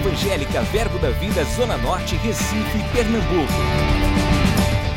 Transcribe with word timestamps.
Evangélica 0.00 0.62
Verbo 0.62 0.98
da 0.98 1.10
Vida 1.10 1.44
Zona 1.44 1.76
Norte, 1.76 2.16
Recife, 2.16 2.78
Pernambuco. 2.90 3.52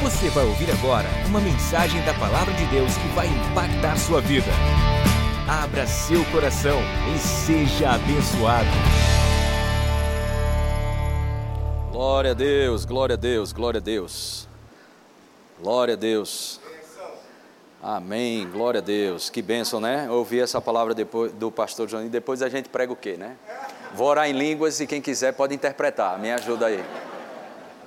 Você 0.02 0.30
vai 0.30 0.46
ouvir 0.46 0.72
agora 0.72 1.10
uma 1.28 1.42
mensagem 1.42 2.02
da 2.06 2.14
Palavra 2.14 2.54
de 2.54 2.66
Deus 2.68 2.96
que 2.96 3.08
vai 3.10 3.28
impactar 3.28 3.98
sua 3.98 4.22
vida. 4.22 4.48
Abra 5.46 5.86
seu 5.86 6.24
coração 6.32 6.80
e 7.14 7.20
seja 7.20 7.92
abençoado. 7.92 8.70
Glória 11.92 12.32
a 12.32 12.34
Deus, 12.34 12.86
glória 12.86 13.16
a 13.16 13.18
Deus, 13.18 13.52
glória 13.52 13.80
a 13.80 13.84
Deus. 13.84 14.48
Glória 15.62 15.96
a 15.96 15.98
Deus. 15.98 16.62
Amém, 17.82 18.50
glória 18.50 18.78
a 18.78 18.82
Deus. 18.82 19.30
Que 19.30 19.42
bênção, 19.42 19.82
né? 19.82 20.10
Ouvir 20.10 20.40
essa 20.40 20.62
palavra 20.62 20.94
depois 20.94 21.34
do 21.34 21.52
pastor 21.52 21.90
e 22.06 22.08
depois 22.08 22.42
a 22.42 22.48
gente 22.48 22.70
prega 22.70 22.94
o 22.94 22.96
quê, 22.96 23.18
né? 23.18 23.36
Vou 23.96 24.08
orar 24.08 24.28
em 24.28 24.34
línguas 24.34 24.80
e 24.80 24.88
quem 24.88 25.00
quiser 25.00 25.34
pode 25.34 25.54
interpretar. 25.54 26.18
Me 26.18 26.32
ajuda 26.32 26.66
aí. 26.66 26.84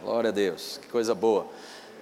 Glória 0.01 0.31
a 0.31 0.33
Deus, 0.33 0.79
que 0.81 0.87
coisa 0.87 1.17
boa. 1.17 1.49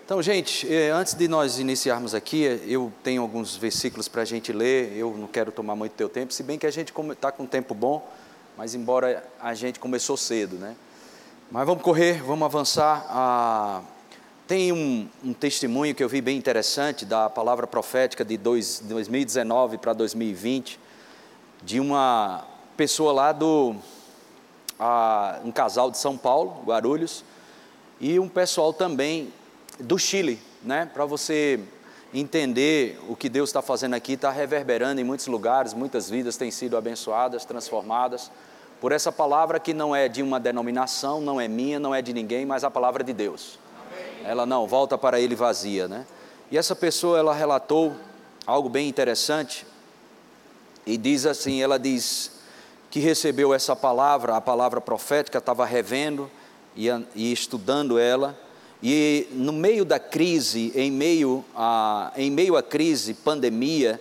Então, 0.05 0.23
gente, 0.23 0.71
eh, 0.71 0.91
antes 0.91 1.15
de 1.15 1.27
nós 1.27 1.59
iniciarmos 1.59 2.15
aqui, 2.15 2.43
eu 2.67 2.93
tenho 3.03 3.23
alguns 3.23 3.57
versículos 3.57 4.07
para 4.07 4.21
a 4.21 4.25
gente 4.27 4.53
ler. 4.53 4.95
Eu 4.95 5.17
não 5.17 5.27
quero 5.27 5.51
tomar 5.51 5.75
muito 5.75 5.93
teu 5.93 6.11
tempo, 6.11 6.35
se 6.35 6.43
bem 6.43 6.59
que 6.59 6.67
a 6.67 6.71
gente 6.71 6.93
está 7.12 7.33
com 7.33 7.45
um 7.45 7.47
tempo 7.47 7.73
bom, 7.73 8.07
mas 8.59 8.75
embora 8.75 9.25
a 9.41 9.55
gente 9.55 9.81
começou 9.81 10.19
cedo, 10.19 10.57
né? 10.57 10.77
Mas 11.51 11.67
vamos 11.67 11.83
correr, 11.83 12.23
vamos 12.23 12.45
avançar. 12.45 13.07
Ah, 13.09 13.81
tem 14.47 14.71
um, 14.71 15.09
um, 15.25 15.33
testemunho 15.33 15.95
que 15.95 16.05
eu 16.05 16.09
vi 16.11 16.21
bem 16.21 16.37
interessante 16.37 17.07
da 17.07 17.31
palavra 17.31 17.67
profética 17.67 18.23
de 18.23 18.37
dois, 18.37 18.81
2019 18.84 19.79
para 19.79 19.95
2020, 19.95 20.79
de 21.62 21.81
uma 21.81 22.45
pessoa 22.77 23.12
lá 23.12 23.33
do. 23.33 23.77
A, 24.78 25.41
um 25.44 25.53
casal 25.53 25.91
de 25.91 25.98
São 25.98 26.17
Paulo, 26.17 26.62
Guarulhos, 26.64 27.25
e 28.00 28.19
um 28.19 28.28
pessoal 28.28 28.72
também 28.72 29.33
do 29.78 29.98
Chile, 29.98 30.41
né? 30.62 30.91
Para 30.92 31.05
você 31.05 31.61
entender 32.12 33.00
o 33.08 33.16
que 33.16 33.28
Deus 33.28 33.48
está 33.48 33.61
fazendo 33.61 33.94
aqui, 33.94 34.12
está 34.12 34.31
reverberando 34.31 35.00
em 35.00 35.05
muitos 35.05 35.27
lugares, 35.27 35.75
muitas 35.75 36.08
vidas 36.08 36.36
têm 36.36 36.50
sido 36.50 36.77
abençoadas, 36.77 37.44
transformadas 37.44 38.31
por 38.84 38.92
essa 38.92 39.11
palavra 39.11 39.58
que 39.58 39.72
não 39.72 39.97
é 39.97 40.08
de 40.08 40.22
uma 40.22 40.39
denominação, 40.39 41.19
não 41.19 41.41
é 41.41 41.48
minha, 41.48 41.78
não 41.78 41.94
é 41.94 42.03
de 42.03 42.12
ninguém, 42.12 42.44
mas 42.44 42.64
a 42.64 42.70
palavra 42.70 43.03
de 43.03 43.14
Deus. 43.14 43.59
Ela 44.22 44.44
não 44.44 44.66
volta 44.66 44.98
para 44.98 45.19
ele 45.19 45.34
vazia, 45.34 45.88
né? 45.88 46.06
E 46.50 46.59
essa 46.59 46.77
pessoa 46.77 47.19
ela 47.19 47.34
relatou 47.34 47.94
algo 48.47 48.69
bem 48.69 48.86
interessante 48.86 49.66
e 50.86 50.98
diz 50.98 51.25
assim, 51.25 51.62
ela 51.62 51.78
diz 51.78 52.31
que 52.95 53.00
recebeu 53.00 53.53
essa 53.53 53.75
palavra, 53.75 54.37
a 54.37 54.41
palavra 54.41 54.81
profética, 54.81 55.39
estava 55.39 55.67
revendo 55.67 56.31
e, 56.77 56.87
e 57.17 57.33
estudando 57.33 57.98
ela. 57.98 58.39
E 58.81 59.27
no 59.33 59.53
meio 59.53 59.84
da 59.84 59.98
crise, 59.98 60.70
em 60.77 60.92
meio 60.92 61.45
a, 61.56 62.12
em 62.17 62.31
meio 62.31 62.56
à 62.56 62.62
crise, 62.62 63.12
pandemia, 63.12 64.00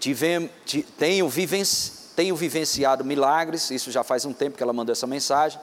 tivemos, 0.00 0.50
tenho, 0.96 1.28
vivenci, 1.28 1.92
tenho 2.16 2.34
vivenciado 2.34 3.04
milagres, 3.04 3.70
isso 3.70 3.90
já 3.90 4.02
faz 4.02 4.24
um 4.24 4.32
tempo 4.32 4.56
que 4.56 4.62
ela 4.62 4.72
mandou 4.72 4.94
essa 4.94 5.06
mensagem, 5.06 5.60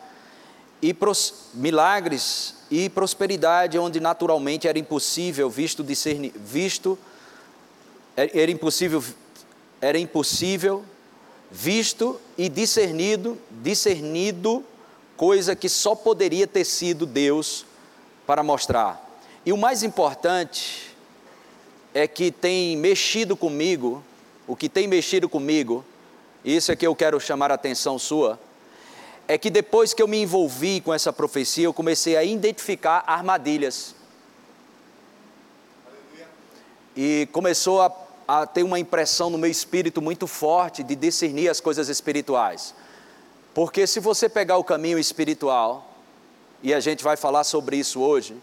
e 0.79 0.93
pros, 0.93 1.45
milagres 1.55 2.53
e 2.69 2.87
prosperidade 2.87 3.79
onde 3.79 3.99
naturalmente 3.99 4.67
era 4.67 4.77
impossível 4.77 5.49
visto 5.49 5.83
discernir, 5.83 6.33
visto 6.35 6.99
é, 8.15 8.41
era 8.41 8.51
impossível 8.51 9.03
era 9.81 9.97
impossível 9.97 10.85
visto 11.51 12.19
e 12.37 12.47
discernido 12.47 13.37
discernido 13.49 14.63
coisa 15.17 15.55
que 15.55 15.67
só 15.67 15.95
poderia 15.95 16.47
ter 16.47 16.63
sido 16.63 17.05
Deus 17.05 17.65
para 18.25 18.41
mostrar. 18.41 19.05
E 19.45 19.51
o 19.51 19.57
mais 19.57 19.83
importante 19.83 20.95
é 21.93 22.07
que 22.07 22.31
tem 22.31 22.77
mexido 22.77 23.35
comigo, 23.35 24.03
o 24.47 24.55
que 24.55 24.69
tem 24.69 24.87
mexido 24.87 25.27
comigo, 25.27 25.83
isso 26.45 26.71
é 26.71 26.75
que 26.75 26.87
eu 26.87 26.95
quero 26.95 27.19
chamar 27.19 27.51
a 27.51 27.55
atenção 27.55 27.99
sua 27.99 28.39
é 29.29 29.37
que 29.37 29.51
depois 29.51 29.93
que 29.93 30.01
eu 30.01 30.07
me 30.07 30.19
envolvi 30.19 30.81
com 30.81 30.91
essa 30.91 31.13
profecia, 31.13 31.65
eu 31.65 31.71
comecei 31.71 32.17
a 32.17 32.23
identificar 32.23 33.03
armadilhas. 33.05 33.93
E 36.97 37.29
começou 37.31 37.79
a, 37.79 37.95
a 38.31 38.45
ter 38.45 38.61
uma 38.61 38.77
impressão 38.77 39.31
no 39.31 39.39
meu 39.39 39.49
espírito 39.49 39.99
muito 39.99 40.27
forte 40.27 40.83
de 40.83 40.95
discernir 40.95 41.49
as 41.49 41.59
coisas 41.59 41.89
espirituais. 41.89 42.75
Porque 43.55 43.87
se 43.87 43.99
você 43.99 44.29
pegar 44.29 44.57
o 44.57 44.63
caminho 44.63 44.99
espiritual, 44.99 45.91
e 46.61 46.71
a 46.71 46.79
gente 46.79 47.03
vai 47.03 47.17
falar 47.17 47.43
sobre 47.43 47.77
isso 47.77 47.99
hoje, 47.99 48.37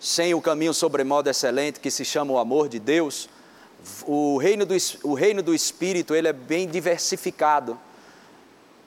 sem 0.00 0.32
o 0.32 0.40
caminho 0.40 0.72
sobremodo 0.72 1.28
excelente 1.28 1.78
que 1.78 1.90
se 1.90 2.06
chama 2.06 2.32
o 2.32 2.38
amor 2.38 2.70
de 2.70 2.78
Deus, 2.78 3.28
o 4.06 4.38
reino 4.38 4.64
do, 4.64 4.74
o 5.02 5.12
reino 5.12 5.42
do 5.42 5.54
Espírito 5.54 6.14
ele 6.14 6.28
é 6.28 6.32
bem 6.32 6.66
diversificado 6.66 7.78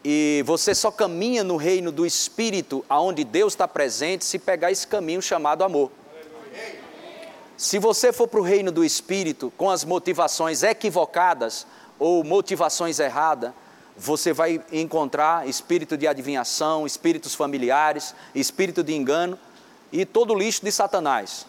e 0.03 0.41
você 0.43 0.73
só 0.73 0.89
caminha 0.89 1.43
no 1.43 1.55
reino 1.55 1.91
do 1.91 2.03
Espírito, 2.03 2.83
aonde 2.89 3.23
Deus 3.23 3.53
está 3.53 3.67
presente, 3.67 4.25
se 4.25 4.39
pegar 4.39 4.71
esse 4.71 4.87
caminho 4.87 5.21
chamado 5.21 5.63
amor. 5.63 5.91
Se 7.57 7.79
você 7.79 8.11
for 8.11 8.27
para 8.27 8.39
o 8.39 8.43
reino 8.43 8.71
do 8.71 8.83
Espírito 8.83 9.51
com 9.57 9.69
as 9.69 9.85
motivações 9.85 10.61
equivocadas 10.61 11.65
ou 11.97 12.23
motivações 12.23 12.99
erradas, 12.99 13.53
você 13.97 14.33
vai 14.33 14.61
encontrar 14.73 15.47
espírito 15.47 15.97
de 15.97 16.05
adivinhação, 16.05 16.85
espíritos 16.85 17.33
familiares, 17.33 18.13
espírito 18.33 18.83
de 18.83 18.93
engano 18.93 19.39
e 19.89 20.05
todo 20.05 20.33
o 20.33 20.37
lixo 20.37 20.65
de 20.65 20.71
Satanás. 20.71 21.45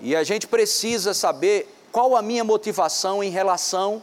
E 0.00 0.14
a 0.14 0.22
gente 0.22 0.46
precisa 0.46 1.12
saber 1.12 1.74
qual 1.90 2.16
a 2.16 2.22
minha 2.22 2.44
motivação 2.44 3.22
em 3.24 3.30
relação 3.30 4.00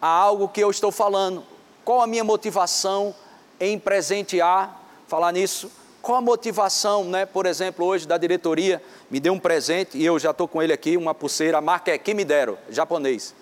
a 0.00 0.08
algo 0.08 0.48
que 0.48 0.60
eu 0.60 0.70
estou 0.70 0.90
falando. 0.90 1.44
Qual 1.84 2.00
a 2.00 2.06
minha 2.06 2.24
motivação 2.24 3.14
em 3.60 3.78
presentear, 3.78 4.82
falar 5.06 5.30
nisso? 5.30 5.70
Qual 6.02 6.18
a 6.18 6.20
motivação, 6.20 7.04
né? 7.04 7.24
Por 7.24 7.46
exemplo, 7.46 7.86
hoje 7.86 8.08
da 8.08 8.18
diretoria 8.18 8.82
me 9.08 9.20
deu 9.20 9.32
um 9.32 9.38
presente 9.38 9.96
e 9.96 10.04
eu 10.04 10.18
já 10.18 10.32
estou 10.32 10.48
com 10.48 10.60
ele 10.60 10.72
aqui, 10.72 10.96
uma 10.96 11.14
pulseira, 11.14 11.58
a 11.58 11.60
marca 11.60 11.92
é 11.92 11.96
que 11.96 12.12
me 12.12 12.24
deram, 12.24 12.58
japonês. 12.68 13.32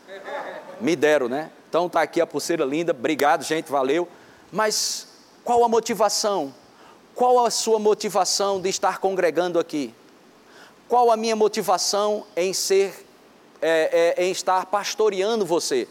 Me 0.78 0.94
deram, 0.94 1.26
né? 1.26 1.50
Então 1.70 1.88
tá 1.88 2.02
aqui 2.02 2.20
a 2.20 2.26
pulseira 2.26 2.62
linda, 2.62 2.92
obrigado, 2.92 3.44
gente, 3.44 3.70
valeu. 3.70 4.06
Mas 4.52 5.08
qual 5.42 5.64
a 5.64 5.68
motivação? 5.70 6.54
Qual 7.14 7.46
a 7.46 7.50
sua 7.50 7.78
motivação 7.78 8.60
de 8.60 8.68
estar 8.68 8.98
congregando 8.98 9.58
aqui? 9.58 9.94
Qual 10.86 11.10
a 11.10 11.16
minha 11.16 11.34
motivação 11.34 12.26
em 12.36 12.52
ser, 12.52 13.06
é, 13.62 14.14
é, 14.18 14.24
em 14.24 14.30
estar 14.30 14.66
pastoreando 14.66 15.46
você? 15.46 15.88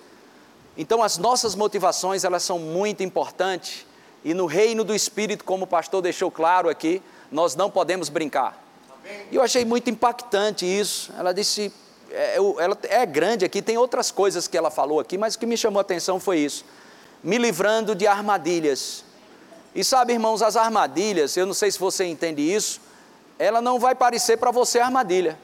Então 0.78 1.02
as 1.02 1.18
nossas 1.18 1.56
motivações, 1.56 2.24
elas 2.24 2.44
são 2.44 2.60
muito 2.60 3.02
importantes 3.02 3.89
e 4.24 4.34
no 4.34 4.46
reino 4.46 4.84
do 4.84 4.94
Espírito, 4.94 5.44
como 5.44 5.64
o 5.64 5.68
pastor 5.68 6.02
deixou 6.02 6.30
claro 6.30 6.70
aqui, 6.70 7.02
nós 7.32 7.56
não 7.56 7.70
podemos 7.70 8.10
brincar. 8.10 8.62
E 9.32 9.36
eu 9.36 9.42
achei 9.42 9.66
muito 9.66 9.90
impactante 9.90 10.66
isso. 10.66 11.12
Ela 11.18 11.34
disse, 11.34 11.72
é, 12.12 12.36
ela 12.36 12.78
é 12.84 13.06
grande 13.06 13.46
aqui, 13.46 13.62
tem 13.62 13.78
outras 13.78 14.12
coisas 14.12 14.48
que 14.48 14.58
ela 14.58 14.70
falou 14.70 15.00
aqui, 15.00 15.18
mas 15.18 15.36
o 15.36 15.40
que 15.40 15.46
me 15.46 15.58
chamou 15.58 15.80
a 15.80 15.82
atenção 15.82 16.20
foi 16.20 16.40
isso. 16.40 16.66
Me 17.24 17.38
livrando 17.38 17.96
de 17.96 18.08
armadilhas. 18.08 19.04
E 19.74 19.84
sabe, 19.84 20.14
irmãos, 20.14 20.42
as 20.42 20.56
armadilhas, 20.56 21.38
eu 21.38 21.46
não 21.46 21.54
sei 21.54 21.72
se 21.72 21.80
você 21.80 22.06
entende 22.06 22.42
isso, 22.42 22.82
ela 23.38 23.62
não 23.62 23.80
vai 23.80 23.96
parecer 23.96 24.38
para 24.38 24.52
você 24.52 24.80
armadilha. 24.80 25.38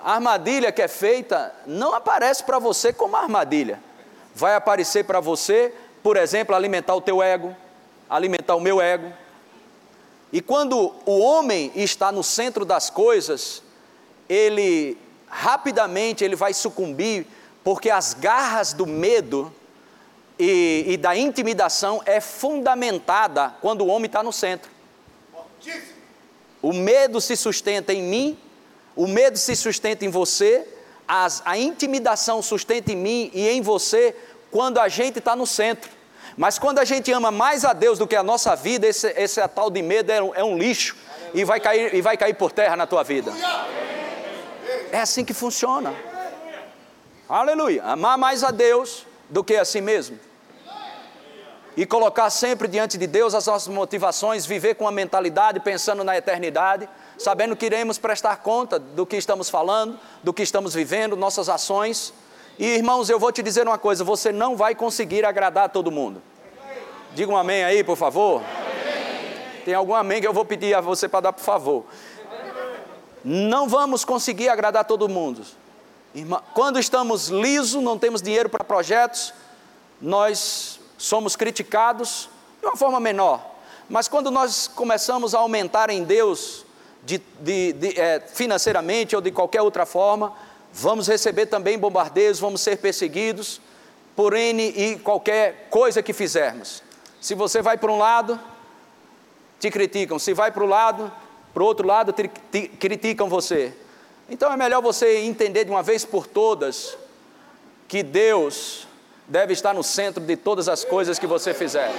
A 0.00 0.14
armadilha 0.14 0.70
que 0.70 0.80
é 0.80 0.88
feita 0.88 1.52
não 1.66 1.94
aparece 1.94 2.44
para 2.44 2.58
você 2.58 2.92
como 2.92 3.16
armadilha. 3.16 3.80
Vai 4.34 4.54
aparecer 4.54 5.04
para 5.04 5.18
você, 5.18 5.74
por 6.02 6.16
exemplo, 6.16 6.54
alimentar 6.54 6.94
o 6.94 7.00
teu 7.00 7.22
ego, 7.22 7.54
alimentar 8.08 8.54
o 8.54 8.60
meu 8.60 8.80
ego. 8.80 9.12
E 10.32 10.40
quando 10.40 10.94
o 11.06 11.18
homem 11.18 11.72
está 11.74 12.12
no 12.12 12.22
centro 12.22 12.64
das 12.64 12.90
coisas, 12.90 13.62
ele 14.28 14.98
rapidamente 15.26 16.24
ele 16.24 16.36
vai 16.36 16.52
sucumbir, 16.54 17.26
porque 17.64 17.90
as 17.90 18.14
garras 18.14 18.72
do 18.72 18.86
medo 18.86 19.52
e, 20.38 20.84
e 20.86 20.96
da 20.96 21.16
intimidação 21.16 22.02
é 22.06 22.20
fundamentada 22.20 23.54
quando 23.60 23.82
o 23.82 23.88
homem 23.88 24.06
está 24.06 24.22
no 24.22 24.32
centro. 24.32 24.70
O 26.60 26.72
medo 26.72 27.20
se 27.20 27.36
sustenta 27.36 27.92
em 27.92 28.02
mim 28.02 28.38
o 28.98 29.06
medo 29.06 29.38
se 29.38 29.54
sustenta 29.54 30.04
em 30.04 30.08
você, 30.08 30.66
as, 31.06 31.40
a 31.44 31.56
intimidação 31.56 32.42
sustenta 32.42 32.90
em 32.90 32.96
mim 32.96 33.30
e 33.32 33.48
em 33.48 33.62
você 33.62 34.12
quando 34.50 34.78
a 34.78 34.88
gente 34.88 35.18
está 35.18 35.34
no 35.36 35.46
centro. 35.46 35.90
Mas 36.36 36.58
quando 36.58 36.78
a 36.78 36.84
gente 36.84 37.10
ama 37.12 37.30
mais 37.30 37.64
a 37.64 37.72
Deus 37.72 37.98
do 37.98 38.06
que 38.06 38.14
a 38.14 38.22
nossa 38.22 38.54
vida, 38.54 38.86
esse, 38.86 39.08
esse 39.16 39.46
tal 39.48 39.70
de 39.70 39.82
medo 39.82 40.12
é 40.12 40.22
um, 40.22 40.34
é 40.36 40.44
um 40.44 40.56
lixo 40.56 40.96
e 41.34 41.44
vai, 41.44 41.58
cair, 41.58 41.94
e 41.94 42.00
vai 42.00 42.16
cair 42.16 42.34
por 42.34 42.52
terra 42.52 42.76
na 42.76 42.86
tua 42.86 43.02
vida. 43.02 43.32
É 44.92 45.00
assim 45.00 45.24
que 45.24 45.34
funciona. 45.34 45.94
Aleluia. 47.28 47.82
Amar 47.84 48.16
mais 48.16 48.42
a 48.44 48.50
Deus 48.50 49.04
do 49.28 49.44
que 49.44 49.56
a 49.56 49.64
si 49.64 49.80
mesmo. 49.80 50.18
e 51.76 51.86
colocar 51.86 52.28
sempre 52.30 52.66
diante 52.66 52.98
de 52.98 53.06
Deus 53.06 53.34
as 53.34 53.46
nossas 53.46 53.68
motivações, 53.68 54.46
viver 54.46 54.74
com 54.74 54.88
a 54.88 54.90
mentalidade 54.90 55.60
pensando 55.60 56.02
na 56.02 56.16
eternidade, 56.16 56.88
sabendo 57.16 57.54
que 57.54 57.66
iremos 57.66 57.98
prestar 57.98 58.36
conta 58.38 58.78
do 58.78 59.06
que 59.06 59.16
estamos 59.16 59.48
falando, 59.50 59.98
do 60.22 60.32
que 60.32 60.42
estamos 60.42 60.74
vivendo, 60.74 61.16
nossas 61.16 61.48
ações. 61.48 62.12
E 62.58 62.66
irmãos, 62.66 63.08
eu 63.08 63.18
vou 63.18 63.30
te 63.30 63.42
dizer 63.42 63.66
uma 63.66 63.78
coisa: 63.78 64.02
você 64.02 64.32
não 64.32 64.56
vai 64.56 64.74
conseguir 64.74 65.24
agradar 65.24 65.68
todo 65.68 65.90
mundo. 65.90 66.20
Diga 67.14 67.30
um 67.30 67.36
amém 67.36 67.64
aí, 67.64 67.84
por 67.84 67.96
favor. 67.96 68.42
Tem 69.64 69.74
algum 69.74 69.94
amém 69.94 70.20
que 70.20 70.26
eu 70.26 70.32
vou 70.32 70.44
pedir 70.44 70.74
a 70.74 70.80
você 70.80 71.08
para 71.08 71.20
dar, 71.20 71.32
por 71.32 71.42
favor. 71.44 71.84
Não 73.24 73.68
vamos 73.68 74.04
conseguir 74.04 74.48
agradar 74.48 74.84
todo 74.84 75.08
mundo. 75.08 75.42
Quando 76.54 76.78
estamos 76.78 77.28
lisos, 77.28 77.82
não 77.82 77.98
temos 77.98 78.22
dinheiro 78.22 78.48
para 78.48 78.64
projetos, 78.64 79.32
nós 80.00 80.80
somos 80.96 81.36
criticados 81.36 82.28
de 82.60 82.66
uma 82.66 82.76
forma 82.76 82.98
menor. 82.98 83.44
Mas 83.88 84.08
quando 84.08 84.30
nós 84.30 84.66
começamos 84.66 85.34
a 85.34 85.38
aumentar 85.38 85.90
em 85.90 86.02
Deus, 86.02 86.64
de, 87.04 87.22
de, 87.40 87.72
de, 87.72 88.00
é, 88.00 88.20
financeiramente 88.20 89.14
ou 89.14 89.22
de 89.22 89.30
qualquer 89.30 89.62
outra 89.62 89.86
forma, 89.86 90.32
vamos 90.72 91.06
receber 91.08 91.46
também 91.46 91.78
bombardeios, 91.78 92.38
vamos 92.38 92.60
ser 92.60 92.78
perseguidos 92.78 93.60
por 94.14 94.34
N 94.34 94.62
e 94.62 94.98
qualquer 94.98 95.68
coisa 95.70 96.02
que 96.02 96.12
fizermos. 96.12 96.82
Se 97.20 97.34
você 97.34 97.62
vai 97.62 97.76
para 97.78 97.90
um 97.92 97.98
lado, 97.98 98.38
te 99.58 99.70
criticam. 99.70 100.18
Se 100.18 100.32
vai 100.32 100.50
para 100.50 100.62
o 100.62 100.66
lado, 100.66 101.10
para 101.52 101.62
o 101.62 101.66
outro 101.66 101.86
lado, 101.86 102.12
te, 102.12 102.30
te, 102.50 102.68
criticam 102.68 103.28
você. 103.28 103.72
Então 104.28 104.52
é 104.52 104.56
melhor 104.56 104.82
você 104.82 105.18
entender 105.18 105.64
de 105.64 105.70
uma 105.70 105.82
vez 105.82 106.04
por 106.04 106.26
todas 106.26 106.96
que 107.86 108.02
Deus 108.02 108.86
deve 109.26 109.52
estar 109.52 109.74
no 109.74 109.82
centro 109.82 110.22
de 110.22 110.36
todas 110.36 110.68
as 110.68 110.84
coisas 110.84 111.18
que 111.18 111.26
você 111.26 111.54
fizer. 111.54 111.90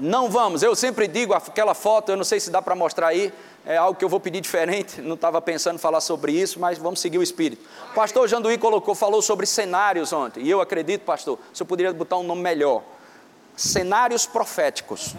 Não 0.00 0.30
vamos, 0.30 0.62
eu 0.62 0.74
sempre 0.74 1.06
digo 1.06 1.34
aquela 1.34 1.74
foto, 1.74 2.10
eu 2.10 2.16
não 2.16 2.24
sei 2.24 2.40
se 2.40 2.50
dá 2.50 2.62
para 2.62 2.74
mostrar 2.74 3.08
aí, 3.08 3.30
é 3.66 3.76
algo 3.76 3.98
que 3.98 4.02
eu 4.02 4.08
vou 4.08 4.18
pedir 4.18 4.40
diferente, 4.40 4.98
não 5.02 5.14
estava 5.14 5.42
pensando 5.42 5.74
em 5.74 5.78
falar 5.78 6.00
sobre 6.00 6.32
isso, 6.32 6.58
mas 6.58 6.78
vamos 6.78 7.00
seguir 7.00 7.18
o 7.18 7.22
espírito. 7.22 7.68
Pastor 7.94 8.26
Janduí 8.26 8.56
colocou, 8.56 8.94
falou 8.94 9.20
sobre 9.20 9.44
cenários 9.44 10.10
ontem, 10.10 10.42
e 10.42 10.48
eu 10.48 10.58
acredito, 10.58 11.02
pastor, 11.02 11.38
se 11.52 11.62
eu 11.62 11.66
poderia 11.66 11.92
botar 11.92 12.16
um 12.16 12.22
nome 12.22 12.40
melhor. 12.40 12.82
Cenários 13.54 14.24
proféticos. 14.24 15.14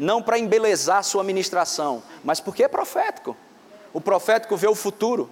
Não 0.00 0.20
para 0.20 0.36
embelezar 0.36 1.04
sua 1.04 1.22
ministração, 1.22 2.02
mas 2.24 2.40
porque 2.40 2.64
é 2.64 2.68
profético. 2.68 3.36
O 3.92 4.00
profético 4.00 4.56
vê 4.56 4.66
o 4.66 4.74
futuro. 4.74 5.30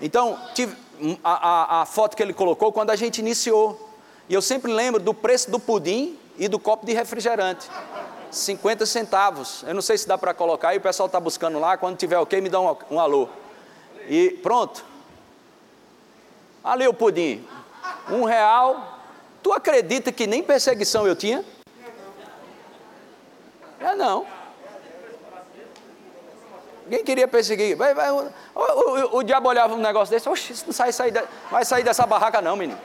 Então, 0.00 0.38
tive, 0.54 0.74
a, 1.22 1.32
a, 1.78 1.82
a 1.82 1.86
foto 1.86 2.16
que 2.16 2.22
ele 2.22 2.32
colocou 2.32 2.72
quando 2.72 2.88
a 2.88 2.96
gente 2.96 3.18
iniciou. 3.18 3.90
E 4.26 4.32
eu 4.32 4.40
sempre 4.40 4.72
lembro 4.72 4.98
do 4.98 5.12
preço 5.12 5.50
do 5.50 5.60
pudim 5.60 6.18
e 6.40 6.48
do 6.48 6.58
copo 6.58 6.86
de 6.86 6.94
refrigerante. 6.94 7.68
50 8.30 8.86
centavos. 8.86 9.62
Eu 9.66 9.74
não 9.74 9.82
sei 9.82 9.98
se 9.98 10.08
dá 10.08 10.16
para 10.16 10.32
colocar, 10.32 10.70
aí 10.70 10.78
o 10.78 10.80
pessoal 10.80 11.06
está 11.06 11.20
buscando 11.20 11.60
lá. 11.60 11.76
Quando 11.76 11.98
tiver 11.98 12.16
ok, 12.16 12.40
me 12.40 12.48
dá 12.48 12.58
um, 12.58 12.74
um 12.90 12.98
alô. 12.98 13.28
E 14.08 14.30
pronto. 14.42 14.82
Ali 16.64 16.88
o 16.88 16.94
pudim. 16.94 17.46
Um 18.08 18.24
real. 18.24 18.98
Tu 19.42 19.52
acredita 19.52 20.10
que 20.10 20.26
nem 20.26 20.42
perseguição 20.42 21.06
eu 21.06 21.14
tinha? 21.14 21.44
É 23.78 23.94
não. 23.94 24.26
Ninguém 26.84 27.04
queria 27.04 27.28
perseguir. 27.28 27.76
Vai, 27.76 27.92
vai, 27.92 28.10
o, 28.10 28.32
o, 28.54 28.60
o, 28.60 29.16
o, 29.18 29.22
diabo 29.22 29.48
olhava 29.48 29.74
um 29.74 29.78
negócio 29.78 30.12
desse, 30.12 30.28
oxe, 30.28 30.52
isso 30.52 30.64
não 30.66 30.72
sai, 30.72 30.92
sai, 30.92 31.12
vai 31.50 31.64
sair 31.64 31.84
dessa 31.84 32.06
barraca 32.06 32.40
não, 32.40 32.56
menino. 32.56 32.78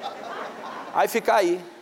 Aí 0.94 1.08
fica 1.08 1.36
aí. 1.36 1.75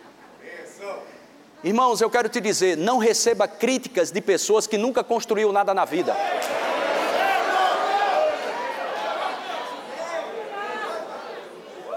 Irmãos, 1.64 2.02
eu 2.02 2.10
quero 2.10 2.28
te 2.28 2.42
dizer, 2.42 2.76
não 2.76 2.98
receba 2.98 3.48
críticas 3.48 4.10
de 4.10 4.20
pessoas 4.20 4.66
que 4.66 4.76
nunca 4.76 5.02
construiu 5.02 5.50
nada 5.50 5.72
na 5.72 5.86
vida. 5.86 6.14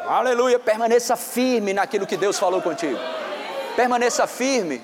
Aleluia, 0.07 0.57
permaneça 0.57 1.17
firme 1.17 1.73
naquilo 1.73 2.07
que 2.07 2.15
Deus 2.15 2.39
falou 2.39 2.61
contigo. 2.61 2.97
Permaneça 3.75 4.25
firme. 4.25 4.81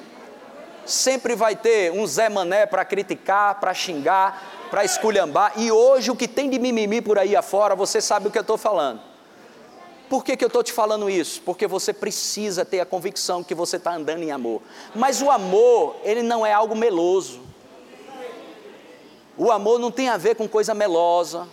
Sempre 0.85 1.33
vai 1.33 1.55
ter 1.55 1.89
um 1.93 2.05
Zé 2.05 2.27
Mané 2.27 2.65
para 2.65 2.83
criticar, 2.83 3.61
para 3.61 3.73
xingar, 3.73 4.67
para 4.69 4.83
esculhambar. 4.83 5.53
E 5.55 5.71
hoje 5.71 6.11
o 6.11 6.15
que 6.15 6.27
tem 6.27 6.49
de 6.49 6.59
mimimi 6.59 7.01
por 7.01 7.17
aí 7.17 7.37
afora, 7.37 7.73
você 7.73 8.01
sabe 8.01 8.27
o 8.27 8.31
que 8.31 8.37
eu 8.37 8.41
estou 8.41 8.57
falando. 8.57 9.12
Por 10.13 10.23
que, 10.23 10.37
que 10.37 10.45
eu 10.45 10.47
estou 10.47 10.61
te 10.61 10.71
falando 10.71 11.09
isso? 11.09 11.41
Porque 11.41 11.65
você 11.65 11.91
precisa 11.91 12.63
ter 12.63 12.79
a 12.79 12.85
convicção 12.85 13.43
que 13.43 13.55
você 13.55 13.77
está 13.77 13.95
andando 13.95 14.21
em 14.21 14.31
amor. 14.31 14.61
Mas 14.93 15.23
o 15.23 15.31
amor, 15.31 15.95
ele 16.03 16.21
não 16.21 16.45
é 16.45 16.53
algo 16.53 16.75
meloso. 16.75 17.41
O 19.35 19.51
amor 19.51 19.79
não 19.79 19.89
tem 19.89 20.09
a 20.09 20.17
ver 20.17 20.35
com 20.35 20.47
coisa 20.47 20.75
melosa. 20.75 21.47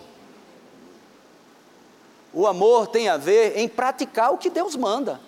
O 2.31 2.45
amor 2.45 2.85
tem 2.85 3.09
a 3.09 3.17
ver 3.17 3.57
em 3.57 3.67
praticar 3.67 4.31
o 4.31 4.37
que 4.37 4.47
Deus 4.47 4.75
manda. 4.75 5.19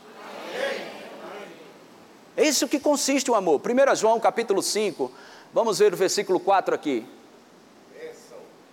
É 2.37 2.47
isso 2.47 2.67
que 2.67 2.79
consiste 2.79 3.31
o 3.31 3.33
amor. 3.33 3.59
1 3.59 3.95
João 3.95 4.19
capítulo 4.19 4.61
5, 4.61 5.11
vamos 5.51 5.79
ver 5.79 5.91
o 5.91 5.97
versículo 5.97 6.39
4 6.39 6.75
aqui. 6.75 7.03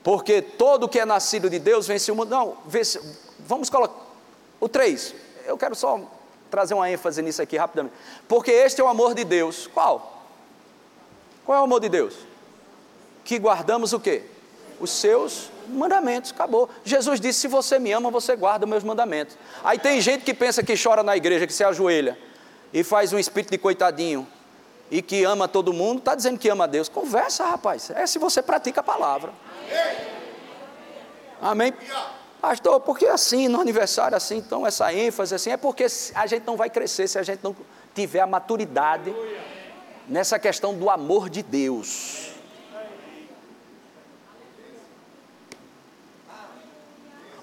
Porque 0.03 0.43
todo 0.43 0.87
que 0.87 1.01
é 1.01 1.07
nascido 1.07 1.49
de 1.49 1.59
Deus 1.59 1.87
vence 1.87 2.13
o 2.13 2.15
mundo. 2.15 2.29
Não, 2.29 2.59
vamos 3.39 3.71
colocar. 3.71 4.10
O 4.61 4.69
3, 4.69 5.15
eu 5.47 5.57
quero 5.57 5.75
só 5.75 6.01
trazer 6.51 6.75
uma 6.75 6.91
ênfase 6.91 7.23
nisso 7.23 7.41
aqui 7.41 7.57
rapidamente. 7.57 7.95
Porque 8.29 8.51
este 8.51 8.81
é 8.81 8.85
o 8.85 8.89
amor 8.89 9.15
de 9.15 9.25
Deus. 9.25 9.67
Qual? 9.67 10.25
Qual 11.47 11.57
é 11.57 11.61
o 11.61 11.65
amor 11.65 11.81
de 11.81 11.89
Deus? 11.89 12.15
Que 13.25 13.39
guardamos 13.39 13.93
o 13.93 14.01
quê? 14.01 14.23
Os 14.79 14.91
seus 14.91 15.51
mandamentos, 15.69 16.33
acabou. 16.33 16.69
Jesus 16.85 17.21
disse: 17.21 17.41
se 17.41 17.49
você 17.49 17.79
me 17.79 17.93
ama, 17.93 18.11
você 18.11 18.37
guarda 18.37 18.65
os 18.67 18.71
meus 18.71 18.85
mandamentos. 18.85 19.37
Aí 19.65 19.79
tem 19.79 20.01
gente 20.01 20.25
que 20.25 20.35
pensa 20.35 20.63
que 20.63 20.75
chora 20.81 21.03
na 21.03 21.17
igreja, 21.17 21.47
que 21.47 21.53
se 21.53 21.65
ajoelha 21.65 22.19
e 22.73 22.85
faz 22.85 23.13
um 23.13 23.19
espírito 23.19 23.51
de 23.51 23.59
coitadinho 23.59 24.27
e 24.91 25.01
que 25.01 25.25
ama 25.25 25.47
todo 25.47 25.73
mundo, 25.73 25.99
está 25.99 26.15
dizendo 26.15 26.39
que 26.39 26.49
ama 26.49 26.65
a 26.65 26.67
Deus. 26.67 26.89
Conversa, 26.89 27.45
rapaz. 27.45 27.91
É 27.91 28.07
se 28.07 28.19
você 28.19 28.43
pratica 28.43 28.81
a 28.81 28.85
palavra. 28.85 29.33
Amém? 31.41 31.73
Pastor, 32.41 32.81
por 32.81 32.99
que 32.99 33.07
assim, 33.07 33.49
no 33.49 33.61
aniversário 33.61 34.17
assim, 34.17 34.39
então 34.39 34.67
essa 34.67 34.93
ênfase 34.95 35.35
assim? 35.35 35.51
É 35.51 35.57
porque 35.59 35.87
a 36.15 36.27
gente 36.27 36.47
não 36.47 36.57
vai 36.57 36.71
crescer 36.71 37.07
se 37.07 37.19
a 37.19 37.23
gente 37.23 37.41
não 37.43 37.55
tiver 37.95 38.21
a 38.21 38.27
maturidade 38.27 39.15
nessa 40.09 40.39
questão 40.39 40.75
do 40.75 40.89
amor 40.89 41.29
de 41.29 41.43
Deus. 41.43 42.31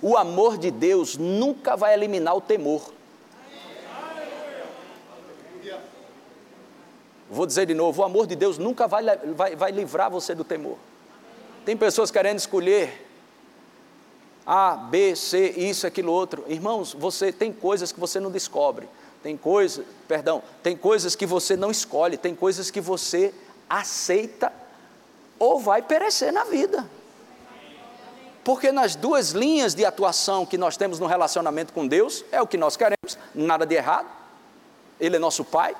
O 0.01 0.17
amor 0.17 0.57
de 0.57 0.71
Deus 0.71 1.15
nunca 1.15 1.75
vai 1.75 1.93
eliminar 1.93 2.35
o 2.35 2.41
temor. 2.41 2.93
Vou 7.29 7.45
dizer 7.45 7.65
de 7.65 7.73
novo: 7.73 8.01
o 8.01 8.05
amor 8.05 8.25
de 8.25 8.35
Deus 8.35 8.57
nunca 8.57 8.87
vai, 8.87 9.03
vai, 9.35 9.55
vai 9.55 9.71
livrar 9.71 10.09
você 10.09 10.33
do 10.33 10.43
temor. 10.43 10.77
Tem 11.65 11.75
pessoas 11.75 12.09
querendo 12.09 12.39
escolher 12.39 13.06
a, 14.47 14.77
B, 14.77 15.13
C, 15.13 15.49
isso, 15.57 15.85
aquilo, 15.85 16.13
outro. 16.13 16.45
Irmãos, 16.47 16.93
você 16.93 17.33
tem 17.33 17.51
coisas 17.51 17.91
que 17.91 17.99
você 17.99 18.17
não 18.17 18.31
descobre. 18.31 18.87
Tem 19.21 19.35
coisas, 19.35 19.85
perdão, 20.07 20.41
tem 20.63 20.77
coisas 20.77 21.15
que 21.17 21.25
você 21.25 21.57
não 21.57 21.69
escolhe, 21.69 22.15
tem 22.15 22.33
coisas 22.33 22.71
que 22.71 22.79
você 22.79 23.33
aceita 23.69 24.53
ou 25.37 25.59
vai 25.59 25.81
perecer 25.81 26.31
na 26.31 26.45
vida. 26.45 26.89
Porque 28.41 28.71
nas 28.71 28.95
duas 28.95 29.31
linhas 29.31 29.75
de 29.75 29.83
atuação 29.83 30.45
que 30.45 30.57
nós 30.57 30.77
temos 30.77 30.97
no 30.97 31.07
relacionamento 31.07 31.73
com 31.73 31.85
Deus, 31.85 32.23
é 32.31 32.41
o 32.41 32.47
que 32.47 32.57
nós 32.57 32.77
queremos, 32.77 33.17
nada 33.35 33.65
de 33.65 33.75
errado. 33.75 34.07
Ele 34.97 35.17
é 35.17 35.19
nosso 35.19 35.43
Pai. 35.43 35.75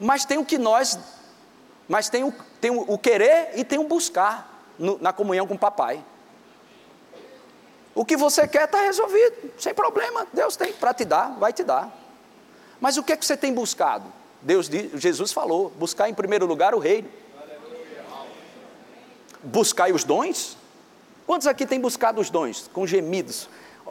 Mas 0.00 0.24
tem 0.24 0.38
o 0.38 0.44
que 0.44 0.58
nós, 0.58 0.98
mas 1.88 2.08
tem 2.08 2.24
o, 2.24 2.34
tem 2.60 2.72
o, 2.72 2.98
querer 2.98 3.52
e 3.54 3.62
tem 3.62 3.78
o 3.78 3.84
buscar 3.84 4.66
no, 4.76 4.98
na 4.98 5.12
comunhão 5.12 5.46
com 5.46 5.54
o 5.54 5.58
papai. 5.58 6.02
O 7.94 8.04
que 8.04 8.16
você 8.16 8.46
quer 8.46 8.64
está 8.64 8.82
resolvido, 8.82 9.52
sem 9.58 9.74
problema. 9.74 10.26
Deus 10.32 10.56
tem 10.56 10.72
para 10.72 10.94
te 10.94 11.04
dar, 11.04 11.36
vai 11.38 11.52
te 11.52 11.64
dar. 11.64 11.90
Mas 12.80 12.96
o 12.96 13.02
que 13.02 13.12
é 13.12 13.16
que 13.16 13.26
você 13.26 13.36
tem 13.36 13.52
buscado? 13.52 14.04
Deus 14.40 14.68
Jesus 14.94 15.32
falou: 15.32 15.70
buscar 15.76 16.08
em 16.08 16.14
primeiro 16.14 16.46
lugar 16.46 16.74
o 16.74 16.78
reino. 16.78 17.08
Buscar 19.42 19.90
os 19.90 20.04
dons. 20.04 20.56
Quantos 21.26 21.46
aqui 21.46 21.66
têm 21.66 21.80
buscado 21.80 22.20
os 22.20 22.30
dons? 22.30 22.68
Com 22.72 22.86
gemidos, 22.86 23.48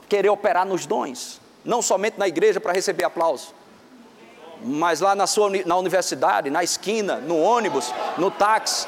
querer 0.07 0.29
operar 0.29 0.65
nos 0.65 0.85
dons, 0.85 1.39
não 1.63 1.81
somente 1.81 2.17
na 2.17 2.27
igreja 2.27 2.59
para 2.59 2.73
receber 2.73 3.05
aplauso, 3.05 3.53
mas 4.61 4.99
lá 4.99 5.15
na 5.15 5.25
sua 5.25 5.49
na 5.65 5.77
universidade, 5.77 6.49
na 6.49 6.63
esquina, 6.63 7.17
no 7.17 7.39
ônibus, 7.39 7.93
no 8.17 8.29
táxi, 8.29 8.87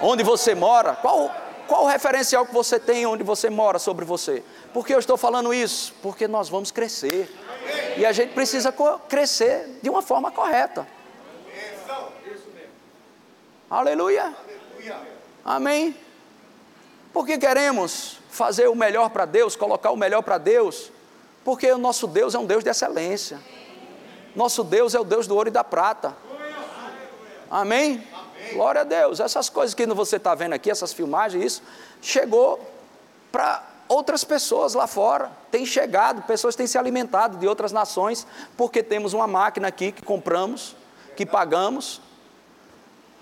onde 0.00 0.22
você 0.22 0.54
mora. 0.54 0.96
Qual 0.96 1.30
qual 1.72 1.84
o 1.84 1.86
referencial 1.86 2.44
que 2.44 2.52
você 2.52 2.78
tem 2.78 3.06
onde 3.06 3.22
você 3.22 3.48
mora 3.48 3.78
sobre 3.78 4.04
você? 4.04 4.44
Por 4.74 4.86
que 4.86 4.94
eu 4.94 4.98
estou 4.98 5.16
falando 5.16 5.54
isso? 5.54 5.94
Porque 6.02 6.28
nós 6.28 6.50
vamos 6.50 6.70
crescer. 6.70 7.34
E 7.96 8.04
a 8.04 8.12
gente 8.12 8.34
precisa 8.34 8.70
crescer 9.08 9.78
de 9.82 9.88
uma 9.88 10.02
forma 10.02 10.30
correta. 10.30 10.86
Aleluia. 13.70 14.36
Amém. 15.42 15.96
Porque 17.10 17.38
queremos 17.38 18.18
fazer 18.28 18.68
o 18.68 18.74
melhor 18.74 19.08
para 19.08 19.24
Deus, 19.24 19.56
colocar 19.56 19.92
o 19.92 19.96
melhor 19.96 20.20
para 20.20 20.36
Deus, 20.36 20.92
porque 21.42 21.72
o 21.72 21.78
nosso 21.78 22.06
Deus 22.06 22.34
é 22.34 22.38
um 22.38 22.44
Deus 22.44 22.62
de 22.62 22.68
excelência. 22.68 23.40
Nosso 24.36 24.62
Deus 24.62 24.94
é 24.94 25.00
o 25.00 25.04
Deus 25.04 25.26
do 25.26 25.34
ouro 25.34 25.48
e 25.48 25.50
da 25.50 25.64
prata. 25.64 26.14
Amém? 27.50 28.06
Glória 28.52 28.82
a 28.82 28.84
Deus. 28.84 29.20
Essas 29.20 29.48
coisas 29.48 29.74
que 29.74 29.86
você 29.86 30.16
está 30.16 30.34
vendo 30.34 30.52
aqui, 30.52 30.70
essas 30.70 30.92
filmagens, 30.92 31.44
isso, 31.44 31.62
chegou 32.00 32.60
para 33.30 33.62
outras 33.88 34.24
pessoas 34.24 34.74
lá 34.74 34.86
fora. 34.86 35.30
Tem 35.50 35.64
chegado, 35.64 36.22
pessoas 36.22 36.56
têm 36.56 36.66
se 36.66 36.78
alimentado 36.78 37.36
de 37.38 37.46
outras 37.46 37.72
nações, 37.72 38.26
porque 38.56 38.82
temos 38.82 39.12
uma 39.12 39.26
máquina 39.26 39.68
aqui 39.68 39.92
que 39.92 40.02
compramos, 40.02 40.74
que 41.16 41.26
pagamos. 41.26 42.00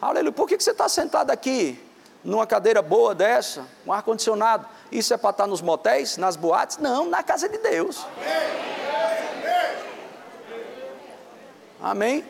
Aleluia. 0.01 0.33
Por 0.33 0.49
que 0.49 0.59
você 0.59 0.71
está 0.71 0.89
sentado 0.89 1.31
aqui, 1.31 1.79
numa 2.25 2.47
cadeira 2.47 2.81
boa 2.81 3.15
dessa, 3.15 3.67
um 3.87 3.93
ar-condicionado? 3.93 4.67
Isso 4.91 5.13
é 5.13 5.17
para 5.17 5.31
estar 5.31 5.47
nos 5.47 5.61
motéis, 5.61 6.17
nas 6.17 6.37
boates? 6.37 6.79
Não, 6.79 7.07
na 7.09 7.23
casa 7.23 7.49
de 7.49 7.59
Deus. 7.59 8.07
Amém? 11.83 12.25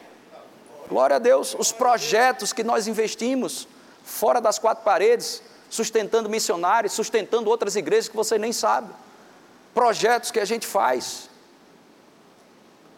Glória 0.91 1.17
a 1.17 1.19
Deus. 1.21 1.55
Os 1.57 1.71
projetos 1.71 2.53
que 2.53 2.65
nós 2.65 2.89
investimos 2.89 3.69
fora 4.03 4.41
das 4.41 4.59
quatro 4.59 4.83
paredes, 4.83 5.41
sustentando 5.71 6.29
missionários, 6.29 6.93
sustentando 6.93 7.49
outras 7.49 7.77
igrejas 7.77 8.09
que 8.09 8.17
você 8.17 8.37
nem 8.37 8.53
sabe. 8.53 8.93
Projetos 9.73 10.33
que 10.33 10.41
a 10.41 10.45
gente 10.45 10.67
faz. 10.67 11.31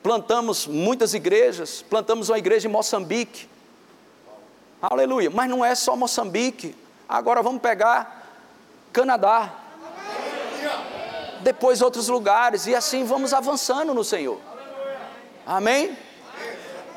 Plantamos 0.03 0.67
muitas 0.67 1.13
igrejas, 1.13 1.83
plantamos 1.83 2.31
uma 2.31 2.39
igreja 2.39 2.67
em 2.67 2.71
Moçambique. 2.71 3.47
Aleluia. 4.81 5.29
Mas 5.29 5.51
não 5.51 5.63
é 5.63 5.75
só 5.75 5.95
Moçambique. 5.95 6.75
Agora 7.07 7.43
vamos 7.43 7.61
pegar 7.61 8.27
Canadá. 8.91 9.53
Depois 11.43 11.83
outros 11.83 12.09
lugares. 12.09 12.67
E 12.67 12.75
assim 12.75 13.05
vamos 13.05 13.35
avançando 13.35 13.93
no 13.93 14.03
Senhor. 14.03 14.41
Amém? 15.47 15.97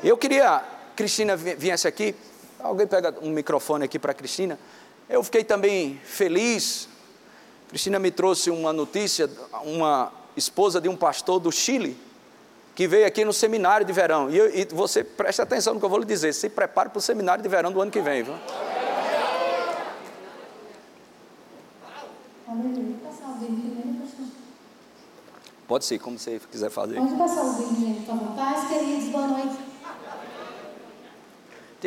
Eu 0.02 0.16
queria 0.16 0.64
Cristina 0.96 1.36
viesse 1.36 1.86
aqui. 1.86 2.14
Alguém 2.58 2.86
pega 2.86 3.14
um 3.20 3.30
microfone 3.30 3.84
aqui 3.84 3.98
para 3.98 4.14
Cristina. 4.14 4.58
Eu 5.08 5.22
fiquei 5.22 5.44
também 5.44 6.00
feliz. 6.02 6.88
Cristina 7.68 7.98
me 7.98 8.10
trouxe 8.10 8.50
uma 8.50 8.72
notícia, 8.72 9.30
uma 9.62 10.10
esposa 10.36 10.80
de 10.80 10.88
um 10.88 10.96
pastor 10.96 11.38
do 11.38 11.52
Chile, 11.52 11.96
que 12.74 12.88
veio 12.88 13.06
aqui 13.06 13.24
no 13.24 13.32
seminário 13.32 13.86
de 13.86 13.92
verão. 13.92 14.30
E, 14.30 14.38
eu, 14.38 14.54
e 14.54 14.64
você 14.64 15.04
preste 15.04 15.42
atenção 15.42 15.74
no 15.74 15.80
que 15.80 15.84
eu 15.84 15.90
vou 15.90 15.98
lhe 15.98 16.06
dizer. 16.06 16.32
Se 16.32 16.48
prepare 16.48 16.88
para 16.88 16.98
o 16.98 17.02
seminário 17.02 17.42
de 17.42 17.48
verão 17.48 17.70
do 17.70 17.80
ano 17.80 17.90
que 17.90 18.00
vem. 18.00 18.22
Viu? 18.22 18.34
Pode 25.68 25.84
ser, 25.84 25.98
como 25.98 26.18
você 26.18 26.40
quiser 26.50 26.70
fazer. 26.70 26.96
Pode 26.96 27.16
passar 27.16 27.42
o 27.42 27.52
vídeo, 27.54 27.86
gente, 27.86 28.06
por 28.06 28.16
favor. 28.16 28.36
Paz, 28.36 28.68
queridos, 28.68 29.08
boa 29.08 29.26
noite. 29.26 29.75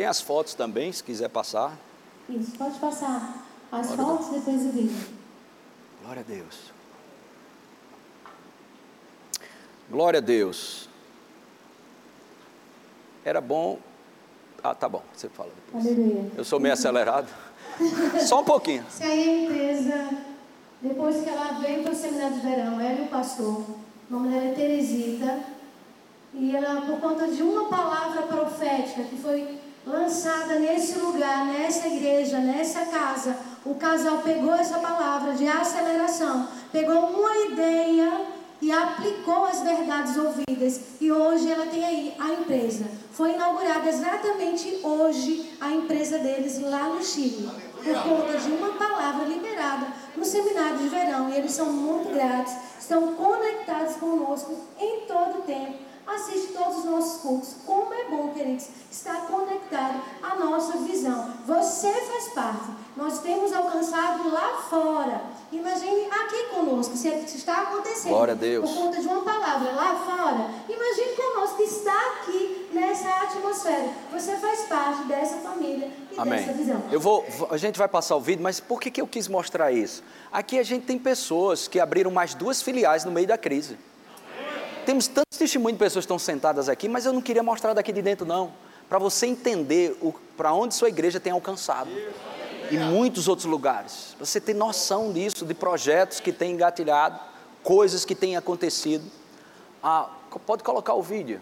Tem 0.00 0.06
as 0.06 0.18
fotos 0.18 0.54
também, 0.54 0.90
se 0.90 1.04
quiser 1.04 1.28
passar. 1.28 1.76
Isso, 2.26 2.52
pode 2.52 2.78
passar 2.78 3.44
as 3.70 3.88
Glória 3.88 4.04
fotos 4.06 4.28
e 4.28 4.38
depois 4.38 4.62
o 4.62 4.70
vídeo. 4.70 5.06
Glória 6.02 6.20
a 6.20 6.24
Deus. 6.24 6.72
Glória 9.90 10.18
a 10.18 10.20
Deus. 10.22 10.88
Era 13.26 13.42
bom. 13.42 13.78
Ah, 14.64 14.74
tá 14.74 14.88
bom, 14.88 15.02
você 15.12 15.28
fala 15.28 15.50
depois. 15.54 15.86
Aleluia. 15.86 16.32
Eu 16.34 16.46
sou 16.46 16.58
meio 16.58 16.72
acelerado. 16.72 17.28
Só 18.26 18.40
um 18.40 18.44
pouquinho. 18.44 18.86
Se 18.88 19.02
aí 19.02 19.28
a 19.28 19.42
empresa, 19.42 20.10
depois 20.80 21.22
que 21.22 21.28
ela 21.28 21.60
veio 21.60 21.82
para 21.82 21.92
o 21.92 21.94
seminário 21.94 22.36
de 22.36 22.40
verão, 22.40 22.80
ela 22.80 23.00
e 23.00 23.02
o 23.02 23.08
pastor, 23.08 23.66
o 23.68 23.78
nome 24.08 24.30
dela 24.30 24.46
é 24.46 24.52
Teresita, 24.54 25.44
e 26.32 26.56
ela, 26.56 26.80
por 26.86 26.98
conta 27.00 27.28
de 27.28 27.42
uma 27.42 27.68
palavra 27.68 28.22
profética 28.22 29.02
que 29.02 29.16
foi 29.16 29.59
lançada 29.86 30.58
nesse 30.58 30.98
lugar, 30.98 31.46
nessa 31.46 31.86
igreja, 31.86 32.38
nessa 32.38 32.86
casa, 32.86 33.36
o 33.64 33.74
casal 33.74 34.18
pegou 34.18 34.54
essa 34.54 34.78
palavra 34.78 35.34
de 35.34 35.46
aceleração, 35.46 36.48
pegou 36.72 36.96
uma 36.96 37.36
ideia 37.46 38.26
e 38.60 38.70
aplicou 38.70 39.44
as 39.44 39.60
verdades 39.60 40.16
ouvidas. 40.16 40.80
E 41.00 41.10
hoje 41.10 41.50
ela 41.50 41.66
tem 41.66 41.84
aí 41.84 42.14
a 42.18 42.28
empresa. 42.32 42.84
Foi 43.12 43.32
inaugurada 43.32 43.88
exatamente 43.88 44.80
hoje 44.82 45.50
a 45.60 45.70
empresa 45.72 46.18
deles 46.18 46.60
lá 46.60 46.88
no 46.88 47.02
Chile, 47.02 47.50
por 47.82 48.02
conta 48.02 48.38
de 48.38 48.50
uma 48.50 48.72
palavra 48.74 49.24
liberada 49.26 49.86
no 50.16 50.24
seminário 50.24 50.78
de 50.78 50.88
verão. 50.88 51.30
E 51.30 51.36
eles 51.36 51.52
são 51.52 51.72
muito 51.72 52.12
gratos, 52.12 52.52
estão 52.78 53.14
conectados 53.14 53.96
conosco 53.96 54.54
em 54.78 55.00
todo 55.06 55.38
o 55.38 55.42
tempo 55.42 55.89
assiste 56.06 56.52
todos 56.52 56.78
os 56.78 56.84
nossos 56.84 57.22
cultos. 57.22 57.54
Como 57.66 57.92
é 57.92 58.04
bom, 58.04 58.28
queridos, 58.34 58.68
estar 58.90 59.26
conectado 59.26 60.00
à 60.22 60.36
nossa 60.36 60.78
visão. 60.78 61.32
Você 61.46 61.92
faz 61.92 62.28
parte. 62.34 62.70
Nós 62.96 63.20
temos 63.20 63.52
alcançado 63.52 64.30
lá 64.30 64.62
fora. 64.68 65.22
Imagine 65.52 66.06
aqui 66.06 66.44
conosco, 66.54 66.96
se 66.96 67.08
está 67.08 67.62
acontecendo. 67.62 68.10
Glória 68.10 68.34
a 68.34 68.36
Deus. 68.36 68.70
Por 68.70 68.78
conta 68.78 69.00
de 69.00 69.06
uma 69.06 69.22
palavra 69.22 69.72
lá 69.72 69.94
fora. 69.96 70.50
Imagine 70.68 71.16
conosco 71.16 71.56
que 71.56 71.62
está 71.64 72.12
aqui 72.12 72.68
nessa 72.72 73.08
atmosfera. 73.22 73.88
Você 74.12 74.36
faz 74.36 74.60
parte 74.62 75.04
dessa 75.04 75.36
família 75.38 75.90
e 76.12 76.18
Amém. 76.18 76.40
dessa 76.40 76.52
visão. 76.52 76.82
Eu 76.90 77.00
vou, 77.00 77.24
a 77.50 77.56
gente 77.56 77.78
vai 77.78 77.88
passar 77.88 78.16
o 78.16 78.20
vídeo, 78.20 78.42
mas 78.42 78.60
por 78.60 78.80
que, 78.80 78.90
que 78.90 79.00
eu 79.00 79.06
quis 79.06 79.28
mostrar 79.28 79.72
isso? 79.72 80.02
Aqui 80.32 80.58
a 80.58 80.62
gente 80.62 80.84
tem 80.86 80.98
pessoas 80.98 81.66
que 81.66 81.80
abriram 81.80 82.10
mais 82.10 82.34
duas 82.34 82.62
filiais 82.62 83.04
no 83.04 83.10
meio 83.10 83.26
da 83.26 83.38
crise. 83.38 83.76
Temos 84.90 85.06
tantos 85.06 85.38
testemunhos 85.38 85.74
de 85.74 85.78
pessoas 85.78 86.02
que 86.04 86.06
estão 86.06 86.18
sentadas 86.18 86.68
aqui, 86.68 86.88
mas 86.88 87.06
eu 87.06 87.12
não 87.12 87.22
queria 87.22 87.44
mostrar 87.44 87.72
daqui 87.74 87.92
de 87.92 88.02
dentro, 88.02 88.26
não. 88.26 88.52
Para 88.88 88.98
você 88.98 89.24
entender 89.24 89.96
para 90.36 90.52
onde 90.52 90.74
sua 90.74 90.88
igreja 90.88 91.20
tem 91.20 91.32
alcançado. 91.32 91.88
E 92.72 92.76
muitos 92.76 93.28
outros 93.28 93.46
lugares. 93.46 94.16
Você 94.18 94.40
ter 94.40 94.52
noção 94.52 95.12
disso, 95.12 95.46
de 95.46 95.54
projetos 95.54 96.18
que 96.18 96.32
têm 96.32 96.54
engatilhado, 96.54 97.20
coisas 97.62 98.04
que 98.04 98.16
têm 98.16 98.36
acontecido. 98.36 99.08
Ah, 99.80 100.10
pode 100.44 100.64
colocar 100.64 100.94
o 100.94 101.02
vídeo. 101.02 101.40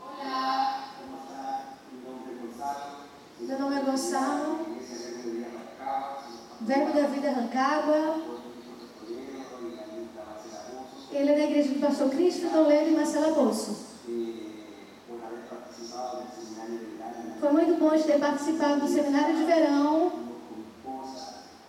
Olá. 0.00 0.88
Meu 3.38 3.58
nome 3.58 3.76
é 3.76 3.80
Gonçalo. 3.80 4.68
Verbo 6.62 6.92
da 6.94 7.06
vida 7.08 7.28
arrancada. 7.28 8.41
Ele 11.12 11.30
é 11.30 11.34
da 11.36 11.44
igreja 11.44 11.68
do 11.68 11.80
pastor 11.80 12.08
Cristo 12.08 12.48
Toledo 12.50 12.90
e 12.90 12.94
Marcela 12.94 13.34
Bolso. 13.34 13.76
Foi 17.38 17.52
muito 17.52 17.78
bom 17.78 17.94
de 17.94 18.04
ter 18.04 18.18
participado 18.18 18.80
do 18.80 18.88
seminário 18.88 19.36
de 19.36 19.44
verão. 19.44 20.12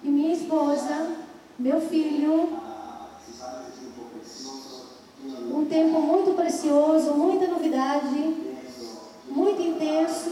E 0.02 0.08
minha 0.08 0.34
esposa, 0.34 1.18
meu 1.60 1.82
filho. 1.82 2.58
Um 5.52 5.66
tempo 5.66 6.00
muito 6.00 6.36
precioso, 6.36 7.14
muita 7.14 7.48
novidade, 7.48 8.36
muito 9.28 9.62
intenso 9.62 10.32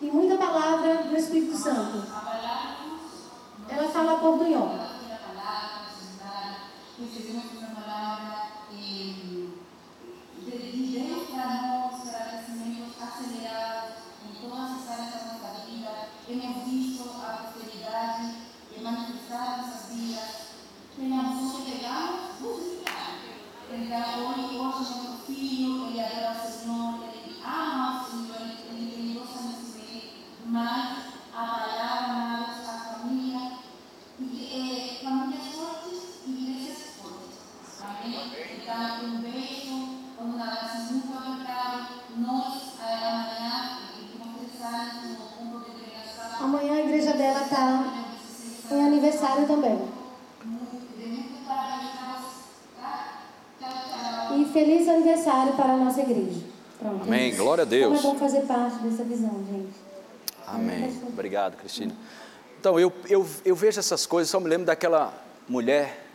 e 0.00 0.06
muita 0.06 0.36
palavra 0.36 1.04
do 1.04 1.16
Espírito 1.16 1.56
Santo. 1.56 2.04
Ela 3.68 3.88
fala 3.88 4.18
portunhol. 4.18 4.91
Muchísimas 6.98 7.46
gracias, 7.54 8.41
também. 49.46 49.78
feliz 54.52 54.86
aniversário 54.86 55.54
para 55.54 55.72
a 55.72 55.76
nossa 55.76 56.00
igreja. 56.00 56.40
Pronto. 56.78 57.02
Amém. 57.04 57.34
Glória 57.34 57.62
a 57.62 57.64
Deus. 57.64 58.00
Como 58.00 58.10
é 58.10 58.12
bom 58.14 58.18
fazer 58.18 58.42
parte 58.42 58.76
dessa 58.78 59.02
visão, 59.02 59.44
gente. 59.50 59.72
Amém. 60.46 61.00
Obrigado, 61.08 61.56
Cristina. 61.56 61.94
Então, 62.60 62.78
eu, 62.78 62.92
eu, 63.08 63.26
eu 63.44 63.56
vejo 63.56 63.80
essas 63.80 64.06
coisas, 64.06 64.30
só 64.30 64.38
me 64.38 64.48
lembro 64.48 64.66
daquela 64.66 65.12
mulher 65.48 66.06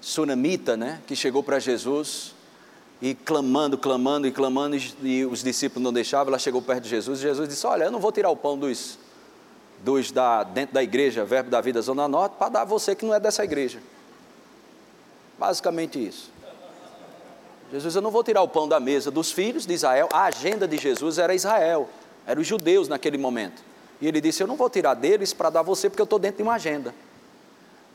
sunamita, 0.00 0.76
né, 0.76 1.00
que 1.06 1.14
chegou 1.14 1.42
para 1.42 1.58
Jesus 1.58 2.34
e 3.00 3.14
clamando, 3.14 3.78
clamando 3.78 4.26
e 4.26 4.32
clamando, 4.32 4.76
e 5.02 5.24
os 5.24 5.42
discípulos 5.42 5.82
não 5.82 5.92
deixavam, 5.92 6.28
ela 6.28 6.38
chegou 6.38 6.60
perto 6.60 6.82
de 6.82 6.90
Jesus 6.90 7.18
e 7.18 7.22
Jesus 7.22 7.48
disse: 7.48 7.66
Olha, 7.66 7.84
eu 7.84 7.90
não 7.90 8.00
vou 8.00 8.12
tirar 8.12 8.30
o 8.30 8.36
pão 8.36 8.58
dos, 8.58 8.98
dos 9.82 10.10
da, 10.10 10.42
dentro 10.42 10.74
da 10.74 10.82
igreja, 10.82 11.24
Verbo 11.24 11.50
da 11.50 11.60
Vida 11.60 11.80
Zona 11.80 12.06
Norte, 12.06 12.36
para 12.38 12.48
dar 12.48 12.62
a 12.62 12.64
você 12.64 12.94
que 12.94 13.04
não 13.04 13.14
é 13.14 13.20
dessa 13.20 13.44
igreja. 13.44 13.80
Basicamente 15.38 16.04
isso. 16.04 16.30
Jesus, 17.72 17.94
eu 17.94 18.02
não 18.02 18.10
vou 18.10 18.24
tirar 18.24 18.42
o 18.42 18.48
pão 18.48 18.68
da 18.68 18.80
mesa 18.80 19.10
dos 19.10 19.30
filhos 19.30 19.64
de 19.64 19.72
Israel. 19.72 20.08
A 20.12 20.24
agenda 20.24 20.66
de 20.66 20.76
Jesus 20.76 21.18
era 21.18 21.34
Israel, 21.34 21.88
eram 22.26 22.42
os 22.42 22.46
judeus 22.46 22.88
naquele 22.88 23.16
momento. 23.16 23.62
E 24.00 24.08
ele 24.08 24.20
disse: 24.20 24.42
Eu 24.42 24.46
não 24.46 24.56
vou 24.56 24.68
tirar 24.68 24.94
deles 24.94 25.32
para 25.32 25.50
dar 25.50 25.60
a 25.60 25.62
você, 25.62 25.88
porque 25.88 26.02
eu 26.02 26.04
estou 26.04 26.18
dentro 26.18 26.38
de 26.38 26.42
uma 26.42 26.54
agenda. 26.54 26.94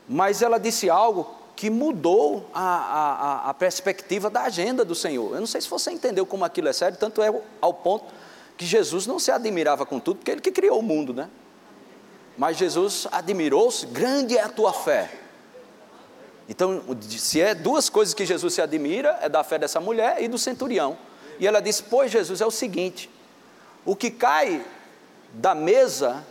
Mas 0.08 0.40
ela 0.40 0.58
disse 0.58 0.88
algo 0.88 1.28
que 1.54 1.68
mudou 1.68 2.48
a, 2.54 2.62
a, 2.62 3.50
a, 3.50 3.54
perspectiva 3.54 4.28
da 4.28 4.42
agenda 4.42 4.84
do 4.84 4.94
Senhor. 4.94 5.34
Eu 5.34 5.40
não 5.40 5.46
sei 5.46 5.60
se 5.60 5.68
você 5.68 5.90
entendeu 5.90 6.26
como 6.26 6.44
aquilo 6.44 6.68
é 6.68 6.72
sério, 6.72 6.98
tanto 6.98 7.22
é 7.22 7.32
ao 7.60 7.72
ponto 7.72 8.04
que 8.56 8.64
Jesus 8.64 9.06
não 9.06 9.18
se 9.18 9.30
admirava 9.30 9.84
com 9.86 9.98
tudo, 9.98 10.18
porque 10.18 10.30
ele 10.30 10.40
que 10.40 10.52
criou 10.52 10.78
o 10.78 10.82
mundo, 10.82 11.14
né? 11.14 11.28
Mas 12.36 12.56
Jesus 12.56 13.06
admirou-se, 13.10 13.86
grande 13.86 14.36
é 14.36 14.42
a 14.42 14.48
tua 14.48 14.72
fé. 14.72 15.10
Então, 16.48 16.82
se 17.00 17.40
é 17.40 17.54
duas 17.54 17.88
coisas 17.88 18.14
que 18.14 18.24
Jesus 18.24 18.54
se 18.54 18.62
admira, 18.62 19.18
é 19.20 19.28
da 19.28 19.42
fé 19.42 19.58
dessa 19.58 19.80
mulher 19.80 20.22
e 20.22 20.28
do 20.28 20.38
centurião. 20.38 20.96
E 21.40 21.46
ela 21.46 21.60
disse: 21.60 21.82
Pois 21.82 22.10
Jesus, 22.10 22.40
é 22.40 22.46
o 22.46 22.50
seguinte: 22.50 23.10
o 23.84 23.96
que 23.96 24.10
cai 24.10 24.64
da 25.32 25.54
mesa, 25.54 26.24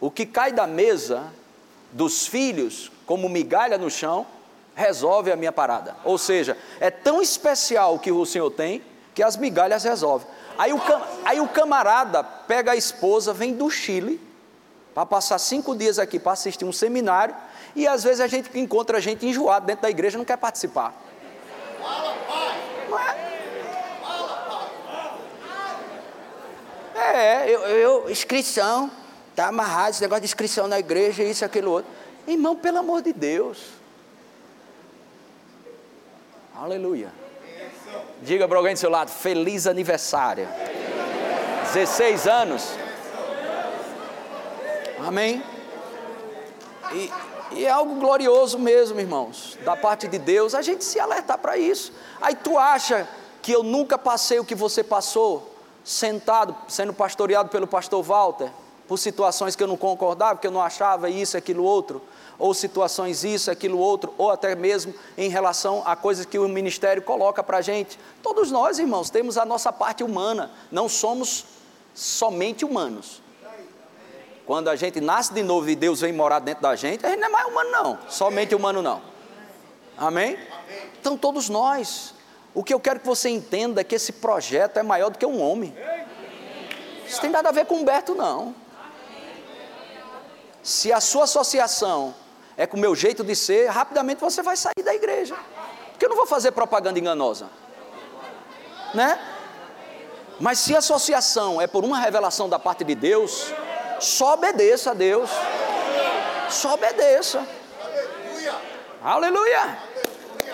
o 0.00 0.10
que 0.10 0.26
cai 0.26 0.52
da 0.52 0.66
mesa 0.66 1.32
dos 1.92 2.26
filhos, 2.26 2.92
como 3.06 3.28
migalha 3.28 3.78
no 3.78 3.90
chão, 3.90 4.26
resolve 4.74 5.32
a 5.32 5.36
minha 5.36 5.52
parada. 5.52 5.96
Ou 6.04 6.18
seja, 6.18 6.56
é 6.78 6.90
tão 6.90 7.22
especial 7.22 7.94
o 7.94 7.98
que 7.98 8.12
o 8.12 8.26
Senhor 8.26 8.50
tem, 8.50 8.82
que 9.14 9.22
as 9.22 9.36
migalhas 9.36 9.84
resolvem. 9.84 10.28
Aí 10.58 10.72
o, 10.72 10.80
aí 11.24 11.40
o 11.40 11.48
camarada 11.48 12.22
pega 12.22 12.72
a 12.72 12.76
esposa, 12.76 13.32
vem 13.32 13.54
do 13.54 13.70
Chile, 13.70 14.20
para 14.96 15.04
passar 15.04 15.38
cinco 15.38 15.76
dias 15.76 15.98
aqui 15.98 16.18
para 16.18 16.32
assistir 16.32 16.64
um 16.64 16.72
seminário, 16.72 17.36
e 17.74 17.86
às 17.86 18.02
vezes 18.02 18.18
a 18.18 18.26
gente 18.26 18.48
encontra 18.58 18.98
gente 18.98 19.26
enjoada 19.26 19.66
dentro 19.66 19.82
da 19.82 19.90
igreja 19.90 20.16
não 20.16 20.24
quer 20.24 20.38
participar. 20.38 20.94
Não 22.88 22.98
é? 22.98 23.16
É, 27.14 27.50
eu, 27.50 27.60
eu 27.60 28.10
inscrição, 28.10 28.90
está 29.28 29.48
amarrado 29.48 29.90
esse 29.90 30.00
negócio 30.00 30.22
de 30.22 30.28
inscrição 30.28 30.66
na 30.66 30.78
igreja, 30.78 31.22
isso, 31.22 31.44
aquilo 31.44 31.72
outro. 31.72 31.90
Irmão, 32.26 32.56
pelo 32.56 32.78
amor 32.78 33.02
de 33.02 33.12
Deus. 33.12 33.58
Aleluia. 36.58 37.12
Diga 38.22 38.48
para 38.48 38.56
alguém 38.56 38.72
do 38.72 38.78
seu 38.78 38.88
lado, 38.88 39.10
feliz 39.10 39.66
aniversário. 39.66 40.48
16 41.74 42.26
anos. 42.26 42.85
Amém. 44.98 45.42
E, 46.92 47.10
e 47.52 47.64
é 47.64 47.70
algo 47.70 47.94
glorioso 47.96 48.58
mesmo, 48.58 48.98
irmãos, 49.00 49.58
da 49.64 49.76
parte 49.76 50.08
de 50.08 50.18
Deus, 50.18 50.54
a 50.54 50.62
gente 50.62 50.84
se 50.84 50.98
alertar 51.00 51.38
para 51.38 51.56
isso. 51.56 51.92
Aí 52.20 52.34
tu 52.34 52.58
acha 52.58 53.08
que 53.42 53.52
eu 53.52 53.62
nunca 53.62 53.96
passei 53.98 54.38
o 54.38 54.44
que 54.44 54.54
você 54.54 54.82
passou, 54.82 55.54
sentado, 55.84 56.54
sendo 56.68 56.92
pastoreado 56.92 57.48
pelo 57.48 57.66
pastor 57.66 58.02
Walter, 58.02 58.50
por 58.88 58.98
situações 58.98 59.54
que 59.54 59.62
eu 59.62 59.66
não 59.66 59.76
concordava, 59.76 60.38
que 60.38 60.46
eu 60.46 60.50
não 60.50 60.62
achava 60.62 61.10
isso, 61.10 61.36
aquilo, 61.36 61.64
outro 61.64 62.02
ou 62.38 62.52
situações 62.54 63.24
isso, 63.24 63.50
aquilo, 63.50 63.78
outro, 63.78 64.12
ou 64.18 64.30
até 64.30 64.54
mesmo 64.54 64.94
em 65.16 65.28
relação 65.28 65.82
a 65.84 65.96
coisas 65.96 66.26
que 66.26 66.38
o 66.38 66.48
ministério 66.48 67.02
coloca 67.02 67.42
para 67.42 67.58
a 67.58 67.62
gente. 67.62 67.98
Todos 68.22 68.50
nós, 68.50 68.78
irmãos, 68.78 69.10
temos 69.10 69.38
a 69.38 69.44
nossa 69.44 69.72
parte 69.72 70.04
humana, 70.04 70.50
não 70.70 70.88
somos 70.88 71.44
somente 71.94 72.64
humanos. 72.64 73.22
Quando 74.46 74.68
a 74.68 74.76
gente 74.76 75.00
nasce 75.00 75.34
de 75.34 75.42
novo 75.42 75.68
e 75.68 75.74
Deus 75.74 76.00
vem 76.00 76.12
morar 76.12 76.38
dentro 76.38 76.62
da 76.62 76.76
gente, 76.76 77.04
a 77.04 77.10
gente 77.10 77.18
não 77.18 77.26
é 77.26 77.30
mais 77.30 77.48
humano, 77.48 77.70
não, 77.70 77.98
somente 78.08 78.54
humano, 78.54 78.80
não. 78.80 79.02
Amém? 79.98 80.38
Então, 81.00 81.16
todos 81.16 81.48
nós. 81.48 82.14
O 82.54 82.62
que 82.62 82.72
eu 82.72 82.80
quero 82.80 83.00
que 83.00 83.06
você 83.06 83.28
entenda 83.28 83.80
é 83.80 83.84
que 83.84 83.94
esse 83.94 84.12
projeto 84.12 84.78
é 84.78 84.82
maior 84.82 85.10
do 85.10 85.18
que 85.18 85.26
um 85.26 85.42
homem. 85.42 85.76
Isso 87.06 87.20
tem 87.20 87.28
nada 87.28 87.48
a 87.48 87.52
ver 87.52 87.66
com 87.66 87.74
Humberto, 87.74 88.14
não. 88.14 88.54
Se 90.62 90.92
a 90.92 91.00
sua 91.00 91.24
associação 91.24 92.14
é 92.56 92.66
com 92.66 92.76
o 92.76 92.80
meu 92.80 92.94
jeito 92.94 93.22
de 93.22 93.36
ser, 93.36 93.68
rapidamente 93.68 94.20
você 94.20 94.42
vai 94.42 94.56
sair 94.56 94.82
da 94.82 94.94
igreja. 94.94 95.36
Porque 95.90 96.06
eu 96.06 96.08
não 96.08 96.16
vou 96.16 96.26
fazer 96.26 96.52
propaganda 96.52 96.98
enganosa. 96.98 97.50
Né? 98.94 99.18
Mas 100.40 100.58
se 100.60 100.74
a 100.74 100.78
associação 100.78 101.60
é 101.60 101.66
por 101.66 101.84
uma 101.84 101.98
revelação 101.98 102.48
da 102.48 102.58
parte 102.58 102.84
de 102.84 102.94
Deus, 102.94 103.52
só 104.00 104.34
obedeça 104.34 104.90
a 104.90 104.94
Deus. 104.94 105.30
Só 106.50 106.74
obedeça. 106.74 107.46
Aleluia. 109.02 109.78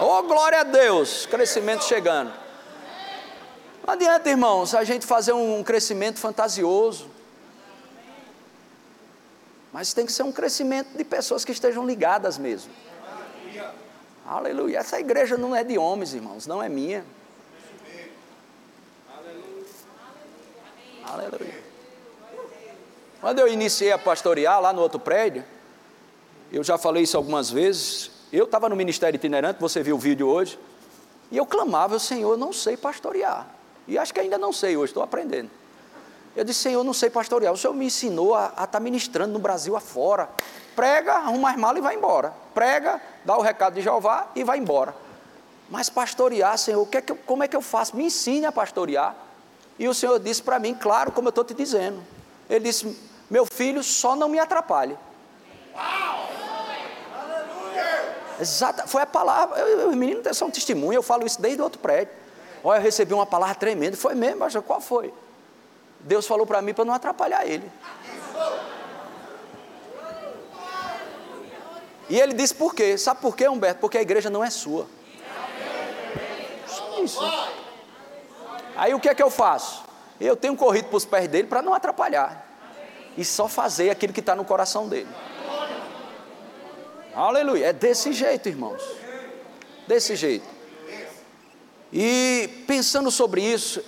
Oh, 0.01 0.23
glória 0.23 0.61
a 0.61 0.65
Deus. 0.65 1.27
Crescimento 1.27 1.85
chegando. 1.85 2.33
Não 3.87 3.95
adianta, 3.95 4.29
irmãos, 4.31 4.75
a 4.75 4.85
gente 4.85 5.07
fazer 5.07 5.33
um 5.33 5.63
crescimento 5.63 6.19
fantasioso. 6.19 7.11
Mas 9.73 9.93
tem 9.93 10.05
que 10.05 10.13
ser 10.13 10.23
um 10.23 10.33
crescimento 10.33 10.97
de 10.97 11.05
pessoas 11.05 11.45
que 11.45 11.53
estejam 11.53 11.85
ligadas 11.87 12.39
mesmo. 12.39 12.73
Aleluia. 14.27 14.79
Essa 14.79 15.01
igreja 15.01 15.37
não 15.37 15.55
é 15.55 15.65
de 15.65 15.77
homens, 15.79 16.15
irmãos, 16.15 16.47
não 16.47 16.63
é 16.63 16.69
minha. 16.69 17.05
Aleluia. 21.05 21.62
Quando 23.23 23.39
eu 23.39 23.47
iniciei 23.47 23.93
a 23.93 23.99
pastorear 23.99 24.61
lá 24.61 24.73
no 24.73 24.83
outro 24.83 24.99
prédio, 24.99 25.45
eu 26.51 26.65
já 26.65 26.77
falei 26.77 27.05
isso 27.05 27.17
algumas 27.17 27.49
vezes. 27.49 28.11
Eu 28.33 28.47
estava 28.47 28.69
no 28.69 28.75
ministério 28.75 29.17
itinerante, 29.17 29.61
você 29.61 29.81
viu 29.81 29.95
o 29.95 29.99
vídeo 29.99 30.27
hoje, 30.27 30.59
e 31.31 31.37
eu 31.37 31.47
clamava, 31.47 32.01
Senhor, 32.01 32.37
não 32.37 32.53
sei 32.53 32.77
pastorear. 32.77 33.47
E 33.87 33.97
acho 33.97 34.13
que 34.13 34.19
ainda 34.19 34.37
não 34.37 34.53
sei 34.53 34.77
hoje, 34.77 34.91
estou 34.91 35.05
aprendendo. 35.05 35.49
Eu 36.35 36.43
disse, 36.43 36.59
Senhor, 36.63 36.83
não 36.83 36.93
sei 36.93 37.11
pastorear. 37.11 37.53
O 37.53 37.57
Senhor 37.57 37.73
me 37.75 37.87
ensinou 37.87 38.35
a, 38.35 38.47
estar 38.47 38.67
tá 38.67 38.81
ministrando 38.81 39.33
no 39.33 39.39
Brasil 39.39 39.77
afora. 39.77 40.29
Prega, 40.75 41.13
arruma 41.13 41.53
as 41.53 41.57
malas 41.57 41.79
e 41.79 41.81
vai 41.81 41.95
embora. 41.95 42.35
Prega, 42.53 43.01
dá 43.25 43.37
o 43.37 43.41
recado 43.41 43.75
de 43.75 43.83
Jeová 43.83 44.33
e 44.35 44.43
vai 44.43 44.59
embora. 44.59 44.97
Mas 45.71 45.89
pastorear, 45.89 46.59
Senhor, 46.59 46.85
que 46.89 46.97
é 46.97 47.01
que 47.01 47.13
eu, 47.13 47.17
como 47.25 47.45
é 47.45 47.47
que 47.47 47.55
eu 47.55 47.63
faço? 47.63 47.97
Me 47.97 48.03
ensine 48.03 48.47
a 48.47 48.51
pastorear. 48.51 49.15
E 49.79 49.87
o 49.87 49.95
Senhor 49.95 50.19
disse 50.19 50.43
para 50.43 50.59
mim, 50.59 50.75
claro, 50.75 51.13
como 51.13 51.29
eu 51.29 51.31
estou 51.31 51.45
te 51.45 51.55
dizendo. 51.55 52.03
Ele 52.51 52.65
disse, 52.65 53.12
meu 53.33 53.47
filho, 53.47 53.83
só 53.83 54.15
não 54.15 54.29
me 54.29 54.39
atrapalhe. 54.39 54.95
Exato, 58.39 58.87
foi 58.87 59.01
a 59.01 59.07
palavra. 59.07 59.89
Os 59.89 59.95
meninos 59.95 60.37
são 60.37 60.51
testemunho, 60.51 60.99
eu 60.99 61.03
falo 61.03 61.25
isso 61.25 61.41
desde 61.41 61.59
o 61.59 61.65
outro 61.65 61.81
prédio. 61.81 62.13
Olha, 62.63 62.77
eu 62.77 62.83
recebi 62.83 63.15
uma 63.15 63.25
palavra 63.25 63.55
tremenda. 63.55 63.97
Foi 63.97 64.15
mesmo, 64.15 64.41
mas 64.41 64.55
qual 64.67 64.83
foi? 64.83 65.15
Deus 66.01 66.27
falou 66.27 66.47
para 66.47 66.61
mim 66.61 66.75
para 66.75 66.85
não 66.85 66.93
atrapalhar 66.93 67.47
ele. 67.47 67.73
E 72.11 72.21
ele 72.21 72.35
disse 72.35 72.55
por 72.55 72.75
quê? 72.75 72.99
Sabe 72.99 73.23
por 73.23 73.35
quê, 73.35 73.49
Humberto? 73.49 73.81
Porque 73.81 73.97
a 73.97 74.03
igreja 74.03 74.29
não 74.29 74.45
é 74.45 74.51
sua. 74.51 74.87
Isso. 77.03 77.19
Aí 78.77 78.93
o 78.93 79.01
que 79.01 79.09
é 79.09 79.15
que 79.15 79.23
eu 79.23 79.31
faço? 79.31 79.85
Eu 80.21 80.37
tenho 80.37 80.55
corrido 80.55 80.89
para 80.89 80.99
os 80.99 81.07
pés 81.07 81.29
dele 81.29 81.49
para 81.49 81.63
não 81.63 81.73
atrapalhar. 81.73 82.52
E 83.17 83.25
só 83.25 83.49
fazer 83.49 83.91
aquilo 83.91 84.13
que 84.13 84.21
está 84.21 84.35
no 84.35 84.45
coração 84.45 84.89
dele. 84.89 85.09
Aleluia. 87.15 87.67
É 87.67 87.73
desse 87.73 88.13
jeito, 88.13 88.49
irmãos. 88.49 88.83
Desse 89.87 90.17
jeito. 90.17 90.47
E 91.93 92.49
pensando 92.67 93.11
sobre 93.11 93.43
isso, 93.43 93.83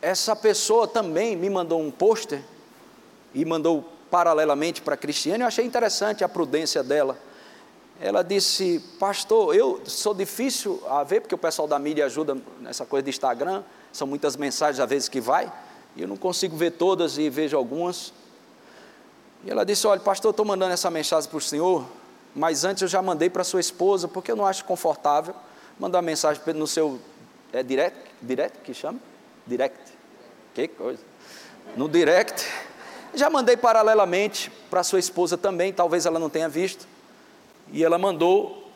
essa 0.00 0.36
pessoa 0.36 0.86
também 0.86 1.34
me 1.34 1.50
mandou 1.50 1.80
um 1.80 1.90
pôster 1.90 2.40
e 3.34 3.44
mandou 3.44 3.84
paralelamente 4.10 4.80
para 4.80 4.94
a 4.94 4.96
Cristiane. 4.96 5.42
Eu 5.42 5.48
achei 5.48 5.64
interessante 5.64 6.22
a 6.22 6.28
prudência 6.28 6.82
dela. 6.82 7.18
Ela 8.00 8.22
disse, 8.22 8.82
pastor, 8.98 9.54
eu 9.54 9.82
sou 9.84 10.14
difícil 10.14 10.82
a 10.88 11.04
ver, 11.04 11.20
porque 11.20 11.34
o 11.34 11.38
pessoal 11.38 11.68
da 11.68 11.78
mídia 11.78 12.06
ajuda 12.06 12.36
nessa 12.60 12.86
coisa 12.86 13.02
de 13.02 13.10
Instagram, 13.10 13.62
são 13.92 14.06
muitas 14.06 14.36
mensagens 14.36 14.80
às 14.80 14.88
vezes 14.88 15.08
que 15.08 15.20
vai, 15.20 15.52
e 15.94 16.02
eu 16.02 16.08
não 16.08 16.16
consigo 16.16 16.56
ver 16.56 16.70
todas 16.72 17.18
e 17.18 17.28
vejo 17.28 17.56
algumas. 17.56 18.12
E 19.44 19.50
ela 19.50 19.64
disse, 19.64 19.86
olha, 19.86 20.00
pastor, 20.00 20.30
estou 20.30 20.44
mandando 20.44 20.72
essa 20.72 20.90
mensagem 20.90 21.28
para 21.28 21.38
o 21.38 21.40
senhor, 21.40 21.86
mas 22.34 22.64
antes 22.64 22.82
eu 22.82 22.88
já 22.88 23.00
mandei 23.00 23.30
para 23.30 23.42
sua 23.42 23.60
esposa, 23.60 24.06
porque 24.06 24.30
eu 24.30 24.36
não 24.36 24.46
acho 24.46 24.64
confortável 24.64 25.34
Manda 25.80 25.96
uma 25.96 26.02
mensagem 26.02 26.42
no 26.54 26.66
seu. 26.66 27.00
É 27.54 27.62
direct? 27.62 27.98
Direct 28.20 28.58
que 28.58 28.74
chama? 28.74 28.98
Direct. 29.46 29.80
Que 30.54 30.68
coisa. 30.68 31.00
No 31.74 31.88
direct. 31.88 32.46
Já 33.14 33.30
mandei 33.30 33.56
paralelamente 33.56 34.52
para 34.68 34.84
sua 34.84 34.98
esposa 34.98 35.38
também, 35.38 35.72
talvez 35.72 36.04
ela 36.04 36.18
não 36.18 36.28
tenha 36.28 36.50
visto. 36.50 36.86
E 37.72 37.82
ela 37.82 37.96
mandou, 37.96 38.70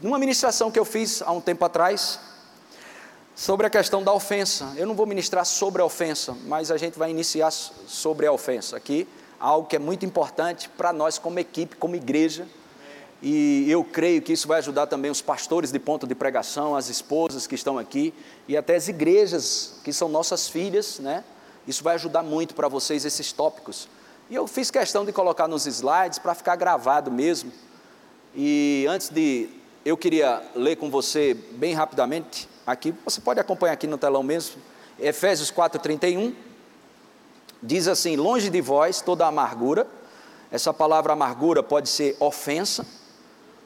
numa 0.00 0.16
ministração 0.16 0.70
que 0.70 0.78
eu 0.78 0.84
fiz 0.84 1.22
há 1.22 1.32
um 1.32 1.40
tempo 1.40 1.64
atrás, 1.64 2.20
sobre 3.34 3.66
a 3.66 3.70
questão 3.70 4.00
da 4.00 4.12
ofensa. 4.12 4.72
Eu 4.76 4.86
não 4.86 4.94
vou 4.94 5.06
ministrar 5.06 5.44
sobre 5.44 5.82
a 5.82 5.84
ofensa, 5.84 6.36
mas 6.44 6.70
a 6.70 6.76
gente 6.76 6.96
vai 6.96 7.10
iniciar 7.10 7.50
sobre 7.50 8.28
a 8.28 8.32
ofensa 8.32 8.76
aqui, 8.76 9.08
algo 9.42 9.66
que 9.66 9.76
é 9.76 9.78
muito 9.78 10.06
importante 10.06 10.68
para 10.70 10.92
nós 10.92 11.18
como 11.18 11.38
equipe, 11.38 11.76
como 11.76 11.96
igreja 11.96 12.46
e 13.22 13.70
eu 13.70 13.84
creio 13.84 14.20
que 14.20 14.32
isso 14.32 14.48
vai 14.48 14.58
ajudar 14.58 14.88
também 14.88 15.08
os 15.08 15.22
pastores 15.22 15.70
de 15.70 15.78
ponto 15.78 16.08
de 16.08 16.14
pregação, 16.14 16.74
as 16.74 16.88
esposas 16.88 17.46
que 17.46 17.54
estão 17.54 17.78
aqui 17.78 18.12
e 18.48 18.56
até 18.56 18.74
as 18.74 18.88
igrejas 18.88 19.74
que 19.84 19.92
são 19.92 20.08
nossas 20.08 20.48
filhas, 20.48 20.98
né? 20.98 21.22
Isso 21.64 21.84
vai 21.84 21.94
ajudar 21.94 22.24
muito 22.24 22.52
para 22.52 22.66
vocês 22.66 23.04
esses 23.04 23.30
tópicos. 23.32 23.88
E 24.28 24.34
eu 24.34 24.48
fiz 24.48 24.72
questão 24.72 25.04
de 25.04 25.12
colocar 25.12 25.46
nos 25.46 25.66
slides 25.66 26.18
para 26.18 26.34
ficar 26.34 26.56
gravado 26.56 27.12
mesmo. 27.12 27.52
E 28.34 28.84
antes 28.88 29.08
de 29.08 29.48
eu 29.84 29.96
queria 29.96 30.42
ler 30.56 30.74
com 30.74 30.90
você 30.90 31.32
bem 31.52 31.74
rapidamente 31.74 32.48
aqui, 32.66 32.92
você 33.04 33.20
pode 33.20 33.38
acompanhar 33.38 33.74
aqui 33.74 33.86
no 33.86 33.98
telão 33.98 34.24
mesmo. 34.24 34.60
Efésios 34.98 35.48
4:31 35.52 36.34
diz 37.62 37.88
assim: 37.88 38.16
"Longe 38.16 38.50
de 38.50 38.60
vós 38.60 39.00
toda 39.00 39.26
amargura". 39.26 39.86
Essa 40.50 40.72
palavra 40.72 41.14
amargura 41.14 41.62
pode 41.62 41.88
ser 41.88 42.14
ofensa, 42.20 42.86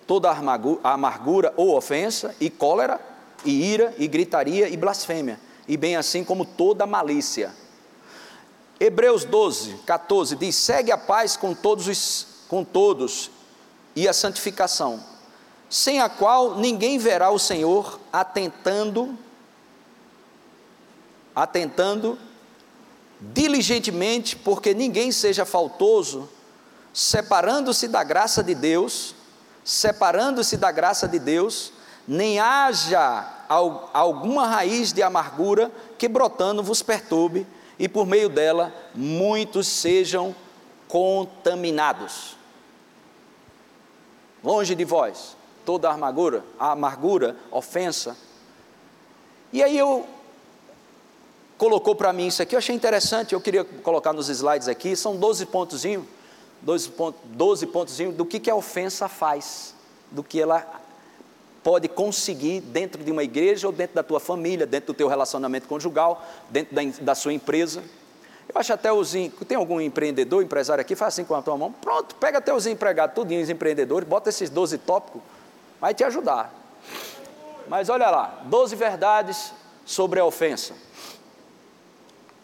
toda 0.06 0.30
a 0.30 0.92
amargura 0.92 1.52
ou 1.56 1.76
ofensa, 1.76 2.32
e 2.40 2.48
cólera, 2.48 3.00
e 3.44 3.72
ira, 3.72 3.92
e 3.98 4.06
gritaria, 4.06 4.68
e 4.68 4.76
blasfêmia, 4.76 5.40
e 5.66 5.76
bem 5.76 5.96
assim 5.96 6.22
como 6.22 6.44
toda 6.44 6.86
malícia. 6.86 7.52
Hebreus 8.78 9.24
12, 9.24 9.78
14 9.86 10.36
diz: 10.36 10.54
segue 10.54 10.92
a 10.92 10.98
paz 10.98 11.36
com 11.36 11.54
todos, 11.54 11.88
os, 11.88 12.26
com 12.48 12.62
todos 12.62 13.30
e 13.94 14.06
a 14.06 14.12
santificação, 14.12 15.02
sem 15.68 16.00
a 16.00 16.08
qual 16.08 16.56
ninguém 16.56 16.98
verá 16.98 17.30
o 17.30 17.38
Senhor 17.38 17.98
atentando, 18.12 19.18
atentando 21.34 22.18
diligentemente, 23.20 24.36
porque 24.36 24.74
ninguém 24.74 25.10
seja 25.10 25.44
faltoso, 25.44 26.28
separando-se 26.92 27.88
da 27.88 28.02
graça 28.02 28.42
de 28.42 28.54
Deus, 28.54 29.14
separando-se 29.64 30.56
da 30.56 30.70
graça 30.70 31.08
de 31.08 31.18
Deus, 31.18 31.72
nem 32.06 32.38
haja 32.38 33.32
alguma 33.48 34.46
raiz 34.46 34.92
de 34.92 35.02
amargura 35.02 35.70
que 35.98 36.08
brotando 36.08 36.62
vos 36.62 36.82
perturbe, 36.82 37.46
e 37.78 37.88
por 37.88 38.06
meio 38.06 38.28
dela 38.28 38.74
muitos 38.94 39.66
sejam 39.66 40.34
contaminados. 40.88 42.36
Longe 44.42 44.74
de 44.74 44.84
vós 44.84 45.36
toda 45.66 45.90
a 45.90 45.94
amargura, 45.94 46.44
a 46.58 46.70
amargura, 46.70 47.36
ofensa. 47.50 48.16
E 49.52 49.62
aí 49.62 49.76
eu 49.76 50.06
colocou 51.58 51.94
para 51.94 52.12
mim 52.12 52.26
isso 52.26 52.42
aqui, 52.42 52.54
eu 52.54 52.58
achei 52.58 52.74
interessante, 52.74 53.32
eu 53.32 53.40
queria 53.40 53.64
colocar 53.64 54.12
nos 54.12 54.28
slides 54.28 54.68
aqui, 54.68 54.94
são 54.96 55.16
12 55.16 55.46
pontozinhos 55.46 56.04
12, 56.62 56.88
pontos, 56.90 57.20
12 57.24 57.66
pontos 57.66 57.98
do 58.14 58.24
que, 58.24 58.40
que 58.40 58.50
a 58.50 58.54
ofensa 58.54 59.08
faz, 59.08 59.74
do 60.10 60.22
que 60.22 60.40
ela 60.40 60.66
pode 61.62 61.88
conseguir 61.88 62.60
dentro 62.60 63.02
de 63.02 63.10
uma 63.10 63.22
igreja 63.22 63.66
ou 63.66 63.72
dentro 63.72 63.94
da 63.94 64.02
tua 64.02 64.20
família, 64.20 64.66
dentro 64.66 64.88
do 64.88 64.96
teu 64.96 65.08
relacionamento 65.08 65.66
conjugal, 65.68 66.24
dentro 66.48 66.74
da, 66.74 66.82
da 67.00 67.14
sua 67.14 67.32
empresa. 67.32 67.82
Eu 68.48 68.60
acho 68.60 68.72
até 68.72 68.92
os. 68.92 69.12
Tem 69.46 69.56
algum 69.56 69.80
empreendedor, 69.80 70.42
empresário 70.42 70.80
aqui, 70.80 70.94
faz 70.94 71.14
assim 71.14 71.24
com 71.24 71.34
a 71.34 71.42
tua 71.42 71.56
mão. 71.56 71.72
Pronto, 71.72 72.14
pega 72.16 72.38
até 72.38 72.54
os 72.54 72.66
empregados, 72.66 73.14
tudinho, 73.14 73.42
os 73.42 73.50
empreendedores, 73.50 74.08
bota 74.08 74.28
esses 74.28 74.48
12 74.48 74.78
tópicos, 74.78 75.20
vai 75.80 75.92
te 75.92 76.04
ajudar. 76.04 76.54
Mas 77.68 77.88
olha 77.88 78.08
lá, 78.08 78.42
12 78.44 78.76
verdades 78.76 79.52
sobre 79.84 80.20
a 80.20 80.24
ofensa. 80.24 80.74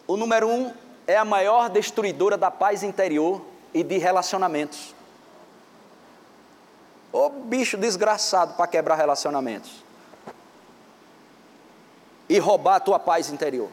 O 0.07 0.17
número 0.17 0.47
um 0.47 0.73
é 1.07 1.17
a 1.17 1.25
maior 1.25 1.69
destruidora 1.69 2.37
da 2.37 2.51
paz 2.51 2.83
interior 2.83 3.41
e 3.73 3.83
de 3.83 3.97
relacionamentos. 3.97 4.93
Ô 7.11 7.29
bicho 7.29 7.77
desgraçado 7.77 8.55
para 8.55 8.67
quebrar 8.67 8.95
relacionamentos. 8.95 9.83
E 12.27 12.39
roubar 12.39 12.75
a 12.75 12.79
tua 12.79 12.99
paz 12.99 13.29
interior. 13.29 13.69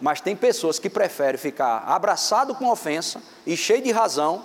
Mas 0.00 0.20
tem 0.20 0.36
pessoas 0.36 0.78
que 0.78 0.90
preferem 0.90 1.38
ficar 1.38 1.84
abraçado 1.86 2.54
com 2.54 2.68
ofensa 2.68 3.22
e 3.46 3.56
cheio 3.56 3.82
de 3.82 3.90
razão 3.90 4.44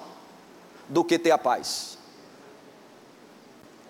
do 0.87 1.03
que 1.03 1.19
ter 1.19 1.31
a 1.31 1.37
paz. 1.37 1.97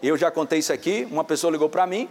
Eu 0.02 0.18
já 0.18 0.32
contei 0.32 0.60
isso 0.60 0.72
aqui, 0.72 1.08
uma 1.12 1.24
pessoa 1.24 1.52
ligou 1.52 1.70
para 1.70 1.86
mim 1.86 2.10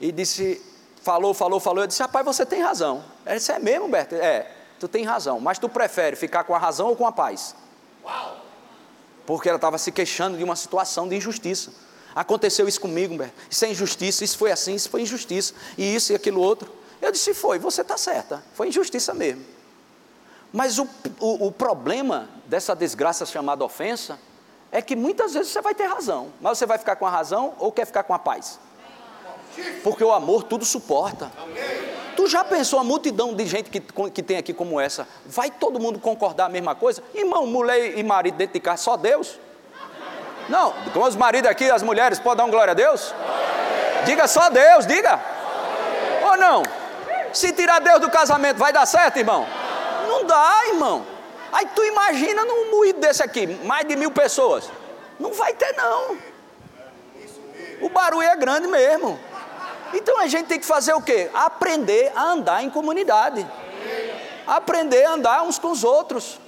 e 0.00 0.12
disse, 0.12 0.62
falou, 1.08 1.32
falou, 1.32 1.58
falou, 1.58 1.82
eu 1.84 1.86
disse, 1.86 2.02
rapaz, 2.02 2.22
você 2.22 2.44
tem 2.44 2.60
razão. 2.60 3.02
Ele 3.24 3.36
disse, 3.36 3.50
é 3.50 3.58
mesmo, 3.58 3.88
Berto? 3.88 4.14
É 4.14 4.46
tu 4.78 4.86
tem 4.86 5.04
razão, 5.04 5.40
mas 5.40 5.58
tu 5.58 5.68
prefere 5.68 6.14
ficar 6.16 6.44
com 6.44 6.54
a 6.54 6.58
razão 6.58 6.88
ou 6.88 6.96
com 6.96 7.06
a 7.06 7.10
paz? 7.10 7.56
Porque 9.26 9.48
ela 9.48 9.56
estava 9.56 9.78
se 9.78 9.90
queixando 9.90 10.36
de 10.36 10.44
uma 10.44 10.54
situação 10.54 11.08
de 11.08 11.16
injustiça. 11.16 11.72
Aconteceu 12.14 12.68
isso 12.68 12.78
comigo, 12.78 13.14
Humberto. 13.14 13.34
Isso 13.50 13.64
é 13.64 13.70
injustiça, 13.70 14.22
isso 14.22 14.36
foi 14.36 14.52
assim, 14.52 14.74
isso 14.74 14.90
foi 14.90 15.00
injustiça, 15.00 15.54
e 15.78 15.94
isso 15.94 16.12
e 16.12 16.14
aquilo 16.14 16.42
outro. 16.42 16.70
Eu 17.00 17.10
disse: 17.10 17.32
foi, 17.32 17.58
você 17.58 17.80
está 17.80 17.96
certa, 17.96 18.44
foi 18.54 18.68
injustiça 18.68 19.14
mesmo. 19.14 19.44
Mas 20.52 20.78
o, 20.78 20.86
o, 21.20 21.46
o 21.46 21.52
problema 21.52 22.28
dessa 22.44 22.76
desgraça 22.76 23.24
chamada 23.24 23.64
ofensa 23.64 24.18
é 24.70 24.82
que 24.82 24.94
muitas 24.94 25.32
vezes 25.32 25.52
você 25.52 25.62
vai 25.62 25.74
ter 25.74 25.86
razão, 25.86 26.32
mas 26.40 26.58
você 26.58 26.66
vai 26.66 26.78
ficar 26.78 26.96
com 26.96 27.06
a 27.06 27.10
razão 27.10 27.54
ou 27.58 27.72
quer 27.72 27.86
ficar 27.86 28.02
com 28.02 28.12
a 28.14 28.18
paz? 28.18 28.58
Porque 29.82 30.02
o 30.02 30.12
amor 30.12 30.42
tudo 30.42 30.64
suporta. 30.64 31.30
Tu 32.16 32.26
já 32.26 32.44
pensou 32.44 32.80
a 32.80 32.84
multidão 32.84 33.34
de 33.34 33.46
gente 33.46 33.70
que, 33.70 33.80
que 34.10 34.22
tem 34.22 34.36
aqui 34.36 34.52
como 34.52 34.80
essa? 34.80 35.06
Vai 35.24 35.50
todo 35.50 35.78
mundo 35.78 35.98
concordar 35.98 36.46
a 36.46 36.48
mesma 36.48 36.74
coisa? 36.74 37.02
Irmão, 37.14 37.46
mulher 37.46 37.96
e 37.96 38.02
marido 38.02 38.36
dentro 38.36 38.54
de 38.54 38.60
casa, 38.60 38.82
só 38.82 38.96
Deus? 38.96 39.38
Não, 40.48 40.72
com 40.92 41.02
os 41.04 41.14
maridos 41.14 41.50
aqui, 41.50 41.70
as 41.70 41.82
mulheres, 41.82 42.18
pode 42.18 42.38
dar 42.38 42.44
um 42.44 42.50
glória 42.50 42.72
a 42.72 42.74
Deus? 42.74 43.14
Diga 44.04 44.26
só 44.26 44.50
Deus, 44.50 44.86
diga. 44.86 45.20
Ou 46.24 46.36
não? 46.36 46.62
Se 47.32 47.52
tirar 47.52 47.80
Deus 47.80 48.00
do 48.00 48.10
casamento, 48.10 48.56
vai 48.56 48.72
dar 48.72 48.86
certo, 48.86 49.18
irmão? 49.18 49.46
Não 50.08 50.24
dá, 50.24 50.62
irmão. 50.68 51.06
Aí 51.52 51.66
tu 51.74 51.84
imagina 51.84 52.44
num 52.44 52.70
moído 52.70 52.98
desse 52.98 53.22
aqui, 53.22 53.46
mais 53.64 53.86
de 53.86 53.94
mil 53.94 54.10
pessoas. 54.10 54.70
Não 55.20 55.32
vai 55.32 55.54
ter, 55.54 55.72
não. 55.76 56.18
O 57.80 57.88
barulho 57.88 58.26
é 58.26 58.34
grande 58.36 58.66
mesmo. 58.66 59.18
Então 59.94 60.18
a 60.18 60.26
gente 60.26 60.46
tem 60.46 60.58
que 60.58 60.66
fazer 60.66 60.92
o 60.92 61.02
quê? 61.02 61.30
Aprender 61.32 62.12
a 62.14 62.32
andar 62.32 62.62
em 62.62 62.70
comunidade. 62.70 63.46
Aprender 64.46 65.04
a 65.04 65.12
andar 65.12 65.42
uns 65.42 65.58
com 65.58 65.70
os 65.70 65.84
outros. 65.84 66.38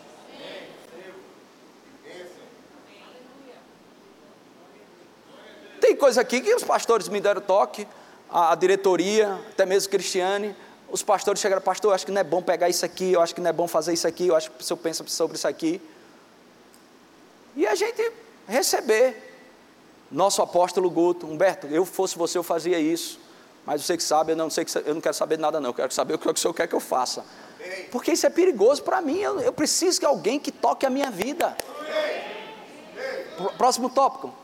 Tem 5.80 5.96
coisa 5.96 6.20
aqui 6.20 6.40
que 6.40 6.54
os 6.54 6.62
pastores 6.62 7.08
me 7.08 7.20
deram 7.20 7.40
toque, 7.40 7.86
a, 8.30 8.54
diretoria, 8.54 9.40
até 9.50 9.64
mesmo 9.64 9.90
Cristiane, 9.90 10.54
os 10.90 11.02
pastores 11.02 11.40
chegaram, 11.40 11.62
pastor, 11.62 11.90
eu 11.90 11.94
acho 11.94 12.04
que 12.04 12.12
não 12.12 12.20
é 12.20 12.24
bom 12.24 12.42
pegar 12.42 12.68
isso 12.68 12.84
aqui, 12.84 13.12
eu 13.12 13.20
acho 13.20 13.34
que 13.34 13.40
não 13.40 13.48
é 13.48 13.52
bom 13.52 13.66
fazer 13.66 13.92
isso 13.92 14.06
aqui, 14.06 14.28
eu 14.28 14.36
acho 14.36 14.50
que 14.50 14.62
o 14.62 14.64
senhor 14.64 14.76
pensa 14.78 15.04
sobre 15.06 15.36
isso 15.36 15.48
aqui. 15.48 15.80
E 17.56 17.66
a 17.66 17.74
gente 17.74 18.12
receber. 18.46 19.28
Nosso 20.10 20.42
apóstolo 20.42 20.90
Guto, 20.90 21.24
Humberto, 21.24 21.68
eu 21.68 21.84
fosse 21.84 22.18
você, 22.18 22.36
eu 22.36 22.42
fazia 22.42 22.80
isso. 22.80 23.20
Mas 23.64 23.84
você 23.84 23.96
que 23.96 24.02
sabe, 24.02 24.32
eu 24.32 24.36
não, 24.36 24.50
sei 24.50 24.64
que, 24.64 24.76
eu 24.78 24.94
não 24.94 25.00
quero 25.00 25.14
saber 25.14 25.36
de 25.36 25.42
nada, 25.42 25.60
não. 25.60 25.70
Eu 25.70 25.74
quero 25.74 25.92
saber 25.92 26.14
o 26.14 26.18
que 26.18 26.28
o 26.28 26.36
senhor 26.36 26.54
quer 26.54 26.66
que 26.66 26.74
eu 26.74 26.80
faça. 26.80 27.24
Porque 27.90 28.12
isso 28.12 28.26
é 28.26 28.30
perigoso 28.30 28.82
para 28.82 29.00
mim. 29.00 29.18
Eu, 29.18 29.40
eu, 29.40 29.52
preciso 29.52 30.00
de 30.00 30.06
alguém 30.06 30.38
que 30.38 30.50
toque 30.50 30.86
a 30.86 30.90
minha 30.90 31.10
vida. 31.10 31.56
Próximo 33.56 33.90
tópico. 33.90 34.34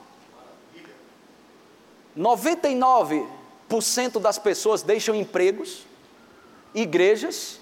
99% 2.16 4.20
das 4.20 4.38
pessoas 4.38 4.82
deixam 4.82 5.14
empregos, 5.14 5.86
igrejas 6.74 7.58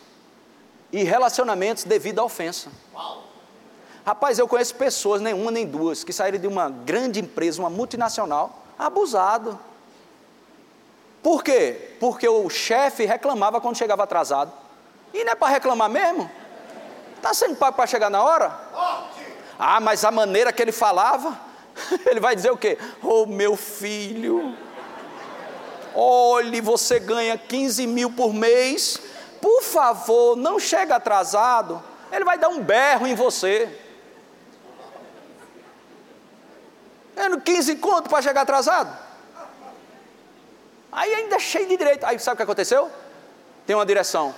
e 0.92 1.02
relacionamentos 1.02 1.84
devido 1.84 2.20
à 2.20 2.24
ofensa. 2.24 2.70
Rapaz, 4.04 4.38
eu 4.38 4.46
conheço 4.46 4.74
pessoas, 4.74 5.20
nenhuma 5.20 5.50
nem 5.50 5.66
duas, 5.66 6.04
que 6.04 6.12
saíram 6.12 6.38
de 6.38 6.46
uma 6.46 6.68
grande 6.68 7.20
empresa, 7.20 7.60
uma 7.60 7.70
multinacional, 7.70 8.64
abusado 8.78 9.58
por 11.24 11.42
quê? 11.42 11.96
Porque 11.98 12.28
o 12.28 12.48
chefe 12.48 13.04
reclamava 13.04 13.60
quando 13.60 13.76
chegava 13.76 14.04
atrasado. 14.04 14.52
E 15.12 15.24
não 15.24 15.32
é 15.32 15.34
para 15.34 15.48
reclamar 15.48 15.90
mesmo? 15.90 16.30
Está 17.16 17.34
sendo 17.34 17.56
pago 17.56 17.76
para 17.76 17.86
chegar 17.86 18.10
na 18.10 18.22
hora? 18.22 18.56
Ah, 19.58 19.80
mas 19.80 20.04
a 20.04 20.10
maneira 20.10 20.52
que 20.52 20.60
ele 20.60 20.70
falava, 20.70 21.40
ele 22.06 22.20
vai 22.20 22.36
dizer 22.36 22.52
o 22.52 22.56
quê? 22.56 22.78
Oh, 23.02 23.24
meu 23.24 23.56
filho, 23.56 24.54
Olhe, 25.94 26.60
você 26.60 26.98
ganha 26.98 27.38
15 27.38 27.86
mil 27.86 28.10
por 28.10 28.34
mês, 28.34 29.00
por 29.40 29.62
favor, 29.62 30.36
não 30.36 30.58
chega 30.58 30.96
atrasado. 30.96 31.80
Ele 32.10 32.24
vai 32.24 32.36
dar 32.36 32.48
um 32.48 32.60
berro 32.60 33.06
em 33.06 33.14
você. 33.14 33.68
Ganhando 37.14 37.40
15 37.40 37.76
conto 37.76 38.10
para 38.10 38.20
chegar 38.20 38.40
atrasado. 38.40 39.03
Aí 40.94 41.12
ainda 41.12 41.38
cheio 41.40 41.66
de 41.66 41.76
direito. 41.76 42.04
Aí 42.06 42.18
sabe 42.20 42.34
o 42.34 42.36
que 42.36 42.42
aconteceu? 42.44 42.88
Tem 43.66 43.74
uma 43.74 43.84
direção. 43.84 44.32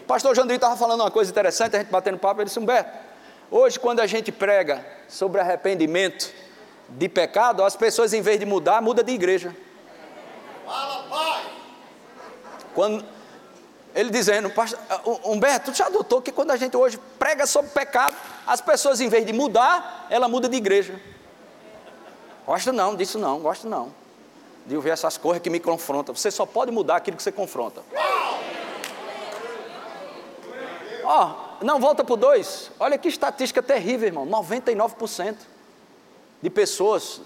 O 0.00 0.04
pastor 0.04 0.34
Jandri 0.34 0.54
estava 0.54 0.74
falando 0.76 1.02
uma 1.02 1.10
coisa 1.10 1.30
interessante, 1.30 1.76
a 1.76 1.80
gente 1.80 1.90
batendo 1.90 2.16
papo, 2.16 2.40
ele 2.40 2.46
disse, 2.46 2.58
Humberto, 2.58 2.90
hoje 3.50 3.78
quando 3.78 4.00
a 4.00 4.06
gente 4.06 4.32
prega 4.32 4.84
sobre 5.06 5.38
arrependimento 5.38 6.32
de 6.88 7.08
pecado, 7.10 7.62
as 7.62 7.76
pessoas 7.76 8.14
em 8.14 8.22
vez 8.22 8.40
de 8.40 8.46
mudar, 8.46 8.80
muda 8.80 9.02
de 9.02 9.12
igreja. 9.12 9.54
Fala, 10.64 11.02
pai! 11.10 11.50
Quando, 12.74 13.04
ele 13.94 14.08
dizendo, 14.08 14.50
Humberto, 15.24 15.70
tu 15.70 15.76
já 15.76 15.86
adotou 15.86 16.22
que 16.22 16.32
quando 16.32 16.52
a 16.52 16.56
gente 16.56 16.74
hoje 16.74 16.98
prega 17.18 17.46
sobre 17.46 17.70
pecado, 17.72 18.16
as 18.46 18.62
pessoas 18.62 19.02
em 19.02 19.10
vez 19.10 19.26
de 19.26 19.34
mudar, 19.34 20.06
ela 20.08 20.26
muda 20.26 20.48
de 20.48 20.56
igreja. 20.56 20.98
Gosto 22.46 22.72
não 22.72 22.96
disso 22.96 23.18
não, 23.18 23.40
gosto 23.40 23.68
não. 23.68 23.92
De 24.68 24.76
ouvir 24.76 24.90
essas 24.90 25.16
coisas 25.16 25.42
que 25.42 25.50
me 25.50 25.58
confrontam. 25.58 26.14
Você 26.14 26.30
só 26.30 26.46
pode 26.46 26.70
mudar 26.70 26.96
aquilo 26.96 27.16
que 27.16 27.22
você 27.22 27.32
confronta. 27.32 27.82
Ó, 31.04 31.32
oh, 31.60 31.64
não, 31.64 31.80
volta 31.80 32.04
para 32.04 32.12
o 32.12 32.16
2. 32.16 32.72
Olha 32.78 32.98
que 32.98 33.08
estatística 33.08 33.62
terrível, 33.62 34.06
irmão. 34.06 34.26
99% 34.26 35.36
de 36.42 36.50
pessoas, 36.50 37.20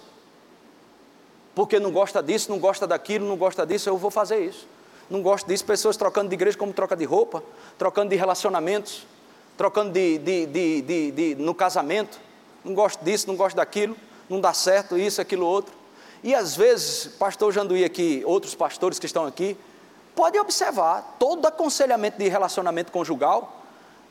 porque 1.54 1.78
não 1.78 1.90
gosta 1.90 2.22
disso, 2.22 2.50
não 2.50 2.58
gosta 2.58 2.86
daquilo, 2.86 3.26
não 3.26 3.36
gosta 3.36 3.66
disso, 3.66 3.88
eu 3.88 3.96
vou 3.96 4.10
fazer 4.10 4.38
isso. 4.44 4.66
Não 5.10 5.20
gosto 5.20 5.46
disso, 5.46 5.64
pessoas 5.64 5.96
trocando 5.96 6.28
de 6.28 6.34
igreja 6.34 6.56
como 6.56 6.72
troca 6.72 6.96
de 6.96 7.04
roupa, 7.04 7.42
trocando 7.76 8.10
de 8.10 8.16
relacionamentos, 8.16 9.06
trocando 9.58 9.90
de, 9.90 10.16
de, 10.18 10.46
de, 10.46 11.10
de, 11.10 11.34
no 11.34 11.54
casamento. 11.54 12.18
Não 12.64 12.74
gosto 12.74 13.04
disso, 13.04 13.26
não 13.26 13.36
gosto 13.36 13.56
daquilo, 13.56 13.96
não 14.28 14.40
dá 14.40 14.54
certo 14.54 14.96
isso, 14.96 15.20
aquilo, 15.20 15.44
outro. 15.44 15.74
E 16.22 16.34
às 16.34 16.54
vezes, 16.54 17.06
pastor 17.18 17.52
Janduí 17.52 17.84
aqui, 17.84 18.22
outros 18.24 18.54
pastores 18.54 18.98
que 18.98 19.06
estão 19.06 19.26
aqui, 19.26 19.56
pode 20.14 20.38
observar, 20.38 21.16
todo 21.18 21.46
aconselhamento 21.46 22.18
de 22.18 22.28
relacionamento 22.28 22.92
conjugal, 22.92 23.62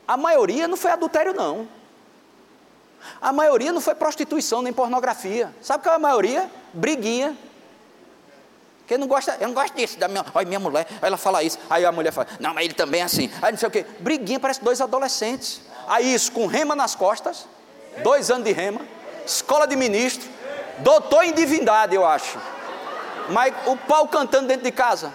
a 0.06 0.16
maioria 0.16 0.68
não 0.68 0.76
foi 0.76 0.90
adultério, 0.90 1.32
não. 1.32 1.66
A 3.20 3.32
maioria 3.32 3.72
não 3.72 3.80
foi 3.80 3.94
prostituição 3.94 4.62
nem 4.62 4.72
pornografia. 4.72 5.52
Sabe 5.60 5.82
qual 5.82 5.94
é 5.94 5.96
a 5.96 5.98
maioria? 5.98 6.50
Briguinha. 6.72 7.36
Quem 8.86 8.98
não 8.98 9.06
gosta, 9.06 9.36
eu 9.40 9.48
não 9.48 9.54
gosto 9.54 9.74
disso. 9.74 9.98
Da 9.98 10.06
minha, 10.08 10.24
olha, 10.34 10.46
minha 10.46 10.60
mulher, 10.60 10.86
ela 11.00 11.16
fala 11.16 11.42
isso. 11.42 11.58
Aí 11.70 11.84
a 11.84 11.90
mulher 11.90 12.12
fala, 12.12 12.28
não, 12.38 12.52
mas 12.52 12.64
ele 12.64 12.74
também 12.74 13.00
é 13.00 13.04
assim. 13.04 13.30
Aí 13.40 13.52
não 13.52 13.58
sei 13.58 13.68
o 13.68 13.70
quê. 13.70 13.86
Briguinha, 14.00 14.38
parece 14.38 14.62
dois 14.62 14.80
adolescentes. 14.80 15.60
Aí 15.88 16.12
isso, 16.12 16.30
com 16.30 16.46
rema 16.46 16.76
nas 16.76 16.94
costas, 16.94 17.46
dois 18.02 18.30
anos 18.30 18.44
de 18.44 18.52
rema, 18.52 18.80
escola 19.26 19.66
de 19.66 19.76
ministro, 19.76 20.28
doutor 20.78 21.24
em 21.24 21.32
divindade, 21.32 21.94
eu 21.94 22.06
acho. 22.06 22.38
Mas 23.28 23.54
o 23.66 23.76
pau 23.76 24.08
cantando 24.08 24.48
dentro 24.48 24.64
de 24.64 24.72
casa. 24.72 25.12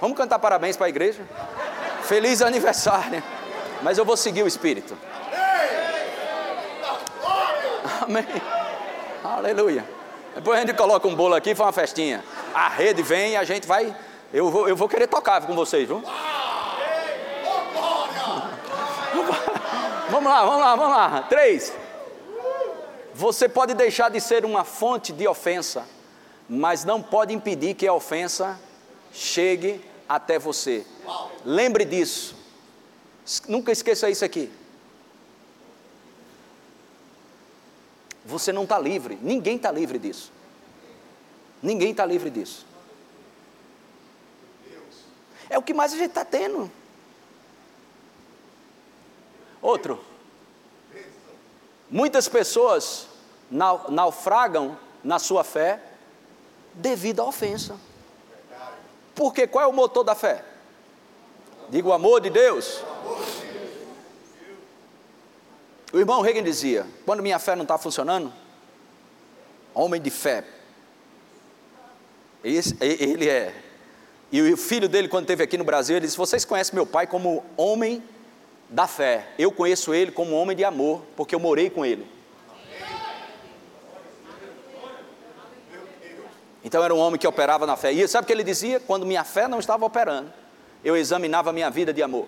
Vamos 0.00 0.16
cantar 0.16 0.38
parabéns 0.38 0.76
para 0.76 0.86
a 0.86 0.88
igreja? 0.88 1.22
Feliz 2.02 2.40
aniversário. 2.42 3.22
Mas 3.82 3.98
eu 3.98 4.04
vou 4.04 4.16
seguir 4.16 4.42
o 4.42 4.46
Espírito. 4.46 4.96
Amém. 8.02 8.26
Aleluia. 9.24 9.84
Depois 10.34 10.58
a 10.58 10.60
gente 10.60 10.74
coloca 10.74 11.06
um 11.08 11.14
bolo 11.14 11.34
aqui 11.34 11.54
faz 11.54 11.66
uma 11.66 11.72
festinha. 11.72 12.24
A 12.54 12.68
rede 12.68 13.02
vem 13.02 13.32
e 13.32 13.36
a 13.36 13.44
gente 13.44 13.66
vai. 13.66 13.94
Eu 14.32 14.50
vou, 14.50 14.68
eu 14.68 14.76
vou 14.76 14.88
querer 14.88 15.06
tocar 15.06 15.40
com 15.42 15.54
vocês, 15.54 15.86
viu? 15.86 16.02
Vamos 20.10 20.30
lá, 20.32 20.44
vamos 20.44 20.60
lá, 20.60 20.76
vamos 20.76 20.96
lá. 20.96 21.26
Três. 21.28 21.72
Você 23.18 23.48
pode 23.48 23.74
deixar 23.74 24.10
de 24.10 24.20
ser 24.20 24.44
uma 24.44 24.62
fonte 24.62 25.12
de 25.12 25.26
ofensa, 25.26 25.84
mas 26.48 26.84
não 26.84 27.02
pode 27.02 27.34
impedir 27.34 27.74
que 27.74 27.84
a 27.84 27.92
ofensa 27.92 28.56
chegue 29.12 29.84
até 30.08 30.38
você. 30.38 30.86
Lembre 31.44 31.84
disso. 31.84 32.36
Nunca 33.48 33.72
esqueça 33.72 34.08
isso 34.08 34.24
aqui. 34.24 34.48
Você 38.24 38.52
não 38.52 38.62
está 38.62 38.78
livre, 38.78 39.18
ninguém 39.20 39.56
está 39.56 39.72
livre 39.72 39.98
disso. 39.98 40.30
Ninguém 41.60 41.90
está 41.90 42.06
livre 42.06 42.30
disso. 42.30 42.64
É 45.50 45.58
o 45.58 45.62
que 45.62 45.74
mais 45.74 45.92
a 45.92 45.96
gente 45.96 46.10
está 46.10 46.24
tendo. 46.24 46.70
Outro. 49.60 50.07
Muitas 51.90 52.28
pessoas 52.28 53.06
naufragam 53.50 54.78
na 55.02 55.18
sua 55.18 55.42
fé 55.42 55.80
devido 56.74 57.20
à 57.20 57.24
ofensa. 57.24 57.76
Porque 59.14 59.46
qual 59.46 59.64
é 59.64 59.66
o 59.66 59.72
motor 59.72 60.04
da 60.04 60.14
fé? 60.14 60.44
Diga 61.68 61.88
o 61.88 61.92
amor 61.92 62.20
de 62.20 62.30
Deus. 62.30 62.82
O 65.92 65.98
irmão 65.98 66.20
Reagan 66.20 66.42
dizia: 66.42 66.86
quando 67.04 67.22
minha 67.22 67.38
fé 67.38 67.56
não 67.56 67.62
está 67.62 67.78
funcionando, 67.78 68.32
homem 69.74 70.00
de 70.00 70.10
fé, 70.10 70.44
esse, 72.44 72.76
ele 72.80 73.28
é. 73.28 73.54
E 74.30 74.52
o 74.52 74.56
filho 74.56 74.88
dele, 74.88 75.08
quando 75.08 75.24
esteve 75.24 75.42
aqui 75.42 75.56
no 75.56 75.64
Brasil, 75.64 75.96
ele 75.96 76.06
disse: 76.06 76.16
Vocês 76.16 76.44
conhecem 76.44 76.74
meu 76.74 76.86
pai 76.86 77.06
como 77.06 77.44
homem 77.56 78.02
da 78.68 78.86
fé. 78.86 79.28
Eu 79.38 79.50
conheço 79.50 79.94
ele 79.94 80.10
como 80.10 80.34
homem 80.34 80.56
de 80.56 80.64
amor, 80.64 81.02
porque 81.16 81.34
eu 81.34 81.40
morei 81.40 81.70
com 81.70 81.84
ele. 81.84 82.06
Então 86.62 86.84
era 86.84 86.94
um 86.94 86.98
homem 86.98 87.18
que 87.18 87.26
operava 87.26 87.66
na 87.66 87.76
fé. 87.76 87.92
E 87.92 88.06
sabe 88.06 88.24
o 88.24 88.26
que 88.26 88.32
ele 88.32 88.44
dizia? 88.44 88.78
Quando 88.80 89.06
minha 89.06 89.24
fé 89.24 89.48
não 89.48 89.58
estava 89.58 89.86
operando, 89.86 90.32
eu 90.84 90.96
examinava 90.96 91.50
a 91.50 91.52
minha 91.52 91.70
vida 91.70 91.92
de 91.92 92.02
amor. 92.02 92.26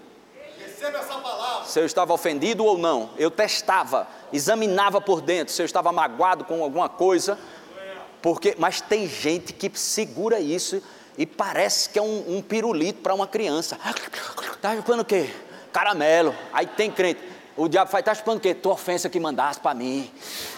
Se 1.66 1.78
eu 1.78 1.84
estava 1.84 2.12
ofendido 2.14 2.64
ou 2.64 2.78
não, 2.78 3.10
eu 3.18 3.30
testava, 3.30 4.08
examinava 4.32 5.00
por 5.00 5.20
dentro 5.20 5.52
se 5.52 5.60
eu 5.60 5.66
estava 5.66 5.92
magoado 5.92 6.44
com 6.44 6.62
alguma 6.62 6.88
coisa. 6.88 7.38
Porque, 8.22 8.54
mas 8.58 8.80
tem 8.80 9.06
gente 9.06 9.52
que 9.52 9.70
segura 9.78 10.40
isso 10.40 10.82
e 11.18 11.26
parece 11.26 11.90
que 11.90 11.98
é 11.98 12.02
um, 12.02 12.36
um 12.36 12.42
pirulito 12.42 13.00
para 13.02 13.14
uma 13.14 13.26
criança. 13.26 13.78
Está 14.54 14.74
chupando 14.76 15.02
o 15.02 15.04
quê? 15.04 15.30
Caramelo. 15.72 16.34
Aí 16.52 16.66
tem 16.66 16.90
crente. 16.90 17.20
O 17.56 17.68
diabo 17.68 17.90
faz, 17.90 18.00
está 18.02 18.14
chupando 18.14 18.38
o 18.38 18.40
quê? 18.40 18.54
Tua 18.54 18.72
ofensa 18.72 19.08
que 19.08 19.20
mandaste 19.20 19.62
para 19.62 19.74
mim. 19.74 20.10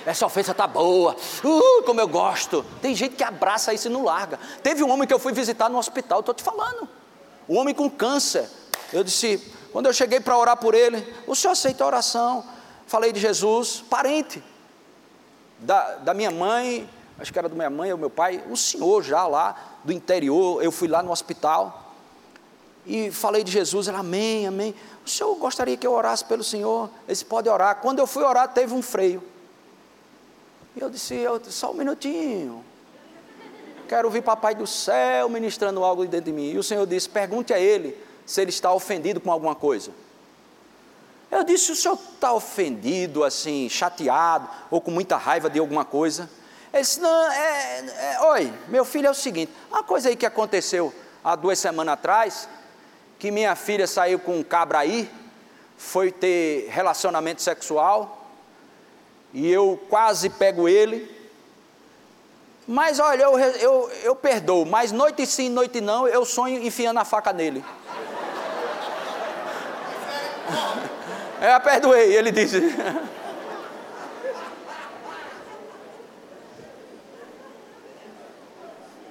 Essa 0.06 0.24
ofensa 0.24 0.54
tá 0.54 0.66
boa. 0.66 1.16
Uh, 1.42 1.82
como 1.84 2.00
eu 2.00 2.06
gosto. 2.06 2.64
Tem 2.80 2.94
gente 2.94 3.16
que 3.16 3.24
abraça 3.24 3.74
isso 3.74 3.88
e 3.88 3.90
não 3.90 4.04
larga. 4.04 4.38
Teve 4.62 4.84
um 4.84 4.90
homem 4.90 5.06
que 5.06 5.12
eu 5.12 5.18
fui 5.18 5.32
visitar 5.32 5.68
no 5.68 5.78
hospital, 5.78 6.20
estou 6.20 6.34
te 6.34 6.42
falando. 6.42 6.88
Um 7.48 7.58
homem 7.58 7.74
com 7.74 7.90
câncer. 7.90 8.48
Eu 8.92 9.02
disse, 9.02 9.52
quando 9.72 9.86
eu 9.86 9.92
cheguei 9.92 10.20
para 10.20 10.36
orar 10.36 10.56
por 10.56 10.74
ele, 10.74 11.04
o 11.26 11.34
senhor 11.34 11.52
aceita 11.52 11.82
a 11.82 11.86
oração? 11.86 12.44
Falei 12.86 13.10
de 13.10 13.18
Jesus, 13.18 13.82
parente 13.88 14.42
da, 15.58 15.96
da 15.96 16.14
minha 16.14 16.30
mãe, 16.30 16.88
acho 17.18 17.32
que 17.32 17.38
era 17.38 17.48
da 17.48 17.54
minha 17.54 17.70
mãe 17.70 17.90
ou 17.92 17.98
meu 17.98 18.10
pai, 18.10 18.42
um 18.48 18.56
senhor 18.56 19.02
já 19.02 19.26
lá 19.26 19.78
do 19.82 19.92
interior, 19.92 20.62
eu 20.62 20.70
fui 20.70 20.88
lá 20.88 21.02
no 21.02 21.10
hospital 21.10 21.94
e 22.84 23.10
falei 23.12 23.44
de 23.44 23.52
Jesus, 23.52 23.86
ele, 23.86 23.96
amém, 23.96 24.46
amém. 24.46 24.74
O 25.04 25.08
senhor 25.08 25.34
gostaria 25.36 25.76
que 25.76 25.86
eu 25.86 25.92
orasse 25.92 26.24
pelo 26.24 26.44
senhor? 26.44 26.88
Ele 27.04 27.08
disse, 27.08 27.24
pode 27.24 27.48
orar. 27.48 27.76
Quando 27.76 27.98
eu 27.98 28.06
fui 28.06 28.22
orar, 28.22 28.52
teve 28.52 28.72
um 28.72 28.82
freio. 28.82 29.22
E 30.76 30.80
eu 30.80 30.88
disse, 30.88 31.14
eu, 31.14 31.40
só 31.44 31.70
um 31.70 31.74
minutinho. 31.74 32.64
Quero 33.88 34.08
ouvir 34.08 34.22
Papai 34.22 34.54
do 34.54 34.66
céu 34.66 35.28
ministrando 35.28 35.84
algo 35.84 36.06
dentro 36.06 36.26
de 36.26 36.32
mim. 36.32 36.50
E 36.50 36.58
o 36.58 36.62
Senhor 36.62 36.86
disse, 36.86 37.08
pergunte 37.08 37.52
a 37.52 37.58
ele 37.58 37.98
se 38.24 38.40
ele 38.40 38.50
está 38.50 38.72
ofendido 38.72 39.20
com 39.20 39.30
alguma 39.30 39.54
coisa. 39.54 39.90
Eu 41.32 41.42
disse: 41.42 41.72
o 41.72 41.74
senhor 41.74 41.98
está 42.14 42.30
ofendido, 42.34 43.24
assim, 43.24 43.66
chateado, 43.66 44.46
ou 44.70 44.82
com 44.82 44.90
muita 44.90 45.16
raiva 45.16 45.48
de 45.48 45.58
alguma 45.58 45.82
coisa? 45.82 46.28
Ele 46.70 46.82
disse: 46.82 47.00
não, 47.00 47.32
é, 47.32 47.84
é, 47.86 48.20
oi, 48.20 48.52
meu 48.68 48.84
filho 48.84 49.06
é 49.06 49.10
o 49.10 49.14
seguinte: 49.14 49.50
uma 49.70 49.82
coisa 49.82 50.10
aí 50.10 50.16
que 50.16 50.26
aconteceu 50.26 50.92
há 51.24 51.34
duas 51.34 51.58
semanas 51.58 51.94
atrás, 51.94 52.46
que 53.22 53.30
minha 53.30 53.54
filha 53.54 53.86
saiu 53.86 54.18
com 54.18 54.38
um 54.38 54.42
cabra 54.42 54.80
aí, 54.80 55.08
foi 55.78 56.10
ter 56.10 56.66
relacionamento 56.70 57.40
sexual, 57.40 58.26
e 59.32 59.48
eu 59.48 59.80
quase 59.88 60.28
pego 60.28 60.68
ele. 60.68 61.08
Mas 62.66 62.98
olha, 62.98 63.22
eu, 63.22 63.38
eu, 63.38 63.92
eu 64.02 64.16
perdoo, 64.16 64.66
mas 64.66 64.90
noite 64.90 65.24
sim, 65.24 65.48
noite 65.48 65.80
não, 65.80 66.08
eu 66.08 66.24
sonho 66.24 66.60
enfiando 66.64 66.98
a 66.98 67.04
faca 67.04 67.32
nele. 67.32 67.64
É, 71.40 71.58
perdoei, 71.58 72.14
ele 72.14 72.32
disse. 72.32 72.60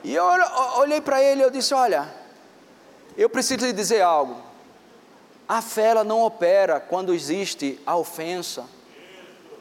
E 0.03 0.15
eu 0.15 0.25
olhei 0.77 0.99
para 0.99 1.21
ele 1.21 1.41
e 1.41 1.43
eu 1.43 1.51
disse: 1.51 1.75
Olha, 1.75 2.20
eu 3.17 3.29
preciso 3.29 3.65
lhe 3.65 3.73
dizer 3.73 4.01
algo. 4.01 4.37
A 5.47 5.61
fé 5.61 5.87
ela 5.87 6.03
não 6.03 6.21
opera 6.21 6.79
quando 6.79 7.13
existe 7.13 7.79
a 7.85 7.97
ofensa. 7.97 8.65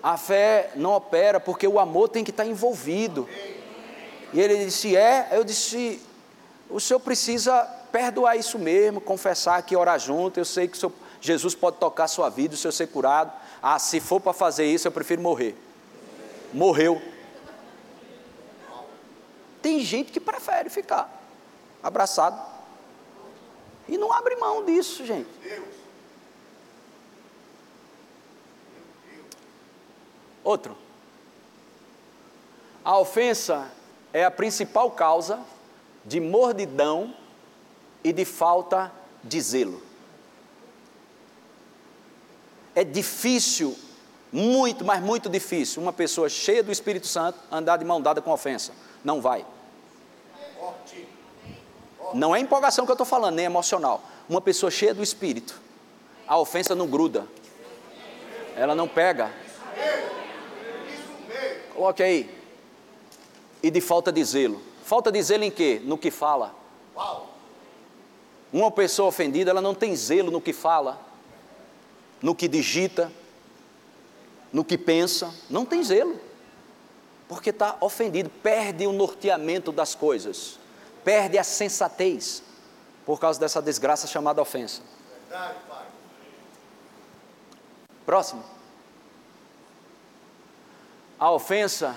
A 0.02 0.16
fé 0.16 0.70
não 0.76 0.92
opera 0.92 1.40
porque 1.40 1.66
o 1.66 1.78
amor 1.80 2.08
tem 2.08 2.22
que 2.22 2.30
estar 2.30 2.46
envolvido. 2.46 3.28
E 4.32 4.40
ele 4.40 4.64
disse: 4.64 4.96
É, 4.96 5.28
eu 5.32 5.42
disse: 5.42 6.00
O 6.68 6.78
senhor 6.78 7.00
precisa 7.00 7.62
perdoar 7.90 8.36
isso 8.36 8.58
mesmo, 8.58 9.00
confessar 9.00 9.56
aqui, 9.56 9.74
orar 9.74 9.98
junto. 9.98 10.38
Eu 10.38 10.44
sei 10.44 10.68
que 10.68 10.78
senhor, 10.78 10.92
Jesus 11.20 11.54
pode 11.54 11.78
tocar 11.78 12.04
a 12.04 12.08
sua 12.08 12.28
vida, 12.28 12.54
o 12.54 12.56
senhor 12.56 12.72
ser 12.72 12.86
curado. 12.86 13.32
Ah, 13.60 13.78
se 13.78 13.98
for 13.98 14.20
para 14.20 14.32
fazer 14.32 14.66
isso, 14.66 14.86
eu 14.86 14.92
prefiro 14.92 15.20
morrer. 15.20 15.56
Morreu. 16.52 17.02
Tem 19.60 19.80
gente 19.80 20.12
que 20.12 20.20
prefere 20.20 20.70
ficar 20.70 21.12
abraçado 21.82 22.59
e 23.90 23.98
não 23.98 24.12
abre 24.12 24.36
mão 24.36 24.64
disso, 24.64 25.04
gente. 25.04 25.28
Outro. 30.44 30.76
A 32.84 32.96
ofensa 32.98 33.70
é 34.12 34.24
a 34.24 34.30
principal 34.30 34.92
causa 34.92 35.40
de 36.04 36.20
mordidão 36.20 37.14
e 38.02 38.12
de 38.12 38.24
falta 38.24 38.92
de 39.22 39.40
zelo. 39.40 39.82
É 42.74 42.84
difícil, 42.84 43.76
muito, 44.32 44.84
mas 44.84 45.02
muito 45.02 45.28
difícil, 45.28 45.82
uma 45.82 45.92
pessoa 45.92 46.28
cheia 46.28 46.62
do 46.62 46.70
Espírito 46.70 47.08
Santo 47.08 47.38
andar 47.50 47.76
de 47.76 47.84
mão 47.84 48.00
dada 48.00 48.22
com 48.22 48.30
ofensa. 48.30 48.72
Não 49.04 49.20
vai. 49.20 49.44
Não 52.14 52.34
é 52.34 52.40
empolgação 52.40 52.84
que 52.84 52.90
eu 52.90 52.94
estou 52.94 53.06
falando, 53.06 53.36
nem 53.36 53.44
emocional. 53.44 54.02
Uma 54.28 54.40
pessoa 54.40 54.70
cheia 54.70 54.94
do 54.94 55.02
Espírito, 55.02 55.60
a 56.26 56.38
ofensa 56.38 56.74
não 56.74 56.86
gruda, 56.86 57.26
ela 58.56 58.74
não 58.74 58.86
pega. 58.86 59.30
Coloque 61.74 62.02
aí. 62.02 62.30
E 63.62 63.70
de 63.70 63.80
falta 63.80 64.12
de 64.12 64.22
zelo. 64.22 64.60
Falta 64.84 65.10
de 65.10 65.22
zelo 65.22 65.44
em 65.44 65.50
quê? 65.50 65.80
No 65.84 65.96
que 65.96 66.10
fala. 66.10 66.54
Uma 68.52 68.70
pessoa 68.70 69.08
ofendida, 69.08 69.50
ela 69.50 69.60
não 69.60 69.74
tem 69.74 69.96
zelo 69.96 70.30
no 70.30 70.40
que 70.40 70.52
fala, 70.52 71.00
no 72.20 72.34
que 72.34 72.48
digita, 72.48 73.10
no 74.52 74.64
que 74.64 74.76
pensa, 74.76 75.32
não 75.48 75.64
tem 75.64 75.82
zelo, 75.82 76.20
porque 77.28 77.50
está 77.50 77.76
ofendido, 77.80 78.28
perde 78.28 78.86
o 78.86 78.92
norteamento 78.92 79.72
das 79.72 79.94
coisas, 79.94 80.58
perde 81.04 81.38
a 81.38 81.44
sensatez, 81.44 82.42
por 83.04 83.18
causa 83.18 83.40
dessa 83.40 83.60
desgraça 83.60 84.06
chamada 84.06 84.40
ofensa. 84.40 84.82
Verdade, 85.28 85.58
pai. 85.68 85.86
Próximo. 88.04 88.44
A 91.18 91.30
ofensa 91.30 91.96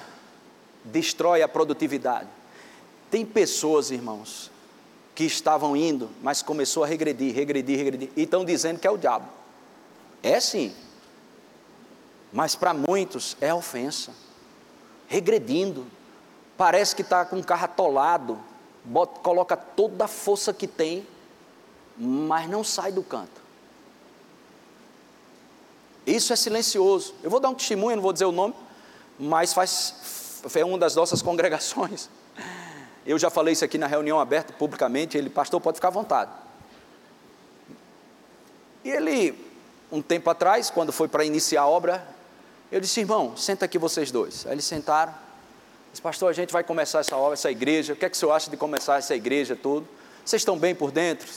destrói 0.84 1.42
a 1.42 1.48
produtividade. 1.48 2.30
Tem 3.10 3.26
pessoas, 3.26 3.92
irmãos, 3.92 4.52
que 5.16 5.24
estavam 5.24 5.76
indo, 5.76 6.10
mas 6.22 6.42
começou 6.42 6.84
a 6.84 6.88
regredir, 6.88 7.34
regredir, 7.34 7.78
regredir, 7.78 8.10
e 8.16 8.24
estão 8.24 8.44
dizendo 8.44 8.80
que 8.80 8.88
é 8.88 8.92
o 8.92 8.98
diabo. 8.98 9.28
É 10.22 10.40
sim, 10.40 10.74
mas 12.32 12.56
para 12.56 12.74
muitos 12.74 13.38
é 13.40 13.54
ofensa, 13.54 14.12
regredindo, 15.08 15.86
parece 16.58 16.96
que 16.96 17.04
está 17.04 17.24
com 17.24 17.38
o 17.38 17.44
carro 17.44 17.66
atolado, 17.66 18.40
bota, 18.84 19.20
coloca 19.20 19.56
toda 19.56 20.06
a 20.06 20.08
força 20.08 20.54
que 20.54 20.68
tem, 20.68 21.06
mas 21.98 22.50
não 22.50 22.64
sai 22.64 22.92
do 22.92 23.04
canto. 23.04 23.42
Isso 26.06 26.34
é 26.34 26.36
silencioso. 26.36 27.16
Eu 27.24 27.30
vou 27.30 27.40
dar 27.40 27.50
um 27.50 27.56
testemunho, 27.56 27.96
não 27.96 28.04
vou 28.04 28.14
dizer 28.14 28.26
o 28.26 28.32
nome, 28.32 28.54
mas 29.18 29.54
faz, 29.54 30.42
é 30.56 30.66
uma 30.66 30.78
das 30.78 30.96
nossas 30.96 31.22
congregações. 31.24 32.10
Eu 33.06 33.18
já 33.18 33.30
falei 33.30 33.54
isso 33.54 33.66
aqui 33.66 33.78
na 33.78 33.88
reunião 33.88 34.20
aberta 34.20 34.54
publicamente, 34.54 35.18
ele, 35.18 35.30
pastor, 35.30 35.60
pode 35.60 35.76
ficar 35.76 35.90
à 35.90 35.92
vontade. 35.92 36.32
E 38.84 38.90
ele, 38.90 39.38
um 39.92 40.02
tempo 40.02 40.30
atrás, 40.30 40.70
quando 40.70 40.92
foi 40.92 41.08
para 41.08 41.24
iniciar 41.24 41.62
a 41.62 41.68
obra, 41.68 42.06
eu 42.72 42.82
disse, 42.82 43.00
irmão, 43.00 43.36
senta 43.38 43.66
aqui 43.66 43.78
vocês 43.78 44.12
dois. 44.12 44.46
Aí 44.46 44.54
eles 44.54 44.66
sentaram, 44.66 45.14
pastor, 46.00 46.30
a 46.30 46.34
gente 46.34 46.52
vai 46.52 46.64
começar 46.64 47.00
essa 47.00 47.16
obra, 47.16 47.34
essa 47.34 47.52
igreja, 47.52 47.94
o 47.94 47.96
que 47.96 48.06
é 48.06 48.10
que 48.10 48.16
o 48.16 48.20
senhor 48.20 48.32
acha 48.32 48.50
de 48.50 48.58
começar 48.58 48.98
essa 48.98 49.16
igreja, 49.16 49.56
tudo? 49.56 49.88
Vocês 50.26 50.42
estão 50.42 50.58
bem 50.58 50.74
por 50.74 50.92
dentro? 50.92 51.30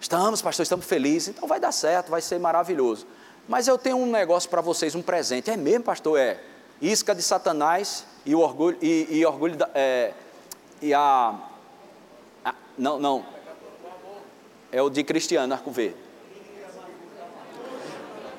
Estamos, 0.00 0.42
pastor, 0.42 0.62
estamos 0.62 0.86
felizes, 0.86 1.28
então 1.28 1.48
vai 1.48 1.58
dar 1.58 1.72
certo, 1.72 2.10
vai 2.10 2.20
ser 2.20 2.38
maravilhoso. 2.38 3.06
Mas 3.48 3.66
eu 3.66 3.78
tenho 3.78 3.96
um 3.96 4.06
negócio 4.06 4.48
para 4.50 4.60
vocês, 4.60 4.94
um 4.94 5.02
presente. 5.02 5.50
É 5.50 5.56
mesmo, 5.56 5.84
pastor? 5.84 6.18
É 6.18 6.40
isca 6.80 7.14
de 7.14 7.22
Satanás 7.22 8.04
e 8.24 8.34
o 8.34 8.40
orgulho, 8.40 8.76
e, 8.82 9.06
e 9.10 9.24
orgulho 9.24 9.56
da, 9.56 9.70
é, 9.74 10.12
e 10.82 10.92
a, 10.92 11.34
a, 12.44 12.54
não, 12.76 12.98
não, 12.98 13.26
é 14.70 14.82
o 14.82 14.90
de 14.90 15.02
Cristiano 15.02 15.54
Arco 15.54 15.70
Verde. 15.70 15.96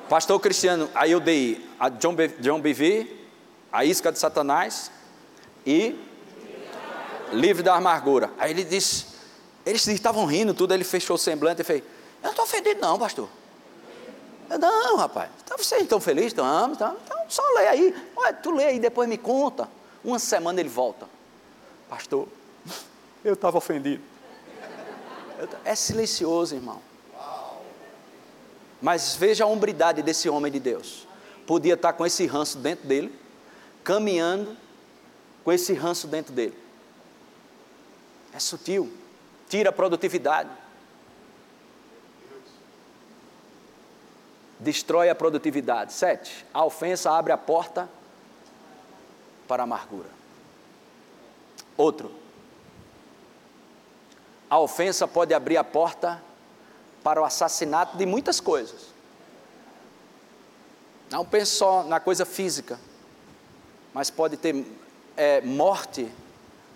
Pastor 0.08 0.40
Cristiano, 0.40 0.88
aí 0.94 1.12
eu 1.12 1.20
dei 1.20 1.68
a 1.78 1.88
John, 1.88 2.14
B, 2.14 2.28
John 2.40 2.60
BV, 2.60 3.14
a 3.70 3.84
isca 3.84 4.10
de 4.10 4.18
Satanás 4.18 4.90
e 5.68 5.94
livre 7.30 7.62
da 7.62 7.74
amargura. 7.74 8.30
Aí 8.38 8.50
ele 8.50 8.64
disse, 8.64 9.04
eles 9.66 9.86
estavam 9.86 10.24
rindo 10.24 10.54
tudo, 10.54 10.72
ele 10.72 10.82
fechou 10.82 11.16
o 11.16 11.18
semblante 11.18 11.60
e 11.60 11.64
fez, 11.64 11.80
eu 11.80 12.22
não 12.22 12.30
estou 12.30 12.46
ofendido 12.46 12.80
não, 12.80 12.98
pastor. 12.98 13.28
Eu, 14.48 14.58
não, 14.58 14.96
rapaz, 14.96 15.28
então 15.44 15.58
vocês 15.58 15.82
estão 15.82 16.00
felizes? 16.00 16.32
Estamos, 16.32 16.74
então, 16.74 16.96
então 17.04 17.18
só 17.28 17.42
lê 17.54 17.68
aí. 17.68 17.94
Olha, 18.16 18.32
tu 18.32 18.50
lê 18.50 18.64
aí, 18.64 18.80
depois 18.80 19.06
me 19.06 19.18
conta. 19.18 19.68
Uma 20.02 20.18
semana 20.18 20.58
ele 20.58 20.70
volta. 20.70 21.06
Pastor, 21.86 22.26
eu 23.22 23.34
estava 23.34 23.58
ofendido. 23.58 24.02
É 25.66 25.74
silencioso, 25.74 26.54
irmão. 26.54 26.80
Mas 28.80 29.16
veja 29.16 29.44
a 29.44 29.46
hombridade 29.46 30.00
desse 30.00 30.30
homem 30.30 30.50
de 30.50 30.58
Deus. 30.58 31.06
Podia 31.46 31.74
estar 31.74 31.92
com 31.92 32.06
esse 32.06 32.26
ranço 32.26 32.56
dentro 32.56 32.88
dele, 32.88 33.14
caminhando 33.84 34.56
com 35.48 35.52
esse 35.52 35.72
ranço 35.72 36.06
dentro 36.06 36.30
dele. 36.34 36.54
É 38.34 38.38
sutil, 38.38 38.92
tira 39.48 39.70
a 39.70 39.72
produtividade. 39.72 40.50
Destrói 44.60 45.08
a 45.08 45.14
produtividade. 45.14 45.94
Sete, 45.94 46.44
a 46.52 46.66
ofensa 46.66 47.10
abre 47.10 47.32
a 47.32 47.38
porta 47.38 47.88
para 49.46 49.62
a 49.62 49.64
amargura. 49.64 50.10
Outro. 51.78 52.14
A 54.50 54.58
ofensa 54.58 55.08
pode 55.08 55.32
abrir 55.32 55.56
a 55.56 55.64
porta 55.64 56.22
para 57.02 57.22
o 57.22 57.24
assassinato 57.24 57.96
de 57.96 58.04
muitas 58.04 58.38
coisas. 58.38 58.88
Não 61.08 61.24
pense 61.24 61.52
só 61.52 61.84
na 61.84 61.98
coisa 61.98 62.26
física, 62.26 62.78
mas 63.94 64.10
pode 64.10 64.36
ter 64.36 64.52
é, 65.18 65.40
morte 65.40 66.08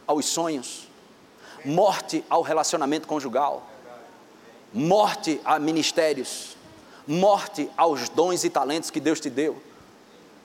aos 0.05 0.27
sonhos, 0.27 0.89
morte 1.65 2.25
ao 2.29 2.43
relacionamento 2.43 3.07
conjugal, 3.07 3.63
morte 4.75 5.41
a 5.45 5.61
ministérios, 5.61 6.57
morte 7.07 7.71
aos 7.77 8.09
dons 8.09 8.43
e 8.43 8.51
talentos 8.51 8.91
que 8.91 8.99
Deus 8.99 9.21
te 9.21 9.31
deu, 9.31 9.63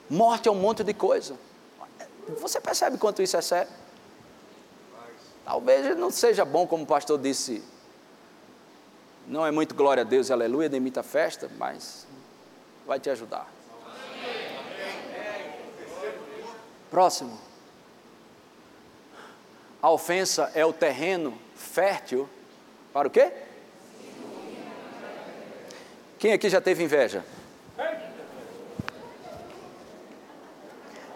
morte 0.08 0.48
a 0.48 0.52
um 0.52 0.54
monte 0.54 0.84
de 0.84 0.94
coisa. 0.94 1.34
Você 2.40 2.60
percebe 2.60 2.98
quanto 2.98 3.20
isso 3.20 3.36
é 3.36 3.42
sério? 3.42 3.72
Talvez 5.44 5.98
não 5.98 6.10
seja 6.10 6.44
bom, 6.44 6.68
como 6.68 6.84
o 6.84 6.86
pastor 6.86 7.18
disse, 7.18 7.64
não 9.26 9.44
é 9.44 9.50
muito 9.50 9.74
glória 9.74 10.02
a 10.02 10.04
Deus, 10.04 10.30
aleluia, 10.30 10.68
demita 10.68 11.00
a 11.00 11.02
festa, 11.02 11.50
mas 11.58 12.06
vai 12.86 13.00
te 13.00 13.10
ajudar. 13.10 13.50
Próximo. 16.90 17.47
A 19.80 19.90
ofensa 19.90 20.50
é 20.54 20.64
o 20.66 20.72
terreno 20.72 21.38
fértil 21.54 22.28
para 22.92 23.06
o 23.06 23.10
quê? 23.10 23.32
Quem 26.18 26.32
aqui 26.32 26.48
já 26.48 26.60
teve 26.60 26.82
inveja? 26.82 27.24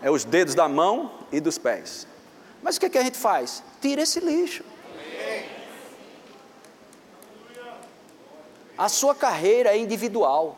É 0.01 0.11
os 0.11 0.25
dedos 0.25 0.55
da 0.55 0.69
mão 0.69 1.13
e 1.33 1.41
dos 1.41 1.59
pés. 1.59 2.07
Mas 2.63 2.77
o 2.77 2.81
que, 2.81 2.87
é 2.87 2.91
que 2.91 2.99
a 2.99 3.03
gente 3.03 3.19
faz? 3.19 3.63
Tira 3.81 4.03
esse 4.03 4.21
lixo. 4.21 4.65
A 8.79 8.89
sua 8.89 9.15
carreira 9.15 9.71
é 9.71 9.79
individual. 9.79 10.57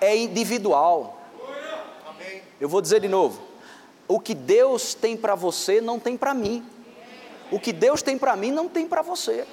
É 0.00 0.16
individual. 0.16 1.20
Eu 2.58 2.68
vou 2.68 2.80
dizer 2.80 3.00
de 3.00 3.08
novo: 3.08 3.45
o 4.08 4.20
que 4.20 4.34
Deus 4.34 4.94
tem 4.94 5.16
para 5.16 5.34
você 5.34 5.80
não 5.80 5.98
tem 5.98 6.16
para 6.16 6.32
mim. 6.32 6.64
O 7.50 7.58
que 7.58 7.72
Deus 7.72 8.02
tem 8.02 8.18
para 8.18 8.36
mim 8.36 8.50
não 8.50 8.68
tem 8.68 8.86
para 8.86 9.02
você. 9.02 9.46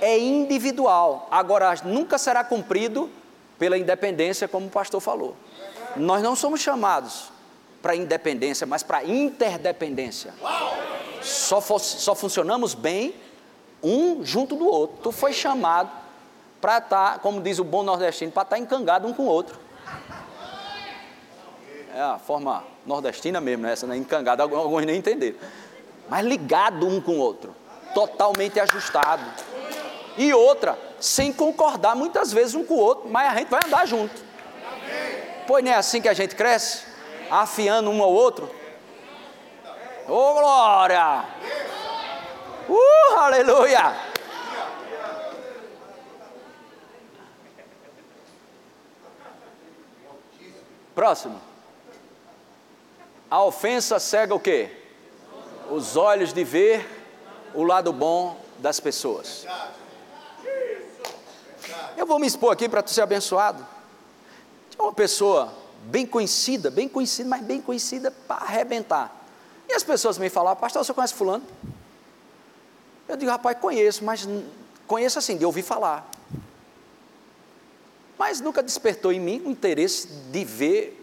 É 0.00 0.18
individual. 0.18 1.28
Agora, 1.30 1.74
nunca 1.84 2.18
será 2.18 2.42
cumprido 2.42 3.10
pela 3.58 3.78
independência, 3.78 4.48
como 4.48 4.66
o 4.66 4.70
pastor 4.70 5.00
falou. 5.00 5.36
Nós 5.96 6.22
não 6.22 6.34
somos 6.34 6.60
chamados 6.60 7.30
para 7.80 7.94
independência, 7.94 8.66
mas 8.66 8.82
para 8.82 9.04
interdependência. 9.04 10.34
Só, 11.20 11.60
só 11.60 12.14
funcionamos 12.14 12.74
bem 12.74 13.14
um 13.82 14.24
junto 14.24 14.56
do 14.56 14.66
outro. 14.66 14.98
Tu 15.02 15.12
foi 15.12 15.32
chamado 15.32 15.90
para 16.60 16.78
estar, 16.78 17.12
tá, 17.14 17.18
como 17.18 17.40
diz 17.40 17.58
o 17.58 17.64
bom 17.64 17.82
nordestino, 17.82 18.30
para 18.30 18.42
estar 18.42 18.56
tá 18.56 18.62
encangado 18.62 19.06
um 19.06 19.12
com 19.12 19.24
o 19.24 19.26
outro. 19.26 19.58
É 21.94 22.00
a 22.00 22.18
forma 22.18 22.64
nordestina 22.86 23.40
mesmo, 23.40 23.64
né? 23.64 23.72
essa, 23.72 23.86
né? 23.86 23.96
encangado, 23.96 24.42
alguns 24.42 24.84
nem 24.86 24.96
entenderam. 24.96 25.36
Mas 26.08 26.24
ligado 26.24 26.86
um 26.86 27.00
com 27.00 27.12
o 27.12 27.18
outro, 27.18 27.54
totalmente 27.94 28.58
ajustado. 28.58 29.22
E 30.16 30.32
outra, 30.32 30.78
sem 30.98 31.32
concordar 31.32 31.94
muitas 31.94 32.32
vezes 32.32 32.54
um 32.54 32.64
com 32.64 32.74
o 32.74 32.78
outro, 32.78 33.10
mas 33.10 33.30
a 33.30 33.36
gente 33.36 33.50
vai 33.50 33.60
andar 33.64 33.86
junto. 33.86 34.14
Pois 35.46 35.62
não 35.62 35.70
é 35.70 35.74
assim 35.74 36.00
que 36.00 36.08
a 36.08 36.14
gente 36.14 36.34
cresce? 36.34 36.84
Afiando 37.30 37.90
um 37.90 38.02
ao 38.02 38.12
outro. 38.12 38.50
Ô 40.08 40.12
oh, 40.12 40.34
glória! 40.34 41.24
Uh, 42.68 43.18
aleluia! 43.18 43.94
Próximo. 50.94 51.51
A 53.32 53.42
ofensa 53.42 53.98
cega 53.98 54.34
o 54.34 54.38
quê? 54.38 54.68
Os 55.70 55.96
olhos 55.96 56.34
de 56.34 56.44
ver 56.44 56.86
o 57.54 57.62
lado 57.62 57.90
bom 57.90 58.38
das 58.58 58.78
pessoas. 58.78 59.46
Eu 61.96 62.04
vou 62.04 62.18
me 62.18 62.26
expor 62.26 62.52
aqui 62.52 62.68
para 62.68 62.82
tu 62.82 62.90
ser 62.90 63.00
abençoado. 63.00 63.66
Tinha 64.68 64.84
uma 64.84 64.92
pessoa 64.92 65.50
bem 65.84 66.04
conhecida, 66.04 66.70
bem 66.70 66.86
conhecida, 66.86 67.26
mas 67.26 67.40
bem 67.40 67.58
conhecida 67.62 68.10
para 68.10 68.44
arrebentar. 68.44 69.24
E 69.66 69.72
as 69.72 69.82
pessoas 69.82 70.18
me 70.18 70.28
falavam, 70.28 70.60
pastor, 70.60 70.84
você 70.84 70.92
conhece 70.92 71.14
fulano? 71.14 71.46
Eu 73.08 73.16
digo, 73.16 73.30
rapaz, 73.30 73.56
conheço, 73.58 74.04
mas 74.04 74.28
conheço 74.86 75.18
assim, 75.18 75.38
de 75.38 75.46
ouvir 75.46 75.62
falar. 75.62 76.06
Mas 78.18 78.42
nunca 78.42 78.62
despertou 78.62 79.10
em 79.10 79.18
mim 79.18 79.42
o 79.46 79.50
interesse 79.50 80.06
de 80.06 80.44
ver 80.44 81.01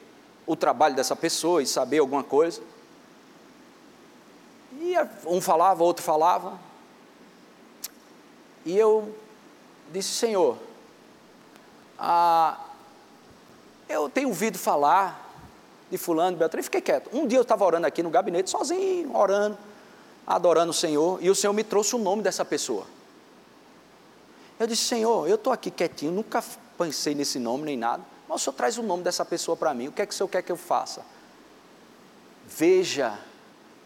o 0.49 0.55
trabalho 0.55 0.95
dessa 0.95 1.15
pessoa 1.15 1.61
e 1.61 1.67
saber 1.67 1.99
alguma 1.99 2.23
coisa. 2.23 2.59
E 4.81 4.95
um 5.27 5.39
falava, 5.39 5.83
outro 5.83 6.03
falava. 6.03 6.59
E 8.65 8.75
eu 8.75 9.15
disse, 9.93 10.09
Senhor, 10.09 10.57
ah, 11.99 12.57
eu 13.87 14.09
tenho 14.09 14.29
ouvido 14.29 14.57
falar 14.57 15.23
de 15.91 15.99
fulano, 15.99 16.31
de 16.31 16.39
Beltrão, 16.39 16.59
e 16.59 16.63
fiquei 16.63 16.81
quieto. 16.81 17.11
Um 17.13 17.27
dia 17.27 17.37
eu 17.37 17.43
estava 17.43 17.63
orando 17.63 17.85
aqui 17.85 18.01
no 18.01 18.09
gabinete, 18.09 18.49
sozinho, 18.49 19.15
orando, 19.15 19.55
adorando 20.25 20.71
o 20.71 20.73
Senhor, 20.73 21.19
e 21.21 21.29
o 21.29 21.35
Senhor 21.35 21.53
me 21.53 21.63
trouxe 21.63 21.95
o 21.95 21.99
nome 21.99 22.23
dessa 22.23 22.43
pessoa. 22.43 22.87
Eu 24.59 24.65
disse, 24.65 24.85
Senhor, 24.85 25.29
eu 25.29 25.35
estou 25.35 25.53
aqui 25.53 25.69
quietinho, 25.69 26.11
nunca 26.11 26.43
pensei 26.75 27.13
nesse 27.13 27.37
nome 27.37 27.65
nem 27.65 27.77
nada. 27.77 28.03
Mas 28.29 28.41
o 28.41 28.43
senhor 28.43 28.53
traz 28.53 28.77
o 28.77 28.83
nome 28.83 29.01
dessa 29.01 29.25
pessoa 29.25 29.57
para 29.57 29.73
mim, 29.73 29.87
o 29.87 29.91
que 29.91 30.03
é 30.03 30.05
que 30.05 30.13
o 30.13 30.15
senhor 30.15 30.29
quer 30.29 30.43
que 30.43 30.51
eu 30.51 30.57
faça? 30.57 31.03
Veja 32.45 33.17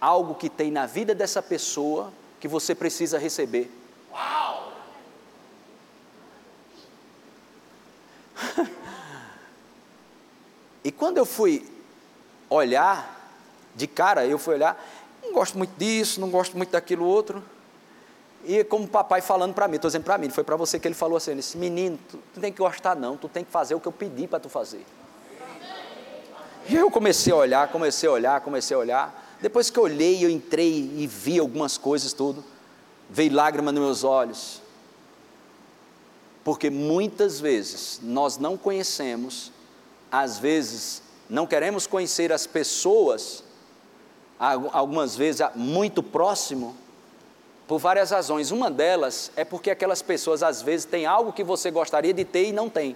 algo 0.01 0.35
que 0.35 0.49
tem 0.49 0.69
na 0.69 0.85
vida 0.85 1.15
dessa 1.15 1.41
pessoa 1.41 2.11
que 2.41 2.47
você 2.47 2.75
precisa 2.75 3.17
receber. 3.17 3.71
Uau! 4.11 4.73
e 10.83 10.91
quando 10.91 11.19
eu 11.19 11.25
fui 11.25 11.65
olhar, 12.49 13.31
de 13.73 13.87
cara, 13.87 14.25
eu 14.25 14.37
fui 14.37 14.55
olhar, 14.55 14.77
não 15.23 15.31
gosto 15.31 15.57
muito 15.57 15.73
disso, 15.77 16.19
não 16.19 16.29
gosto 16.29 16.57
muito 16.57 16.71
daquilo 16.71 17.05
outro. 17.05 17.41
E 18.43 18.63
como 18.63 18.85
o 18.85 18.87
papai 18.87 19.21
falando 19.21 19.53
para 19.53 19.67
mim, 19.67 19.75
estou 19.75 19.89
dizendo 19.89 20.03
para 20.03 20.17
mim, 20.17 20.29
foi 20.29 20.43
para 20.43 20.55
você 20.55 20.77
que 20.77 20.87
ele 20.87 20.95
falou 20.95 21.15
assim, 21.15 21.35
disse, 21.35 21.57
menino, 21.57 21.97
tu, 22.09 22.19
tu 22.33 22.39
tem 22.41 22.51
que 22.51 22.57
gostar 22.59 22.95
não, 22.95 23.15
tu 23.15 23.29
tem 23.29 23.43
que 23.43 23.51
fazer 23.51 23.73
o 23.73 23.79
que 23.79 23.87
eu 23.87 23.91
pedi 23.91 24.27
para 24.27 24.39
tu 24.39 24.49
fazer. 24.49 24.85
E 26.67 26.75
eu 26.75 26.89
comecei 26.91 27.31
a 27.31 27.35
olhar, 27.35 27.67
comecei 27.69 28.07
a 28.07 28.11
olhar, 28.11 28.41
comecei 28.41 28.75
a 28.75 28.79
olhar. 28.79 29.37
Depois 29.41 29.69
que 29.69 29.77
eu 29.77 29.83
olhei, 29.83 30.23
eu 30.23 30.29
entrei 30.29 30.91
e 30.95 31.07
vi 31.07 31.39
algumas 31.39 31.77
coisas 31.77 32.13
tudo, 32.13 32.43
veio 33.09 33.33
lágrima 33.33 33.71
nos 33.71 33.83
meus 33.83 34.03
olhos. 34.03 34.61
Porque 36.43 36.69
muitas 36.69 37.39
vezes 37.39 37.99
nós 38.01 38.37
não 38.37 38.57
conhecemos, 38.57 39.51
às 40.11 40.37
vezes 40.37 41.01
não 41.29 41.47
queremos 41.47 41.87
conhecer 41.87 42.31
as 42.31 42.45
pessoas, 42.45 43.43
algumas 44.37 45.15
vezes 45.15 45.41
muito 45.55 46.03
próximo, 46.03 46.75
por 47.73 47.79
várias 47.79 48.11
razões. 48.11 48.51
Uma 48.51 48.69
delas 48.69 49.31
é 49.35 49.43
porque 49.43 49.71
aquelas 49.71 49.99
pessoas 49.99 50.43
às 50.43 50.61
vezes 50.61 50.85
têm 50.85 51.07
algo 51.07 51.33
que 51.33 51.43
você 51.43 51.71
gostaria 51.71 52.13
de 52.13 52.23
ter 52.23 52.49
e 52.49 52.51
não 52.51 52.69
tem. 52.69 52.95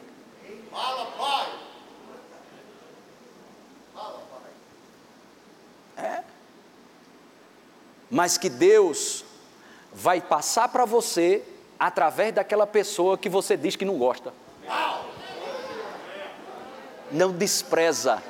Fala, 0.72 1.06
pai. 1.18 1.48
Fala, 3.96 4.22
pai. 5.96 6.06
É. 6.06 6.24
Mas 8.08 8.38
que 8.38 8.50
Deus 8.50 9.26
vai 9.92 10.22
passar 10.22 10.70
para 10.70 10.86
você 10.86 11.44
através 11.80 12.36
daquela 12.36 12.68
pessoa 12.68 13.18
que 13.18 13.30
você 13.30 13.58
diz 13.58 13.76
que 13.76 13.84
não 13.84 13.98
gosta. 13.98 14.32
Não 17.12 17.32
despreza 17.32 18.22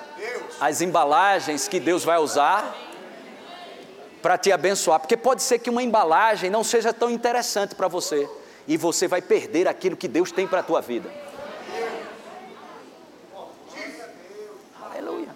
as 0.61 0.79
embalagens 0.79 1.67
que 1.67 1.77
Deus 1.77 2.05
vai 2.05 2.17
usar 2.19 2.86
para 4.27 4.37
te 4.37 4.51
abençoar, 4.51 4.99
porque 4.99 5.15
pode 5.15 5.41
ser 5.41 5.57
que 5.57 5.69
uma 5.69 5.81
embalagem 5.81 6.49
não 6.49 6.61
seja 6.61 6.91
tão 6.91 7.09
interessante 7.09 7.73
para 7.73 7.87
você 7.87 8.29
e 8.67 8.75
você 8.75 9.07
vai 9.07 9.21
perder 9.21 9.69
aquilo 9.69 9.95
que 9.95 10.05
Deus 10.05 10.33
tem 10.33 10.45
para 10.45 10.59
a 10.59 10.63
tua 10.63 10.81
vida. 10.81 11.09
Aleluia. 14.83 15.29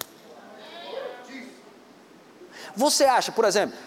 Você 2.76 3.04
acha, 3.04 3.32
por 3.32 3.46
exemplo, 3.46 3.78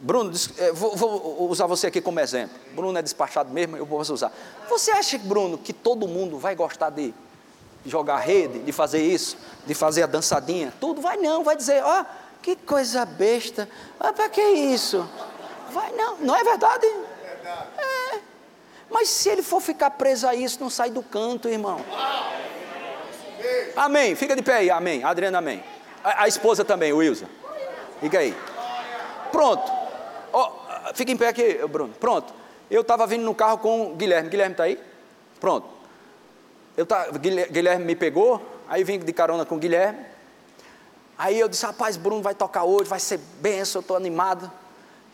Bruno, 0.00 0.32
eh, 0.56 0.72
vou, 0.72 1.50
usar 1.50 1.66
você 1.66 1.88
aqui 1.88 2.00
como 2.00 2.18
exemplo. 2.18 2.58
Bruno 2.74 2.98
é 2.98 3.02
despachado 3.02 3.50
mesmo, 3.52 3.76
eu 3.76 3.84
vou 3.84 4.00
usar. 4.00 4.32
Você 4.70 4.90
acha, 4.92 5.18
Bruno, 5.18 5.58
que 5.58 5.74
todo 5.74 6.08
mundo 6.08 6.38
vai 6.38 6.54
gostar 6.54 6.88
de 6.88 7.12
jogar 7.84 8.16
rede, 8.16 8.60
de 8.60 8.72
fazer 8.72 9.02
isso, 9.02 9.36
de 9.66 9.74
fazer 9.74 10.04
a 10.04 10.06
dançadinha? 10.06 10.72
Tudo 10.80 11.02
vai 11.02 11.18
não, 11.18 11.44
vai 11.44 11.54
dizer, 11.54 11.84
ó. 11.84 12.00
Oh, 12.00 12.23
que 12.44 12.56
coisa 12.56 13.06
besta. 13.06 13.66
Ah, 13.98 14.12
para 14.12 14.28
que 14.28 14.42
isso? 14.42 15.08
Vai, 15.70 15.90
não, 15.92 16.18
não 16.18 16.36
é 16.36 16.44
verdade? 16.44 16.86
É. 16.86 18.20
Mas 18.90 19.08
se 19.08 19.30
ele 19.30 19.42
for 19.42 19.62
ficar 19.62 19.90
preso 19.92 20.28
a 20.28 20.34
isso, 20.34 20.60
não 20.60 20.68
sai 20.68 20.90
do 20.90 21.02
canto, 21.02 21.48
irmão. 21.48 21.80
Amém. 23.74 24.14
Fica 24.14 24.36
de 24.36 24.42
pé 24.42 24.56
aí, 24.56 24.70
amém. 24.70 25.02
Adriana, 25.02 25.38
amém. 25.38 25.64
A, 26.04 26.24
a 26.24 26.28
esposa 26.28 26.66
também, 26.66 26.92
Wilson. 26.92 27.24
Fica 27.98 28.18
aí. 28.18 28.36
Pronto. 29.32 29.72
Oh, 30.30 30.50
fica 30.92 31.10
em 31.10 31.16
pé 31.16 31.28
aqui, 31.28 31.66
Bruno. 31.66 31.94
Pronto. 31.98 32.34
Eu 32.70 32.82
estava 32.82 33.06
vindo 33.06 33.24
no 33.24 33.34
carro 33.34 33.56
com 33.56 33.92
o 33.92 33.94
Guilherme. 33.94 34.28
Guilherme 34.28 34.52
está 34.52 34.64
aí? 34.64 34.78
Pronto. 35.40 35.66
Eu 36.76 36.84
tá, 36.84 37.06
Guilherme 37.10 37.86
me 37.86 37.96
pegou, 37.96 38.42
aí 38.68 38.84
vim 38.84 38.98
de 38.98 39.12
carona 39.14 39.46
com 39.46 39.54
o 39.54 39.58
Guilherme. 39.58 40.13
Aí 41.16 41.38
eu 41.38 41.48
disse, 41.48 41.64
rapaz, 41.64 41.96
Bruno 41.96 42.22
vai 42.22 42.34
tocar 42.34 42.64
hoje, 42.64 42.88
vai 42.88 43.00
ser 43.00 43.18
benção, 43.40 43.80
eu 43.80 43.82
estou 43.82 43.96
animado. 43.96 44.50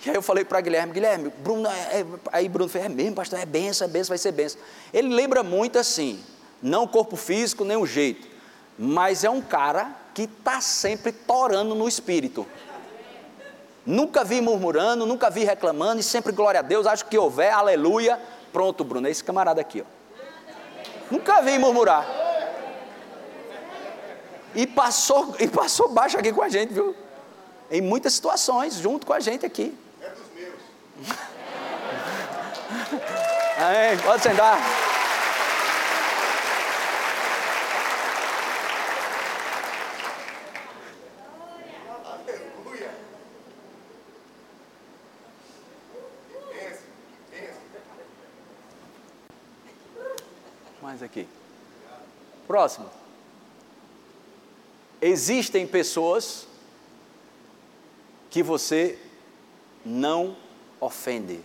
E 0.05 0.09
aí 0.09 0.17
eu 0.17 0.23
falei 0.23 0.45
para 0.45 0.61
Guilherme, 0.61 0.95
Guilherme, 0.95 1.31
Bruno, 1.39 1.69
é, 1.69 2.01
é, 2.01 2.07
aí 2.33 2.49
Bruno 2.49 2.71
falou, 2.71 2.87
é 2.87 2.89
mesmo, 2.89 3.15
pastor, 3.15 3.39
é 3.39 3.45
benção, 3.45 3.87
é 3.87 3.91
benção, 3.91 4.09
vai 4.09 4.19
ser 4.19 4.33
benção. 4.33 4.59
Ele 4.95 5.15
lembra 5.15 5.43
muito 5.43 5.79
assim, 5.79 6.25
não 6.63 6.85
o 6.85 6.89
corpo 6.89 7.17
físico, 7.17 7.65
nem 7.65 7.77
o 7.77 7.85
jeito, 7.85 8.27
mas 8.79 9.25
é 9.25 9.31
um 9.31 9.43
cara 9.43 9.95
que 10.15 10.23
está 10.23 10.61
sempre 10.61 11.13
torando 11.13 11.75
no 11.75 11.87
espírito. 11.87 12.47
Nunca 13.85 14.25
vi 14.25 14.41
murmurando, 14.41 15.05
nunca 15.05 15.29
vi 15.29 15.45
reclamando, 15.45 16.01
e 16.01 16.03
sempre 16.03 16.33
glória 16.33 16.61
a 16.61 16.63
Deus, 16.63 16.87
acho 16.87 17.05
que 17.05 17.19
houver, 17.19 17.53
aleluia. 17.53 18.19
Pronto, 18.53 18.83
Bruno, 18.85 19.07
é 19.07 19.11
esse 19.11 19.23
camarada 19.23 19.61
aqui, 19.61 19.83
ó. 19.83 20.01
Nunca 21.11 21.43
vi 21.43 21.59
murmurar. 21.59 22.20
E 24.55 24.67
passou, 24.67 25.37
e 25.39 25.47
passou 25.47 25.89
baixo 25.89 26.19
aqui 26.19 26.33
com 26.33 26.43
a 26.43 26.49
gente, 26.49 26.73
viu? 26.73 26.95
Em 27.71 27.81
muitas 27.81 28.15
situações, 28.15 28.75
junto 28.75 29.07
com 29.07 29.13
a 29.13 29.21
gente 29.21 29.47
aqui. 29.47 29.77
É 30.01 30.09
dos 30.09 30.27
meus. 30.35 30.55
Amém. 33.59 33.99
Pode 34.05 34.23
sentar. 34.23 34.59
Mais 50.83 51.03
aqui. 51.05 51.29
Próximo. 52.49 52.91
Existem 55.01 55.67
pessoas 55.67 56.47
que 58.29 58.43
você 58.43 58.99
não 59.85 60.37
ofende. 60.81 61.41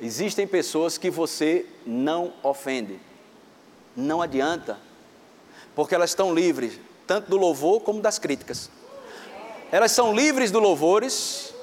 Existem 0.00 0.46
pessoas 0.46 0.96
que 0.98 1.10
você 1.10 1.66
não 1.84 2.32
ofende. 2.42 2.98
Não 3.96 4.20
adianta, 4.20 4.78
porque 5.74 5.94
elas 5.94 6.10
estão 6.10 6.34
livres 6.34 6.78
tanto 7.06 7.30
do 7.30 7.36
louvor 7.36 7.80
como 7.80 8.00
das 8.00 8.18
críticas. 8.18 8.70
Elas 9.70 9.92
são 9.92 10.14
livres 10.14 10.50
do 10.50 10.58
louvores, 10.58 11.54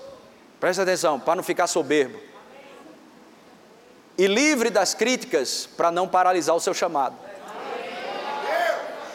presta 0.60 0.84
atenção, 0.84 1.20
para 1.20 1.36
não 1.36 1.44
ficar 1.44 1.68
soberbo. 1.68 2.20
E 4.18 4.28
livre 4.28 4.70
das 4.70 4.94
críticas 4.94 5.68
para 5.78 5.92
não 5.92 6.08
paralisar 6.08 6.56
o 6.56 6.60
seu 6.60 6.74
chamado. 6.74 7.16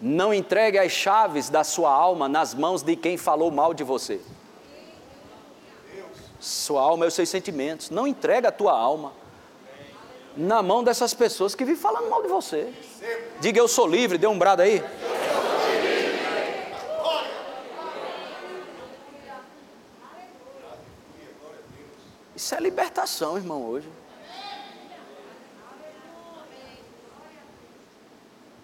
Não 0.01 0.33
entregue 0.33 0.77
as 0.77 0.91
chaves 0.91 1.49
da 1.49 1.63
sua 1.63 1.89
alma 1.89 2.27
nas 2.27 2.53
mãos 2.53 2.83
de 2.83 2.95
quem 2.95 3.17
falou 3.17 3.49
mal 3.49 3.73
de 3.73 3.83
você. 3.83 4.19
Sua 6.39 6.81
alma 6.81 7.05
é 7.05 7.07
os 7.07 7.13
seus 7.13 7.29
sentimentos. 7.29 7.89
Não 7.89 8.05
entregue 8.05 8.45
a 8.45 8.51
tua 8.51 8.73
alma 8.77 9.13
na 10.35 10.61
mão 10.61 10.83
dessas 10.83 11.13
pessoas 11.13 11.55
que 11.55 11.63
vivem 11.63 11.81
falando 11.81 12.09
mal 12.09 12.21
de 12.21 12.27
você. 12.27 12.73
Diga 13.39 13.59
eu 13.59 13.67
sou 13.67 13.87
livre, 13.87 14.17
dê 14.17 14.27
um 14.27 14.37
brado 14.37 14.61
aí. 14.61 14.83
Isso 22.35 22.53
é 22.53 22.59
libertação, 22.59 23.37
irmão, 23.37 23.65
hoje. 23.65 23.89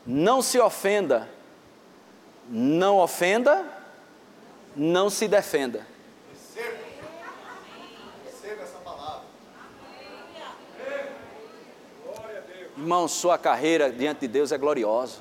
Não 0.06 0.42
se 0.42 0.60
ofenda. 0.60 1.30
Não 2.50 2.98
ofenda. 2.98 3.66
Não 4.76 5.10
se 5.10 5.28
defenda. 5.28 5.88
Receba 8.26 8.62
essa 8.64 8.78
palavra. 8.80 9.24
Irmão, 12.82 13.08
sua 13.08 13.38
carreira 13.38 13.92
diante 13.92 14.22
de 14.22 14.28
Deus 14.28 14.52
é 14.52 14.58
gloriosa. 14.58 15.20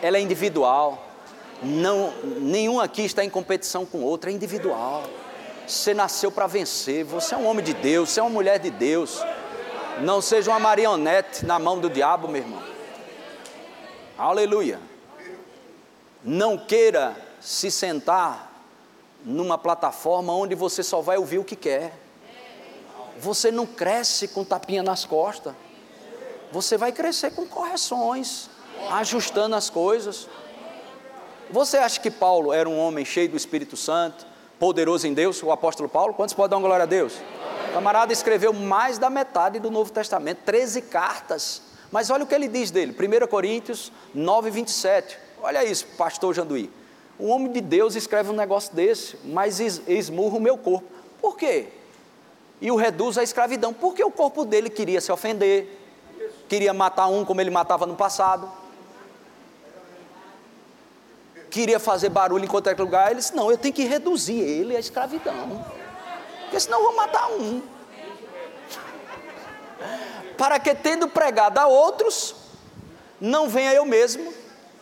Ela 0.00 0.16
é 0.16 0.20
individual. 0.22 1.06
Não, 1.62 2.14
nenhum 2.40 2.80
aqui 2.80 3.02
está 3.02 3.22
em 3.22 3.28
competição 3.28 3.84
com 3.84 4.00
outro, 4.00 4.30
é 4.30 4.32
individual. 4.32 5.04
Você 5.66 5.92
nasceu 5.92 6.32
para 6.32 6.46
vencer. 6.46 7.04
Você 7.04 7.34
é 7.34 7.36
um 7.36 7.46
homem 7.46 7.62
de 7.62 7.74
Deus, 7.74 8.08
você 8.08 8.20
é 8.20 8.22
uma 8.22 8.30
mulher 8.30 8.58
de 8.58 8.70
Deus. 8.70 9.22
Não 10.00 10.22
seja 10.22 10.50
uma 10.50 10.58
marionete 10.58 11.44
na 11.44 11.58
mão 11.58 11.78
do 11.78 11.90
diabo, 11.90 12.26
meu 12.26 12.40
irmão. 12.40 12.62
Aleluia. 14.16 14.80
Não 16.24 16.56
queira 16.56 17.14
se 17.38 17.70
sentar 17.70 18.50
numa 19.22 19.58
plataforma 19.58 20.32
onde 20.32 20.54
você 20.54 20.82
só 20.82 21.02
vai 21.02 21.18
ouvir 21.18 21.38
o 21.38 21.44
que 21.44 21.54
quer. 21.54 21.92
Você 23.18 23.50
não 23.50 23.66
cresce 23.66 24.26
com 24.28 24.42
tapinha 24.42 24.82
nas 24.82 25.04
costas. 25.04 25.52
Você 26.52 26.76
vai 26.76 26.92
crescer 26.92 27.30
com 27.32 27.46
correções, 27.46 28.48
ajustando 28.90 29.56
as 29.56 29.70
coisas. 29.70 30.28
Você 31.50 31.78
acha 31.78 32.00
que 32.00 32.10
Paulo 32.10 32.52
era 32.52 32.68
um 32.68 32.78
homem 32.78 33.04
cheio 33.04 33.28
do 33.28 33.36
Espírito 33.36 33.76
Santo? 33.76 34.30
poderoso 34.60 35.06
em 35.06 35.14
Deus, 35.14 35.42
o 35.42 35.50
apóstolo 35.50 35.88
Paulo. 35.88 36.12
Quantos 36.12 36.34
podem 36.34 36.60
dar 36.60 36.64
glória 36.64 36.82
a 36.82 36.86
Deus? 36.86 37.14
O 37.70 37.72
camarada 37.72 38.12
escreveu 38.12 38.52
mais 38.52 38.98
da 38.98 39.08
metade 39.08 39.58
do 39.58 39.70
Novo 39.70 39.90
Testamento, 39.90 40.42
13 40.44 40.82
cartas. 40.82 41.62
Mas 41.90 42.10
olha 42.10 42.22
o 42.24 42.26
que 42.26 42.34
ele 42.34 42.46
diz 42.46 42.70
dele, 42.70 42.94
1 42.94 43.26
Coríntios 43.26 43.90
9, 44.14 44.50
27. 44.50 45.18
Olha 45.42 45.64
isso, 45.64 45.86
pastor 45.96 46.34
Janduí. 46.34 46.70
Um 47.18 47.30
homem 47.30 47.50
de 47.50 47.60
Deus 47.60 47.96
escreve 47.96 48.30
um 48.30 48.34
negócio 48.34 48.74
desse, 48.74 49.16
mas 49.24 49.58
esmurra 49.60 50.36
o 50.36 50.40
meu 50.40 50.58
corpo. 50.58 50.86
Por 51.20 51.36
quê? 51.36 51.68
E 52.60 52.70
o 52.70 52.76
reduz 52.76 53.16
à 53.16 53.22
escravidão. 53.22 53.72
Porque 53.72 54.04
o 54.04 54.10
corpo 54.10 54.44
dele 54.44 54.68
queria 54.68 55.00
se 55.00 55.10
ofender, 55.10 55.79
queria 56.50 56.74
matar 56.74 57.06
um 57.06 57.24
como 57.24 57.40
ele 57.40 57.50
matava 57.50 57.86
no 57.86 57.96
passado 57.96 58.60
queria 61.50 61.80
fazer 61.80 62.08
barulho 62.08 62.44
em 62.44 62.48
qualquer 62.48 62.78
lugar, 62.78 63.10
ele 63.10 63.20
disse: 63.20 63.34
Não, 63.34 63.50
eu 63.50 63.58
tenho 63.58 63.74
que 63.74 63.84
reduzir 63.84 64.38
ele 64.38 64.76
à 64.76 64.80
escravidão, 64.80 65.66
porque 66.42 66.60
senão 66.60 66.78
eu 66.78 66.84
vou 66.84 66.96
matar 66.96 67.28
um. 67.32 67.60
Para 70.38 70.58
que, 70.58 70.74
tendo 70.74 71.08
pregado 71.08 71.58
a 71.58 71.66
outros, 71.66 72.34
não 73.20 73.48
venha 73.48 73.74
eu 73.74 73.84
mesmo 73.84 74.32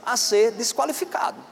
a 0.04 0.16
ser 0.16 0.52
desqualificado. 0.52 1.47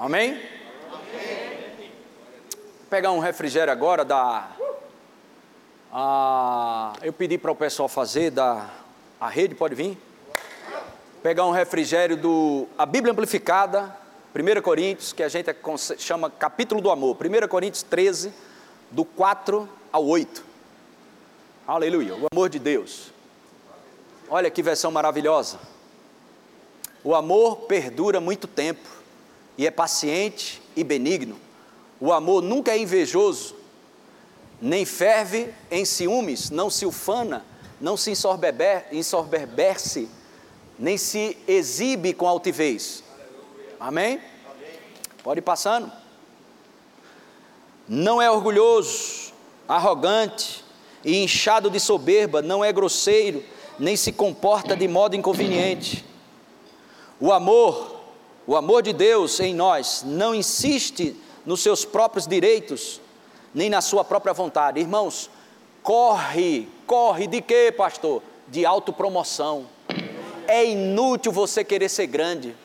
Amém? 0.00 0.40
pegar 2.88 3.12
um 3.12 3.18
refrigério 3.18 3.70
agora 3.70 4.02
da. 4.02 4.48
A, 5.92 6.94
eu 7.02 7.12
pedi 7.12 7.36
para 7.36 7.52
o 7.52 7.54
pessoal 7.54 7.86
fazer 7.86 8.30
da. 8.30 8.70
A 9.20 9.28
rede 9.28 9.54
pode 9.54 9.74
vir? 9.74 9.98
Pegar 11.22 11.44
um 11.44 11.50
refrigério 11.50 12.16
do. 12.16 12.66
A 12.78 12.86
Bíblia 12.86 13.12
Amplificada, 13.12 13.94
1 14.34 14.62
Coríntios, 14.62 15.12
que 15.12 15.22
a 15.22 15.28
gente 15.28 15.54
chama 15.98 16.30
capítulo 16.30 16.80
do 16.80 16.90
amor. 16.90 17.18
1 17.20 17.46
Coríntios 17.46 17.82
13, 17.82 18.32
do 18.90 19.04
4 19.04 19.68
ao 19.92 20.06
8. 20.06 20.42
Aleluia. 21.68 22.14
O 22.14 22.26
amor 22.32 22.48
de 22.48 22.58
Deus. 22.58 23.12
Olha 24.30 24.50
que 24.50 24.62
versão 24.62 24.90
maravilhosa. 24.90 25.58
O 27.04 27.14
amor 27.14 27.66
perdura 27.66 28.18
muito 28.18 28.48
tempo 28.48 28.99
e 29.60 29.66
é 29.66 29.70
paciente 29.70 30.62
e 30.74 30.82
benigno. 30.82 31.38
O 32.00 32.14
amor 32.14 32.40
nunca 32.42 32.70
é 32.70 32.78
invejoso, 32.78 33.54
nem 34.58 34.86
ferve 34.86 35.52
em 35.70 35.84
ciúmes, 35.84 36.48
não 36.48 36.70
se 36.70 36.86
ufana, 36.86 37.44
não 37.78 37.94
se 37.94 38.10
ensorberberce, 38.10 40.08
nem 40.78 40.96
se 40.96 41.36
exibe 41.46 42.14
com 42.14 42.26
altivez. 42.26 43.04
Amém? 43.78 44.18
Pode 45.22 45.40
ir 45.40 45.42
passando. 45.42 45.92
Não 47.86 48.22
é 48.22 48.30
orgulhoso, 48.30 49.34
arrogante 49.68 50.64
e 51.04 51.22
inchado 51.22 51.68
de 51.68 51.78
soberba, 51.78 52.40
não 52.40 52.64
é 52.64 52.72
grosseiro, 52.72 53.44
nem 53.78 53.94
se 53.94 54.10
comporta 54.10 54.74
de 54.74 54.88
modo 54.88 55.16
inconveniente. 55.16 56.02
O 57.20 57.30
amor, 57.30 57.99
o 58.50 58.56
amor 58.56 58.82
de 58.82 58.92
Deus 58.92 59.38
em 59.38 59.54
nós, 59.54 60.02
não 60.04 60.34
insiste 60.34 61.14
nos 61.46 61.62
seus 61.62 61.84
próprios 61.84 62.26
direitos, 62.26 63.00
nem 63.54 63.70
na 63.70 63.80
sua 63.80 64.04
própria 64.04 64.32
vontade. 64.32 64.80
Irmãos, 64.80 65.30
corre, 65.84 66.68
corre 66.84 67.28
de 67.28 67.40
quê, 67.40 67.70
pastor? 67.70 68.20
De 68.48 68.66
autopromoção. 68.66 69.68
É 70.48 70.64
inútil 70.64 71.30
você 71.30 71.62
querer 71.62 71.88
ser 71.88 72.08
grande. 72.08 72.56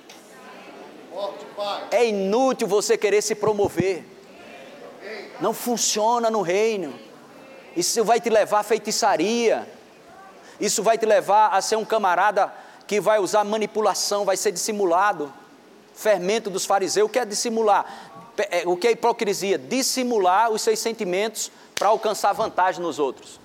É 1.91 2.07
inútil 2.07 2.67
você 2.67 2.97
querer 2.97 3.21
se 3.21 3.35
promover. 3.35 4.03
Não 5.39 5.53
funciona 5.53 6.31
no 6.31 6.41
reino. 6.41 6.95
Isso 7.77 8.03
vai 8.03 8.19
te 8.19 8.31
levar 8.31 8.61
à 8.61 8.63
feitiçaria. 8.63 9.69
Isso 10.59 10.81
vai 10.81 10.97
te 10.97 11.05
levar 11.05 11.49
a 11.49 11.61
ser 11.61 11.75
um 11.75 11.85
camarada 11.85 12.51
que 12.87 12.99
vai 12.99 13.19
usar 13.19 13.43
manipulação, 13.43 14.25
vai 14.25 14.35
ser 14.35 14.51
dissimulado. 14.51 15.31
Fermento 15.95 16.49
dos 16.49 16.65
fariseus, 16.65 17.07
o 17.07 17.09
que 17.09 17.19
é 17.19 17.25
dissimular? 17.25 17.85
É, 18.37 18.63
o 18.65 18.75
que 18.75 18.87
é 18.87 18.91
hipocrisia? 18.91 19.57
Dissimular 19.57 20.51
os 20.51 20.61
seus 20.61 20.79
sentimentos 20.79 21.51
para 21.73 21.87
alcançar 21.87 22.33
vantagem 22.33 22.81
nos 22.81 22.99
outros. 22.99 23.39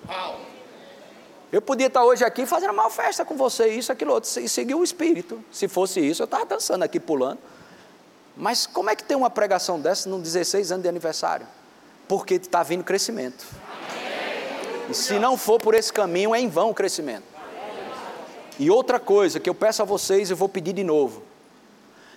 Eu 1.51 1.61
podia 1.61 1.87
estar 1.87 2.03
hoje 2.03 2.23
aqui 2.23 2.45
fazendo 2.45 2.71
uma 2.71 2.89
festa 2.89 3.25
com 3.25 3.35
você, 3.35 3.67
isso, 3.67 3.91
aquilo 3.91 4.13
outro, 4.13 4.29
e 4.39 4.47
seguir 4.47 4.75
o 4.75 4.83
espírito. 4.83 5.43
Se 5.51 5.67
fosse 5.67 5.99
isso, 5.99 6.21
eu 6.21 6.25
estava 6.25 6.45
dançando 6.45 6.83
aqui, 6.83 6.99
pulando. 6.99 7.39
Mas 8.37 8.65
como 8.65 8.89
é 8.89 8.95
que 8.95 9.03
tem 9.03 9.17
uma 9.17 9.29
pregação 9.29 9.79
dessa 9.79 10.09
num 10.09 10.19
16 10.19 10.71
anos 10.71 10.83
de 10.83 10.89
aniversário? 10.89 11.45
Porque 12.07 12.35
está 12.35 12.63
vindo 12.63 12.83
crescimento. 12.83 13.45
E 14.89 14.93
se 14.93 15.19
não 15.19 15.37
for 15.37 15.59
por 15.59 15.73
esse 15.73 15.91
caminho, 15.91 16.33
é 16.33 16.39
em 16.39 16.47
vão 16.47 16.69
o 16.69 16.73
crescimento. 16.73 17.23
E 18.57 18.69
outra 18.69 18.99
coisa 18.99 19.39
que 19.39 19.49
eu 19.49 19.55
peço 19.55 19.81
a 19.81 19.85
vocês, 19.85 20.29
eu 20.29 20.37
vou 20.37 20.47
pedir 20.47 20.73
de 20.73 20.83
novo. 20.83 21.23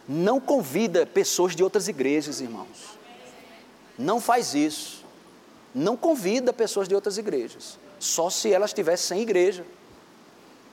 Não 0.09 0.39
convida 0.39 1.07
pessoas 1.07 1.57
de 1.57 1.63
outras 1.63 1.89
igrejas, 1.89 2.41
irmãos. 2.41 2.99
Não 3.99 4.21
faz 4.21 4.55
isso. 4.55 5.05
Não 5.75 5.97
convida 5.97 6.53
pessoas 6.53 6.87
de 6.87 6.95
outras 6.95 7.19
igrejas. 7.19 7.79
Só 7.99 8.29
se 8.29 8.53
elas 8.53 8.71
estivessem 8.71 9.17
sem 9.17 9.23
igreja. 9.23 9.65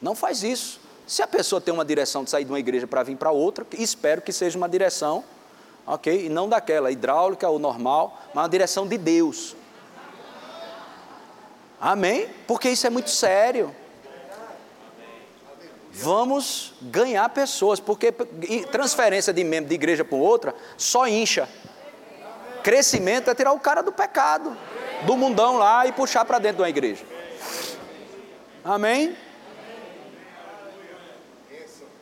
Não 0.01 0.15
faz 0.15 0.43
isso. 0.43 0.79
Se 1.07 1.21
a 1.21 1.27
pessoa 1.27 1.59
tem 1.59 1.73
uma 1.73 1.85
direção 1.85 2.23
de 2.23 2.29
sair 2.29 2.45
de 2.45 2.51
uma 2.51 2.59
igreja 2.59 2.87
para 2.87 3.03
vir 3.03 3.17
para 3.17 3.31
outra, 3.31 3.65
espero 3.73 4.21
que 4.21 4.31
seja 4.31 4.57
uma 4.57 4.69
direção, 4.69 5.23
ok? 5.85 6.25
E 6.25 6.29
não 6.29 6.47
daquela 6.47 6.91
hidráulica 6.91 7.49
ou 7.49 7.59
normal, 7.59 8.21
mas 8.33 8.43
uma 8.43 8.49
direção 8.49 8.87
de 8.87 8.97
Deus. 8.97 9.55
Amém? 11.79 12.29
Porque 12.47 12.69
isso 12.69 12.85
é 12.85 12.89
muito 12.89 13.09
sério. 13.09 13.75
Vamos 15.93 16.73
ganhar 16.81 17.27
pessoas, 17.29 17.79
porque 17.79 18.11
transferência 18.71 19.33
de 19.33 19.43
membro 19.43 19.69
de 19.69 19.75
igreja 19.75 20.05
para 20.05 20.17
outra 20.17 20.55
só 20.77 21.07
incha. 21.07 21.49
Crescimento 22.63 23.29
é 23.29 23.35
tirar 23.35 23.51
o 23.51 23.59
cara 23.59 23.81
do 23.81 23.91
pecado, 23.91 24.55
do 25.05 25.17
mundão 25.17 25.57
lá 25.57 25.85
e 25.85 25.91
puxar 25.91 26.23
para 26.23 26.39
dentro 26.39 26.57
de 26.57 26.61
uma 26.63 26.69
igreja. 26.69 27.03
Amém? 28.63 29.15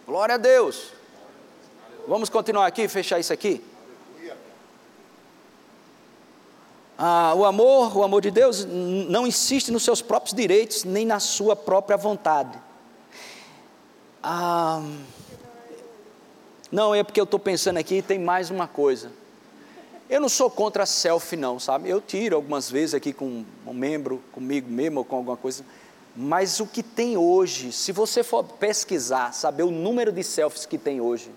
Glória 0.06 0.36
a 0.36 0.38
Deus. 0.38 0.92
Vamos 2.08 2.30
continuar 2.30 2.68
aqui, 2.68 2.88
fechar 2.88 3.20
isso 3.20 3.34
aqui. 3.34 3.64
Ah, 6.98 7.34
o 7.36 7.46
amor, 7.46 7.98
o 7.98 8.04
amor 8.04 8.22
de 8.22 8.30
Deus, 8.30 8.66
não 8.66 9.26
insiste 9.26 9.72
nos 9.72 9.84
seus 9.84 10.02
próprios 10.02 10.36
direitos, 10.36 10.84
nem 10.84 11.06
na 11.06 11.20
sua 11.20 11.56
própria 11.56 11.96
vontade. 11.96 12.69
Ah, 14.22 14.84
não, 16.72 16.94
é 16.94 17.04
porque 17.04 17.20
eu 17.20 17.24
estou 17.24 17.40
pensando 17.40 17.78
aqui, 17.78 18.02
tem 18.02 18.20
mais 18.20 18.50
uma 18.50 18.68
coisa. 18.68 19.12
Eu 20.10 20.20
não 20.20 20.30
sou 20.30 20.50
contra 20.50 20.86
selfie, 20.86 21.36
não, 21.36 21.60
sabe? 21.60 21.90
Eu 21.90 22.02
tiro 22.02 22.36
algumas 22.36 22.70
vezes 22.70 22.96
aqui 22.96 23.14
com 23.14 23.46
um 23.66 23.74
membro, 23.74 24.22
comigo 24.32 24.70
mesmo, 24.70 25.00
ou 25.00 25.06
com 25.06 25.18
alguma 25.18 25.38
coisa. 25.38 25.64
Mas 26.16 26.60
o 26.60 26.68
que 26.68 26.84
tem 26.84 27.16
hoje, 27.16 27.72
se 27.72 27.92
você 27.92 28.24
for 28.24 28.44
pesquisar, 28.44 29.34
saber 29.34 29.64
o 29.64 29.72
número 29.72 30.12
de 30.12 30.24
selfies 30.24 30.66
que 30.66 30.78
tem 30.78 31.00
hoje, 31.00 31.32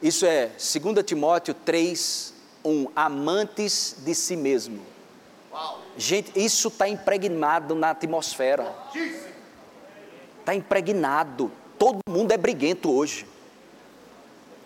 isso 0.00 0.24
é 0.24 0.46
2 0.46 1.04
Timóteo 1.04 1.54
3, 1.54 2.34
1. 2.64 2.88
Amantes 2.94 3.96
de 3.98 4.14
si 4.14 4.36
mesmo. 4.36 4.80
Uau. 5.52 5.80
Gente, 5.96 6.32
isso 6.34 6.68
está 6.68 6.88
impregnado 6.88 7.74
na 7.74 7.90
atmosfera. 7.90 8.74
Está 10.40 10.54
impregnado. 10.54 11.50
Todo 11.78 11.98
mundo 12.08 12.32
é 12.32 12.36
briguento 12.36 12.90
hoje. 12.90 13.26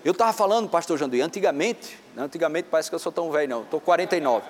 Eu 0.05 0.13
estava 0.13 0.33
falando, 0.33 0.69
pastor 0.69 0.97
Janduí, 0.97 1.21
antigamente, 1.21 1.99
né, 2.15 2.23
antigamente 2.23 2.69
parece 2.71 2.89
que 2.89 2.95
eu 2.95 2.99
sou 2.99 3.11
tão 3.11 3.31
velho, 3.31 3.49
não, 3.49 3.63
estou 3.63 3.81
49. 3.81 4.47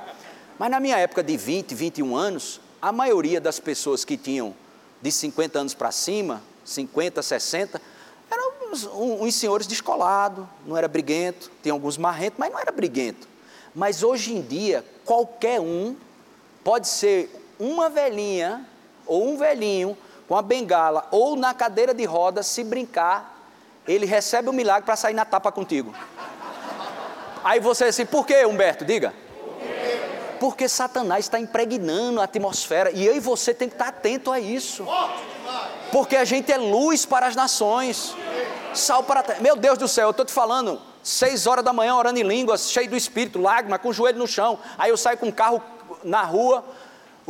Mas 0.59 0.71
na 0.71 0.79
minha 0.79 0.99
época 0.99 1.23
de 1.23 1.37
20, 1.37 1.75
21 1.75 2.17
anos, 2.17 2.61
a 2.83 2.93
maioria 2.93 3.41
das 3.41 3.59
pessoas 3.59 4.05
que 4.05 4.17
tinham 4.17 4.55
de 5.01 5.11
50 5.11 5.59
anos 5.59 5.75
para 5.75 5.91
cima, 5.91 6.43
50, 6.65 7.23
60, 7.23 7.81
eram 8.31 8.53
uns, 8.71 8.85
uns 8.85 9.35
senhores 9.35 9.67
descolados, 9.67 10.45
não 10.67 10.77
era 10.77 10.87
briguento, 10.87 11.51
tinha 11.63 11.73
alguns 11.73 11.97
marrentos, 11.97 12.39
mas 12.39 12.53
não 12.53 12.59
era 12.59 12.71
briguento. 12.71 13.27
Mas 13.75 14.03
hoje 14.03 14.35
em 14.35 14.43
dia, 14.43 14.85
qualquer 15.05 15.61
um 15.61 15.97
pode 16.63 16.89
ser 16.89 17.31
uma 17.59 17.89
velhinha 17.89 18.67
ou 19.07 19.29
um 19.29 19.37
velhinho 19.37 19.97
com 20.29 20.37
a 20.37 20.43
bengala 20.43 21.09
ou 21.11 21.35
na 21.35 21.55
cadeira 21.55 21.95
de 21.95 22.05
rodas, 22.05 22.47
se 22.47 22.63
brincar, 22.63 23.37
ele 23.89 24.05
recebe 24.05 24.51
o 24.51 24.53
milagre 24.53 24.85
para 24.85 24.95
sair 24.95 25.15
na 25.15 25.25
tapa 25.25 25.51
contigo. 25.51 25.95
Aí 27.43 27.59
você 27.59 27.85
assim, 27.85 28.05
por 28.05 28.27
que, 28.27 28.45
Humberto? 28.45 28.85
Diga. 28.85 29.15
Porque 30.39 30.69
Satanás 30.69 31.25
está 31.25 31.41
impregnando 31.41 32.21
a 32.21 32.25
atmosfera 32.25 32.91
e 32.93 33.05
eu 33.05 33.17
e 33.17 33.21
você 33.21 33.55
tem 33.55 33.69
que 33.69 33.75
estar 33.75 33.89
atento 33.89 34.31
a 34.31 34.39
isso. 34.39 34.87
Porque 35.91 36.15
a 36.15 36.25
gente 36.25 36.53
é 36.53 36.59
luz 36.59 37.07
para 37.07 37.27
as 37.27 37.35
nações, 37.35 38.15
sal 38.75 39.03
para 39.03 39.21
a 39.21 39.23
terra. 39.23 39.41
Meu 39.41 39.57
Deus 39.57 39.79
do 39.79 39.89
céu, 39.89 40.09
eu 40.09 40.11
estou 40.11 40.27
te 40.27 40.33
falando, 40.33 40.81
seis 41.03 41.47
horas 41.47 41.65
da 41.65 41.73
manhã 41.73 41.95
orando 41.97 42.21
em 42.21 42.23
línguas, 42.23 42.71
cheio 42.71 42.91
do 42.91 42.97
espírito, 42.97 43.41
lágrima, 43.41 43.79
com 43.79 43.89
o 43.89 43.93
joelho 43.93 44.19
no 44.19 44.27
chão. 44.27 44.59
Aí 44.77 44.91
eu 44.91 44.97
saio 44.97 45.17
com 45.17 45.29
o 45.29 45.33
carro 45.33 45.63
na 46.05 46.23
rua, 46.23 46.63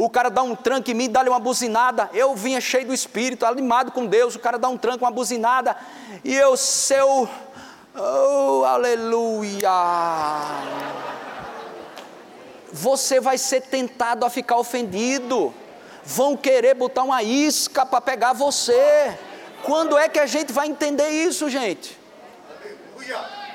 o 0.05 0.09
cara 0.09 0.31
dá 0.31 0.43
um 0.43 0.55
tranco 0.55 0.91
em 0.91 0.95
mim, 0.95 1.11
dá-lhe 1.11 1.29
uma 1.29 1.39
buzinada. 1.41 2.09
Eu 2.15 2.35
vinha 2.35 2.61
cheio 2.61 2.87
do 2.87 2.95
espírito, 2.95 3.45
animado 3.45 3.93
com 3.93 4.07
Deus. 4.07 4.35
O 4.35 4.39
cara 4.39 4.59
dá 4.59 4.69
um 4.69 4.79
tranco, 4.79 5.05
uma 5.05 5.11
buzinada, 5.11 5.77
e 6.25 6.35
eu, 6.35 6.57
seu, 6.57 7.29
oh, 7.95 8.65
aleluia 8.65 9.69
você 12.73 13.21
vai 13.21 13.39
ser 13.39 13.63
tentado 13.63 14.25
a 14.25 14.31
ficar 14.31 14.57
ofendido. 14.57 15.53
Vão 16.05 16.37
querer 16.37 16.75
botar 16.75 17.03
uma 17.03 17.23
isca 17.23 17.85
para 17.85 18.01
pegar 18.01 18.33
você. 18.33 19.19
Quando 19.63 19.99
é 19.99 20.09
que 20.09 20.19
a 20.19 20.27
gente 20.27 20.53
vai 20.53 20.69
entender 20.69 21.09
isso, 21.09 21.49
gente? 21.51 21.99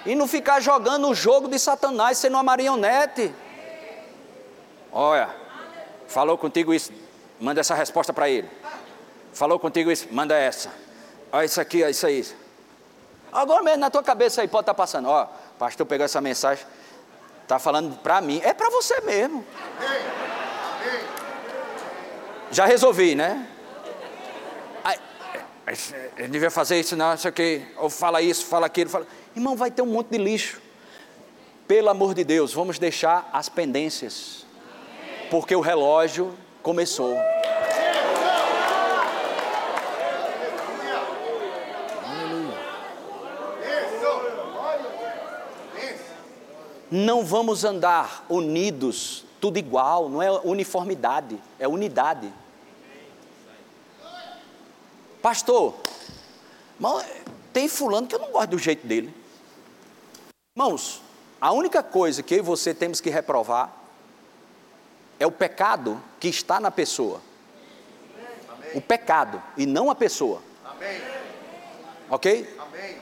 E 0.05 0.15
não 0.15 0.27
ficar 0.27 0.59
jogando 0.59 1.07
o 1.07 1.15
jogo 1.15 1.47
de 1.47 1.57
Satanás 1.57 2.17
sendo 2.17 2.33
uma 2.33 2.43
marionete. 2.43 3.33
Olha, 4.91 5.29
falou 6.13 6.37
contigo 6.37 6.73
isso, 6.73 6.91
manda 7.39 7.59
essa 7.59 7.73
resposta 7.73 8.13
para 8.13 8.29
ele. 8.29 8.47
Falou 9.33 9.57
contigo 9.57 9.91
isso, 9.91 10.07
manda 10.11 10.35
essa. 10.35 10.71
Olha 11.31 11.45
isso 11.45 11.59
aqui, 11.59 11.81
olha 11.81 11.89
isso 11.89 12.05
aí. 12.05 12.25
Agora 13.31 13.63
mesmo 13.63 13.79
na 13.79 13.89
tua 13.89 14.03
cabeça 14.03 14.41
aí 14.41 14.47
pode 14.47 14.61
estar 14.61 14.73
tá 14.73 14.77
passando. 14.77 15.09
Ó, 15.09 15.27
pastor 15.57 15.85
pegou 15.87 16.05
essa 16.05 16.21
mensagem. 16.21 16.65
Está 17.41 17.57
falando 17.57 17.97
para 17.97 18.21
mim, 18.21 18.39
é 18.43 18.53
para 18.53 18.69
você 18.69 19.01
mesmo. 19.01 19.43
Já 22.51 22.65
resolvi, 22.65 23.15
né? 23.15 23.49
Ele 26.17 26.27
devia 26.27 26.51
fazer 26.51 26.79
isso, 26.79 26.95
não, 26.95 27.17
sei 27.17 27.31
o 27.31 27.33
que, 27.33 27.61
ou 27.77 27.89
fala 27.89 28.21
isso, 28.21 28.45
fala 28.45 28.65
aquilo, 28.65 28.89
fala. 28.89 29.07
Irmão, 29.35 29.55
vai 29.55 29.71
ter 29.71 29.81
um 29.81 29.85
monte 29.85 30.09
de 30.09 30.17
lixo. 30.17 30.61
Pelo 31.65 31.89
amor 31.89 32.13
de 32.13 32.23
Deus, 32.25 32.53
vamos 32.53 32.77
deixar 32.77 33.29
as 33.31 33.47
pendências, 33.47 34.42
porque 35.33 35.55
o 35.55 35.61
relógio 35.61 36.37
começou. 36.61 37.17
Não 46.91 47.25
vamos 47.25 47.63
andar 47.63 48.23
unidos, 48.29 49.25
tudo 49.41 49.57
igual, 49.57 50.07
não 50.07 50.21
é 50.21 50.29
uniformidade, 50.29 51.41
é 51.57 51.67
unidade. 51.67 52.31
Pastor, 55.19 55.73
tem 57.51 57.67
fulano 57.67 58.05
que 58.05 58.13
eu 58.13 58.19
não 58.19 58.29
gosto 58.29 58.51
do 58.51 58.59
jeito 58.59 58.85
dele. 58.85 59.11
Irmãos, 60.55 61.01
a 61.41 61.51
única 61.51 61.81
coisa 61.81 62.21
que 62.21 62.35
eu 62.35 62.37
e 62.37 62.41
você 62.41 62.71
temos 62.71 63.01
que 63.01 63.09
reprovar 63.09 63.81
é 65.19 65.27
o 65.27 65.31
pecado 65.31 66.01
que 66.19 66.27
está 66.27 66.59
na 66.59 66.71
pessoa. 66.71 67.21
Amém. 68.49 68.71
O 68.75 68.81
pecado 68.81 69.41
e 69.57 69.65
não 69.65 69.89
a 69.89 69.95
pessoa. 69.95 70.41
Amém. 70.65 71.01
Ok? 72.09 72.55
Amém. 72.59 72.97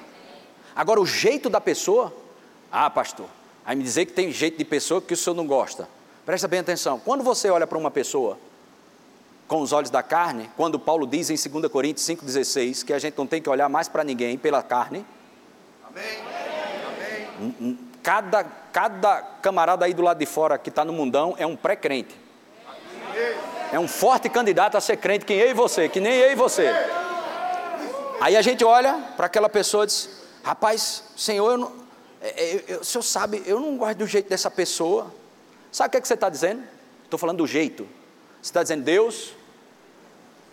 Agora, 0.75 1.01
o 1.01 1.05
jeito 1.05 1.49
da 1.49 1.59
pessoa, 1.59 2.13
ah, 2.71 2.89
pastor, 2.89 3.27
aí 3.65 3.75
me 3.75 3.83
dizer 3.83 4.05
que 4.05 4.13
tem 4.13 4.31
jeito 4.31 4.57
de 4.57 4.65
pessoa 4.65 5.01
que 5.01 5.13
o 5.13 5.17
senhor 5.17 5.35
não 5.35 5.45
gosta. 5.45 5.87
Presta 6.25 6.47
bem 6.47 6.59
atenção. 6.59 6.99
Quando 6.99 7.23
você 7.23 7.49
olha 7.49 7.67
para 7.67 7.77
uma 7.77 7.91
pessoa 7.91 8.37
com 9.47 9.61
os 9.61 9.73
olhos 9.73 9.89
da 9.89 10.01
carne, 10.01 10.49
quando 10.55 10.79
Paulo 10.79 11.05
diz 11.05 11.29
em 11.29 11.49
2 11.49 11.71
Coríntios 11.71 12.05
5,16 12.07 12.85
que 12.85 12.93
a 12.93 12.99
gente 12.99 13.17
não 13.17 13.27
tem 13.27 13.41
que 13.41 13.49
olhar 13.49 13.67
mais 13.67 13.89
para 13.89 14.03
ninguém 14.03 14.37
pela 14.37 14.63
carne. 14.63 15.05
Amém. 15.83 16.31
Cada, 18.01 18.45
cada 18.71 19.21
camarada 19.41 19.85
aí 19.85 19.93
do 19.93 20.01
lado 20.01 20.17
de 20.17 20.25
fora 20.25 20.57
que 20.57 20.69
está 20.69 20.85
no 20.85 20.93
mundão 20.93 21.35
é 21.37 21.45
um 21.45 21.55
pré-crente. 21.55 22.15
É 23.71 23.79
um 23.79 23.87
forte 23.87 24.29
candidato 24.29 24.75
a 24.75 24.81
ser 24.81 24.97
crente, 24.97 25.25
que 25.25 25.33
eu 25.33 25.49
e 25.49 25.53
você, 25.53 25.87
que 25.87 25.99
nem 25.99 26.13
eu 26.13 26.31
e 26.31 26.35
você. 26.35 26.69
Aí 28.19 28.35
a 28.35 28.41
gente 28.41 28.63
olha 28.63 28.93
para 29.15 29.25
aquela 29.25 29.49
pessoa 29.49 29.83
e 29.83 29.87
diz: 29.87 30.09
Rapaz, 30.43 31.03
Senhor, 31.15 31.51
eu 31.51 31.57
não, 31.57 31.71
eu, 32.21 32.27
é, 32.27 32.29
é, 32.29 32.63
eu, 32.67 32.79
o 32.81 32.85
Senhor 32.85 33.03
sabe, 33.03 33.41
eu 33.45 33.59
não 33.59 33.77
gosto 33.77 33.97
do 33.97 34.07
jeito 34.07 34.29
dessa 34.29 34.51
pessoa. 34.51 35.13
Sabe 35.71 35.87
o 35.87 35.91
que, 35.91 35.97
é 35.97 36.01
que 36.01 36.07
você 36.07 36.13
está 36.13 36.29
dizendo? 36.29 36.63
Estou 37.03 37.17
falando 37.17 37.37
do 37.37 37.47
jeito. 37.47 37.87
Você 38.41 38.49
está 38.49 38.61
dizendo, 38.61 38.83
Deus, 38.83 39.33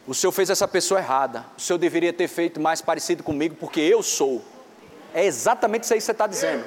o 0.07 0.15
Senhor 0.15 0.33
fez 0.33 0.49
essa 0.49 0.67
pessoa 0.67 1.01
errada. 1.01 1.45
O 1.57 1.61
Senhor 1.61 1.79
deveria 1.79 2.13
ter 2.13 2.29
feito 2.29 2.61
mais 2.61 2.81
parecido 2.81 3.23
comigo, 3.23 3.57
porque 3.57 3.81
eu 3.81 4.03
sou. 4.03 4.43
É 5.13 5.25
exatamente 5.25 5.85
isso 5.85 5.93
aí 5.93 5.99
que 5.99 6.05
você 6.05 6.13
está 6.13 6.27
dizendo. 6.27 6.65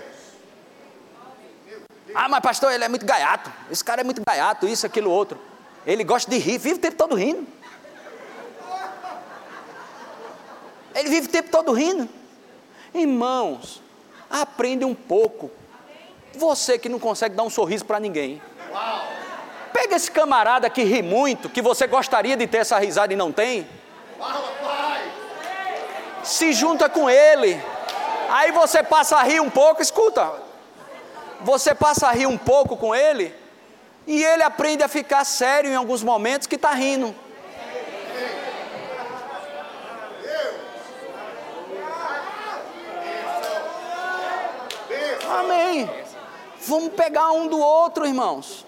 Ah, 2.14 2.28
mas 2.30 2.41
pastor, 2.41 2.72
ele 2.72 2.84
é 2.84 2.89
muito 2.89 3.05
gaiato. 3.05 3.51
Esse 3.70 3.84
cara 3.84 4.01
é 4.01 4.03
muito 4.03 4.22
gaiato, 4.26 4.68
isso, 4.68 4.86
aquilo, 4.86 5.09
outro. 5.09 5.39
Ele 5.86 6.03
gosta 6.03 6.30
de 6.30 6.38
rir, 6.38 6.57
vive 6.57 6.76
o 6.76 6.80
tempo 6.80 6.97
todo 6.97 7.16
rindo. 7.16 7.47
Ele 10.93 11.09
vive 11.09 11.28
o 11.28 11.32
tempo 11.32 11.49
todo 11.49 11.72
rindo. 11.72 12.07
Irmãos, 12.93 13.82
aprende 14.30 14.84
um 14.86 14.93
pouco. 14.93 15.49
Você 16.34 16.78
que 16.78 16.89
não 16.89 16.99
consegue 16.99 17.36
dar 17.36 17.43
um 17.43 17.49
sorriso 17.49 17.86
para 17.86 17.99
ninguém. 17.99 18.41
Pega 19.74 19.95
esse 19.95 20.12
camarada 20.12 20.70
que 20.70 20.84
ri 20.84 21.01
muito, 21.01 21.49
que 21.49 21.62
você 21.62 21.88
gostaria 21.88 22.36
de 22.36 22.45
ter 22.45 22.57
essa 22.57 22.78
risada 22.78 23.14
e 23.14 23.16
não 23.16 23.32
tem. 23.32 23.68
Se 26.24 26.53
junta 26.53 26.88
com 26.88 27.09
ele. 27.09 27.62
Aí 28.30 28.51
você 28.51 28.84
passa 28.84 29.18
a 29.18 29.24
rir 29.24 29.39
um 29.39 29.49
pouco, 29.49 29.82
escuta. 29.82 30.41
Você 31.44 31.74
passa 31.74 32.08
a 32.08 32.12
rir 32.12 32.28
um 32.28 32.38
pouco 32.38 32.78
com 32.78 32.94
ele, 32.94 33.34
e 34.06 34.24
ele 34.24 34.44
aprende 34.44 34.84
a 34.84 34.88
ficar 34.88 35.24
sério 35.26 35.72
em 35.72 35.76
alguns 35.76 36.04
momentos 36.04 36.48
que 36.48 36.56
está 36.56 36.72
rindo. 36.72 37.14
Amém. 45.30 45.89
Vamos 46.68 46.94
pegar 46.94 47.32
um 47.32 47.48
do 47.48 47.60
outro, 47.60 48.06
irmãos. 48.06 48.66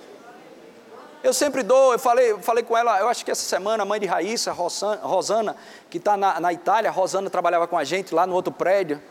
Eu 1.23 1.33
sempre 1.33 1.63
dou, 1.63 1.93
eu 1.93 1.99
falei, 1.99 2.37
falei 2.41 2.63
com 2.63 2.77
ela, 2.77 2.99
eu 2.99 3.07
acho 3.07 3.23
que 3.23 3.31
essa 3.31 3.43
semana, 3.43 3.83
a 3.83 3.85
mãe 3.85 3.99
de 3.99 4.05
Raíssa, 4.05 4.51
Rosana, 4.51 5.55
que 5.89 5.97
está 5.97 6.17
na, 6.17 6.37
na 6.39 6.51
Itália, 6.51 6.91
Rosana 6.91 7.29
trabalhava 7.29 7.65
com 7.65 7.77
a 7.77 7.83
gente 7.83 8.13
lá 8.13 8.27
no 8.27 8.33
outro 8.33 8.51
prédio, 8.51 9.01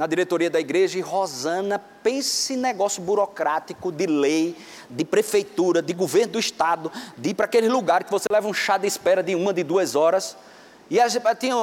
na 0.00 0.06
diretoria 0.06 0.48
da 0.48 0.58
igreja, 0.58 0.98
e 0.98 1.02
Rosana, 1.02 1.78
pense 1.78 2.56
negócio 2.56 3.02
burocrático, 3.02 3.92
de 3.92 4.06
lei, 4.06 4.56
de 4.88 5.04
prefeitura, 5.04 5.82
de 5.82 5.92
governo 5.92 6.32
do 6.32 6.38
estado, 6.38 6.90
de 7.18 7.28
ir 7.28 7.34
para 7.34 7.44
aquele 7.44 7.68
lugar 7.68 8.04
que 8.04 8.10
você 8.10 8.24
leva 8.32 8.48
um 8.48 8.54
chá 8.54 8.78
de 8.78 8.86
espera 8.86 9.22
de 9.22 9.34
uma, 9.34 9.52
de 9.52 9.62
duas 9.62 9.94
horas. 9.94 10.38
E 10.90 10.96
tinha 11.38 11.54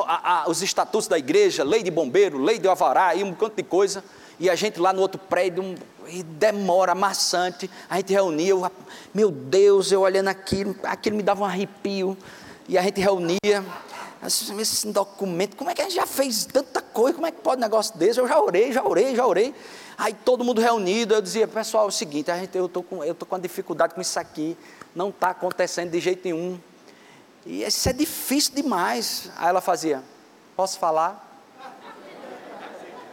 os 0.45 0.61
estatutos 0.61 1.07
da 1.07 1.17
igreja, 1.17 1.63
lei 1.63 1.81
de 1.81 1.89
bombeiro, 1.89 2.37
lei 2.37 2.59
de 2.59 2.67
avará, 2.67 3.15
e 3.15 3.23
um 3.23 3.29
monte 3.29 3.55
de 3.55 3.63
coisa. 3.63 4.03
E 4.39 4.51
a 4.51 4.55
gente 4.55 4.79
lá 4.79 4.93
no 4.93 5.01
outro 5.01 5.19
prédio, 5.19 5.63
um, 5.63 5.75
e 6.07 6.21
demora, 6.21 6.93
maçante. 6.93 7.67
A 7.89 7.97
gente 7.97 8.13
reunia, 8.13 8.49
eu, 8.49 8.71
meu 9.15 9.31
Deus, 9.31 9.91
eu 9.91 10.01
olhando 10.01 10.27
aquilo, 10.27 10.75
aquilo 10.83 11.17
me 11.17 11.23
dava 11.23 11.41
um 11.41 11.45
arrepio. 11.45 12.15
E 12.69 12.77
a 12.77 12.83
gente 12.83 13.01
reunia, 13.01 13.65
esse 14.25 14.87
documento, 14.91 15.55
como 15.55 15.69
é 15.69 15.73
que 15.73 15.81
a 15.81 15.85
gente 15.85 15.95
já 15.95 16.05
fez 16.05 16.45
tanta 16.45 16.81
coisa, 16.81 17.15
como 17.15 17.27
é 17.27 17.31
que 17.31 17.41
pode 17.41 17.57
um 17.57 17.61
negócio 17.61 17.97
desse? 17.97 18.19
Eu 18.19 18.27
já 18.27 18.39
orei, 18.39 18.71
já 18.71 18.83
orei, 18.83 19.15
já 19.15 19.25
orei. 19.25 19.53
Aí 19.97 20.13
todo 20.13 20.43
mundo 20.43 20.61
reunido, 20.61 21.13
eu 21.13 21.21
dizia, 21.21 21.47
pessoal, 21.47 21.85
é 21.85 21.87
o 21.87 21.91
seguinte, 21.91 22.31
a 22.31 22.37
gente, 22.37 22.57
eu 22.57 22.65
estou 22.65 22.83
com, 22.83 23.03
eu 23.03 23.13
tô 23.13 23.25
com 23.25 23.35
uma 23.35 23.41
dificuldade 23.41 23.93
com 23.93 24.01
isso 24.01 24.19
aqui, 24.19 24.57
não 24.95 25.09
está 25.09 25.29
acontecendo 25.29 25.91
de 25.91 25.99
jeito 25.99 26.25
nenhum. 26.25 26.59
E 27.45 27.63
isso 27.63 27.87
é 27.87 27.93
difícil 27.93 28.53
demais. 28.55 29.31
Aí 29.37 29.49
ela 29.49 29.61
fazia, 29.61 30.03
posso 30.55 30.77
falar? 30.77 31.25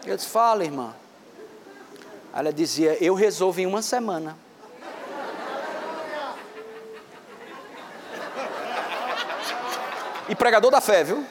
Eu 0.07 0.17
disse, 0.17 0.29
fala, 0.29 0.65
irmã. 0.65 0.95
Ela 2.35 2.53
dizia: 2.53 2.99
Eu 3.01 3.15
resolvo 3.15 3.61
em 3.61 3.67
uma 3.67 3.81
semana. 3.81 4.37
E 10.29 10.35
pregador 10.35 10.71
da 10.71 10.81
fé, 10.81 11.05
viu? 11.05 11.25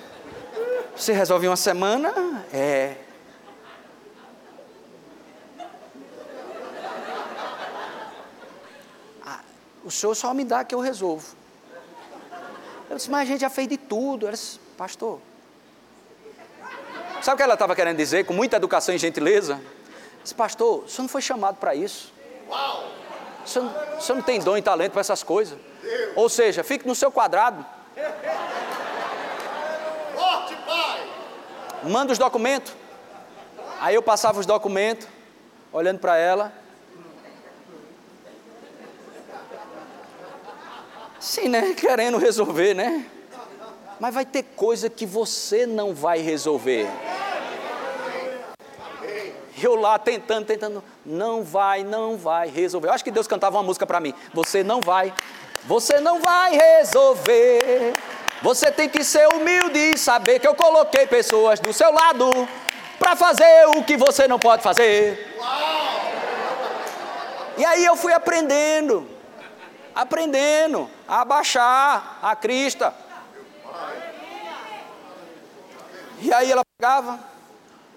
Você 0.96 1.14
resolve 1.14 1.46
em 1.46 1.50
uma 1.50 1.56
semana? 1.56 2.46
É. 2.54 2.96
Ah, 9.26 9.40
o 9.84 9.90
senhor 9.90 10.14
só 10.14 10.34
me 10.34 10.46
dá 10.46 10.64
que 10.64 10.76
eu 10.76 10.80
resolvo. 10.80 11.36
Eu 12.90 12.98
disse, 12.98 13.10
mas 13.10 13.22
a 13.22 13.26
gente 13.26 13.42
já 13.42 13.50
fez 13.50 13.68
de 13.68 13.78
tudo. 13.78 14.28
Ela 14.28 14.34
disse, 14.34 14.60
pastor. 14.78 15.20
Sabe 17.22 17.34
o 17.34 17.38
que 17.38 17.44
ela 17.44 17.54
estava 17.54 17.76
querendo 17.76 17.98
dizer, 17.98 18.26
com 18.26 18.34
muita 18.34 18.58
educação 18.58 18.94
e 18.94 18.98
gentileza? 18.98 19.60
Disse, 20.22 20.36
pastor, 20.36 20.84
o 20.84 20.88
senhor 20.88 21.04
não 21.04 21.10
foi 21.10 21.22
chamado 21.22 21.56
para 21.56 21.74
isso. 21.74 22.14
O 23.44 23.48
senhor, 23.48 23.72
o 23.98 24.02
senhor 24.02 24.18
não 24.18 24.24
tem 24.24 24.40
dom 24.40 24.56
e 24.58 24.62
talento 24.62 24.92
para 24.92 25.02
essas 25.02 25.24
coisas. 25.24 25.58
Ou 26.16 26.30
seja, 26.30 26.64
fique 26.64 26.86
no 26.88 26.94
seu 26.94 27.12
quadrado. 27.12 27.66
Forte, 30.16 30.56
pai. 30.66 31.10
Manda 31.84 32.12
os 32.12 32.18
documentos. 32.18 32.74
Aí 33.80 33.96
eu 33.96 34.02
passava 34.02 34.40
os 34.40 34.46
documentos, 34.46 35.08
olhando 35.72 36.00
para 36.00 36.18
ela. 36.18 36.54
Sim, 41.20 41.50
né? 41.50 41.74
Querendo 41.78 42.18
resolver, 42.18 42.74
né? 42.74 43.06
Mas 44.00 44.14
vai 44.14 44.26
ter 44.26 44.44
coisa 44.44 44.90
que 44.90 45.06
você 45.06 45.66
não 45.66 45.94
vai 45.94 46.20
resolver 46.20 46.90
eu 49.66 49.76
lá 49.76 49.98
tentando, 49.98 50.46
tentando, 50.46 50.84
não 51.06 51.44
vai, 51.44 51.84
não 51.84 52.18
vai 52.18 52.50
resolver. 52.50 52.88
Eu 52.90 52.94
acho 52.94 53.04
que 53.04 53.12
Deus 53.12 53.28
cantava 53.28 53.58
uma 53.58 53.64
música 53.64 53.86
para 53.86 54.00
mim. 54.00 54.14
Você 54.34 54.64
não 54.64 54.82
vai, 54.82 55.14
você 55.66 56.00
não 56.00 56.20
vai 56.20 56.56
resolver. 56.56 57.94
Você 58.44 58.70
tem 58.70 58.90
que 58.90 59.06
ser 59.06 59.26
humilde 59.34 59.80
e 59.80 59.98
saber 59.98 60.38
que 60.38 60.48
eu 60.48 60.54
coloquei 60.54 61.08
pessoas 61.08 61.62
do 61.62 61.72
seu 61.72 61.92
lado 61.94 62.30
para 63.00 63.16
fazer 63.16 63.68
o 63.78 63.84
que 63.84 63.96
você 63.96 64.28
não 64.28 64.38
pode 64.38 64.62
fazer. 64.62 65.34
E 67.58 67.64
aí 67.64 67.86
eu 67.86 67.96
fui 67.96 68.12
aprendendo, 68.12 69.10
aprendendo 69.96 70.90
a 71.08 71.22
abaixar 71.22 72.20
a 72.22 72.36
crista. 72.36 72.94
E 76.20 76.34
aí 76.34 76.52
ela 76.52 76.64
pegava, 76.78 77.20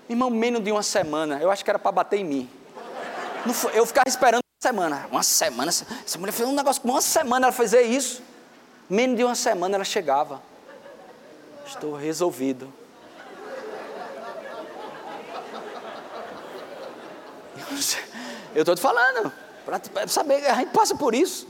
Irmão, 0.09 0.31
menos 0.31 0.63
de 0.63 0.71
uma 0.71 0.85
semana, 0.85 1.41
eu 1.41 1.51
acho 1.51 1.65
que 1.65 1.71
era 1.71 1.79
para 1.81 1.91
bater 1.91 2.21
em 2.21 2.25
mim. 2.25 2.51
eu 3.75 3.85
ficava 3.85 4.09
esperando 4.09 4.43
uma 4.45 4.71
semana. 4.71 5.07
Uma 5.11 5.23
semana, 5.25 5.71
essa 5.71 6.19
mulher 6.19 6.31
fez 6.31 6.49
um 6.49 6.53
negócio 6.53 6.81
com 6.81 6.91
uma 6.91 7.03
semana 7.03 7.47
ela 7.47 7.53
fazer 7.53 7.83
isso. 7.83 8.23
Menos 8.89 9.17
de 9.17 9.25
uma 9.25 9.35
semana 9.35 9.77
ela 9.77 9.85
chegava. 9.85 10.43
Estou 11.67 11.95
resolvido. 11.97 12.73
Eu 18.55 18.63
estou 18.63 18.75
te 18.75 18.81
falando, 18.81 19.33
para 19.65 20.09
saber, 20.09 20.47
a 20.47 20.55
gente 20.55 20.71
passa 20.71 20.95
por 20.95 21.15
isso. 21.15 21.47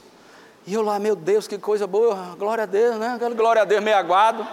E 0.66 0.74
eu 0.74 0.82
lá, 0.82 0.98
meu 0.98 1.14
Deus, 1.14 1.46
que 1.46 1.56
coisa 1.56 1.86
boa, 1.86 2.34
glória 2.36 2.64
a 2.64 2.66
Deus, 2.66 2.96
né? 2.96 3.16
Glória 3.36 3.62
a 3.62 3.64
Deus 3.64 3.82
meio 3.82 3.96
aguado 3.96 4.46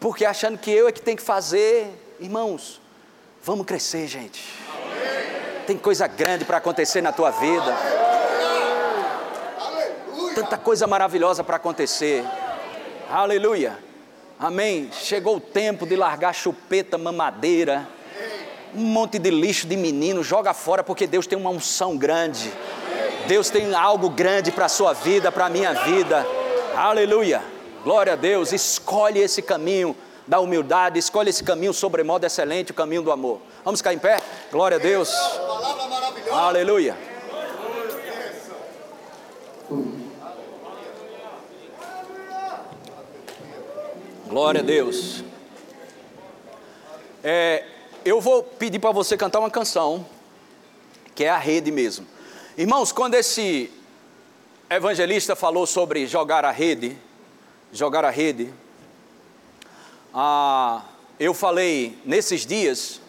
porque 0.00 0.24
achando 0.24 0.58
que 0.58 0.70
eu 0.70 0.88
é 0.88 0.92
que 0.92 1.00
tem 1.00 1.16
que 1.16 1.22
fazer. 1.22 2.16
Irmãos, 2.20 2.80
vamos 3.42 3.66
crescer, 3.66 4.06
gente. 4.06 4.54
Tem 5.66 5.76
coisa 5.76 6.06
grande 6.06 6.44
para 6.44 6.58
acontecer 6.58 7.02
na 7.02 7.12
tua 7.12 7.30
vida. 7.30 7.76
Tanta 10.38 10.56
coisa 10.56 10.86
maravilhosa 10.86 11.42
para 11.42 11.56
acontecer. 11.56 12.24
Aleluia. 13.10 13.76
Amém. 14.38 14.88
Chegou 14.92 15.38
o 15.38 15.40
tempo 15.40 15.84
de 15.84 15.96
largar 15.96 16.32
chupeta, 16.32 16.96
mamadeira, 16.96 17.88
um 18.72 18.82
monte 18.82 19.18
de 19.18 19.30
lixo 19.30 19.66
de 19.66 19.76
menino, 19.76 20.22
joga 20.22 20.54
fora 20.54 20.84
porque 20.84 21.08
Deus 21.08 21.26
tem 21.26 21.36
uma 21.36 21.50
unção 21.50 21.96
grande. 21.96 22.52
Deus 23.26 23.50
tem 23.50 23.74
algo 23.74 24.08
grande 24.08 24.52
para 24.52 24.66
a 24.66 24.68
sua 24.68 24.92
vida, 24.92 25.32
para 25.32 25.46
a 25.46 25.50
minha 25.50 25.72
vida. 25.72 26.24
Aleluia. 26.76 27.42
Glória 27.82 28.12
a 28.12 28.16
Deus. 28.16 28.52
Escolhe 28.52 29.18
esse 29.18 29.42
caminho 29.42 29.96
da 30.24 30.38
humildade, 30.38 31.00
escolhe 31.00 31.30
esse 31.30 31.42
caminho 31.42 31.74
sobremodo 31.74 32.24
excelente, 32.24 32.70
o 32.70 32.74
caminho 32.74 33.02
do 33.02 33.10
amor. 33.10 33.40
Vamos 33.64 33.80
ficar 33.80 33.92
em 33.92 33.98
pé? 33.98 34.22
Glória 34.52 34.76
a 34.76 34.80
Deus. 34.80 35.12
Aleluia. 36.30 36.96
Glória 44.28 44.60
a 44.60 44.62
Deus. 44.62 45.24
É, 47.24 47.64
eu 48.04 48.20
vou 48.20 48.42
pedir 48.42 48.78
para 48.78 48.92
você 48.92 49.16
cantar 49.16 49.38
uma 49.38 49.50
canção, 49.50 50.04
que 51.14 51.24
é 51.24 51.30
a 51.30 51.38
rede 51.38 51.70
mesmo. 51.70 52.06
Irmãos, 52.54 52.92
quando 52.92 53.14
esse 53.14 53.72
evangelista 54.68 55.34
falou 55.34 55.66
sobre 55.66 56.06
jogar 56.06 56.44
a 56.44 56.50
rede, 56.50 56.94
jogar 57.72 58.04
a 58.04 58.10
rede, 58.10 58.52
ah, 60.12 60.82
eu 61.18 61.32
falei 61.32 61.98
nesses 62.04 62.44
dias 62.44 63.00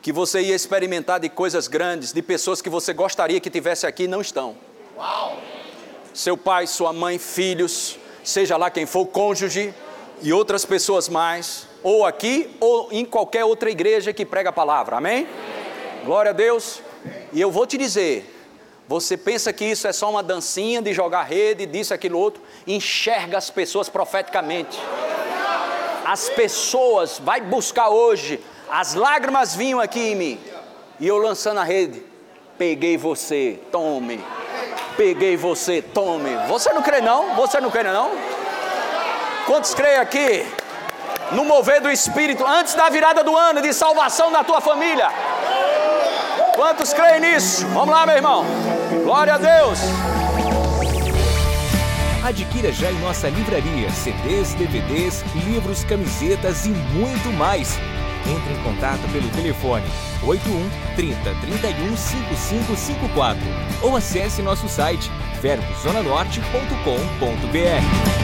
que 0.00 0.12
você 0.12 0.42
ia 0.42 0.54
experimentar 0.54 1.18
de 1.18 1.28
coisas 1.28 1.66
grandes, 1.66 2.12
de 2.12 2.22
pessoas 2.22 2.62
que 2.62 2.70
você 2.70 2.92
gostaria 2.92 3.40
que 3.40 3.50
tivesse 3.50 3.84
aqui 3.84 4.04
e 4.04 4.08
não 4.08 4.20
estão. 4.20 4.56
Uau. 4.96 5.40
Seu 6.14 6.36
pai, 6.36 6.68
sua 6.68 6.92
mãe, 6.92 7.18
filhos, 7.18 7.98
seja 8.22 8.56
lá 8.56 8.70
quem 8.70 8.86
for, 8.86 9.06
cônjuge 9.06 9.74
e 10.22 10.32
outras 10.32 10.64
pessoas 10.64 11.08
mais, 11.08 11.66
ou 11.82 12.04
aqui 12.04 12.50
ou 12.60 12.88
em 12.90 13.04
qualquer 13.04 13.44
outra 13.44 13.70
igreja 13.70 14.12
que 14.12 14.24
prega 14.24 14.50
a 14.50 14.52
palavra, 14.52 14.96
amém? 14.96 15.26
amém? 15.26 16.04
Glória 16.04 16.30
a 16.30 16.34
Deus. 16.34 16.82
E 17.32 17.40
eu 17.40 17.50
vou 17.50 17.66
te 17.66 17.78
dizer, 17.78 18.36
você 18.86 19.16
pensa 19.16 19.52
que 19.52 19.64
isso 19.64 19.86
é 19.86 19.92
só 19.92 20.10
uma 20.10 20.22
dancinha 20.22 20.82
de 20.82 20.92
jogar 20.92 21.22
rede, 21.22 21.64
disso, 21.64 21.94
aquilo, 21.94 22.18
outro, 22.18 22.42
enxerga 22.66 23.38
as 23.38 23.48
pessoas 23.48 23.88
profeticamente. 23.88 24.78
As 26.04 26.28
pessoas, 26.28 27.18
vai 27.18 27.40
buscar 27.40 27.88
hoje, 27.88 28.40
as 28.68 28.94
lágrimas 28.94 29.54
vinham 29.54 29.80
aqui 29.80 30.00
em 30.00 30.14
mim, 30.14 30.40
e 30.98 31.06
eu 31.06 31.18
lançando 31.18 31.58
a 31.58 31.64
rede, 31.64 32.02
peguei 32.58 32.96
você, 32.96 33.58
tome. 33.70 34.22
Peguei 34.96 35.36
você, 35.36 35.80
tome. 35.80 36.36
Você 36.48 36.72
não 36.72 36.82
crê 36.82 37.00
não? 37.00 37.36
Você 37.36 37.60
não 37.60 37.70
crê 37.70 37.84
não? 37.84 38.10
Quantos 39.46 39.74
creem 39.74 39.98
aqui? 39.98 40.46
No 41.32 41.44
mover 41.44 41.80
do 41.80 41.90
Espírito, 41.90 42.44
antes 42.46 42.74
da 42.74 42.88
virada 42.88 43.22
do 43.22 43.36
ano, 43.36 43.62
de 43.62 43.72
salvação 43.72 44.32
da 44.32 44.44
tua 44.44 44.60
família. 44.60 45.08
Quantos 46.54 46.92
creem 46.92 47.20
nisso? 47.20 47.66
Vamos 47.68 47.90
lá, 47.90 48.06
meu 48.06 48.16
irmão. 48.16 48.44
Glória 49.04 49.34
a 49.34 49.38
Deus. 49.38 49.78
Adquira 52.22 52.70
já 52.70 52.90
em 52.90 52.98
nossa 53.00 53.28
livraria 53.28 53.90
CDs, 53.90 54.54
DVDs, 54.54 55.24
livros, 55.34 55.84
camisetas 55.84 56.66
e 56.66 56.70
muito 56.70 57.32
mais. 57.32 57.78
Entre 58.26 58.52
em 58.52 58.62
contato 58.62 59.00
pelo 59.12 59.28
telefone 59.30 59.86
81 60.22 60.70
30 60.94 61.34
31 61.40 61.96
5554 61.96 63.40
ou 63.82 63.96
acesse 63.96 64.42
nosso 64.42 64.68
site 64.68 65.10
verbozonanorte.com.br. 65.40 68.19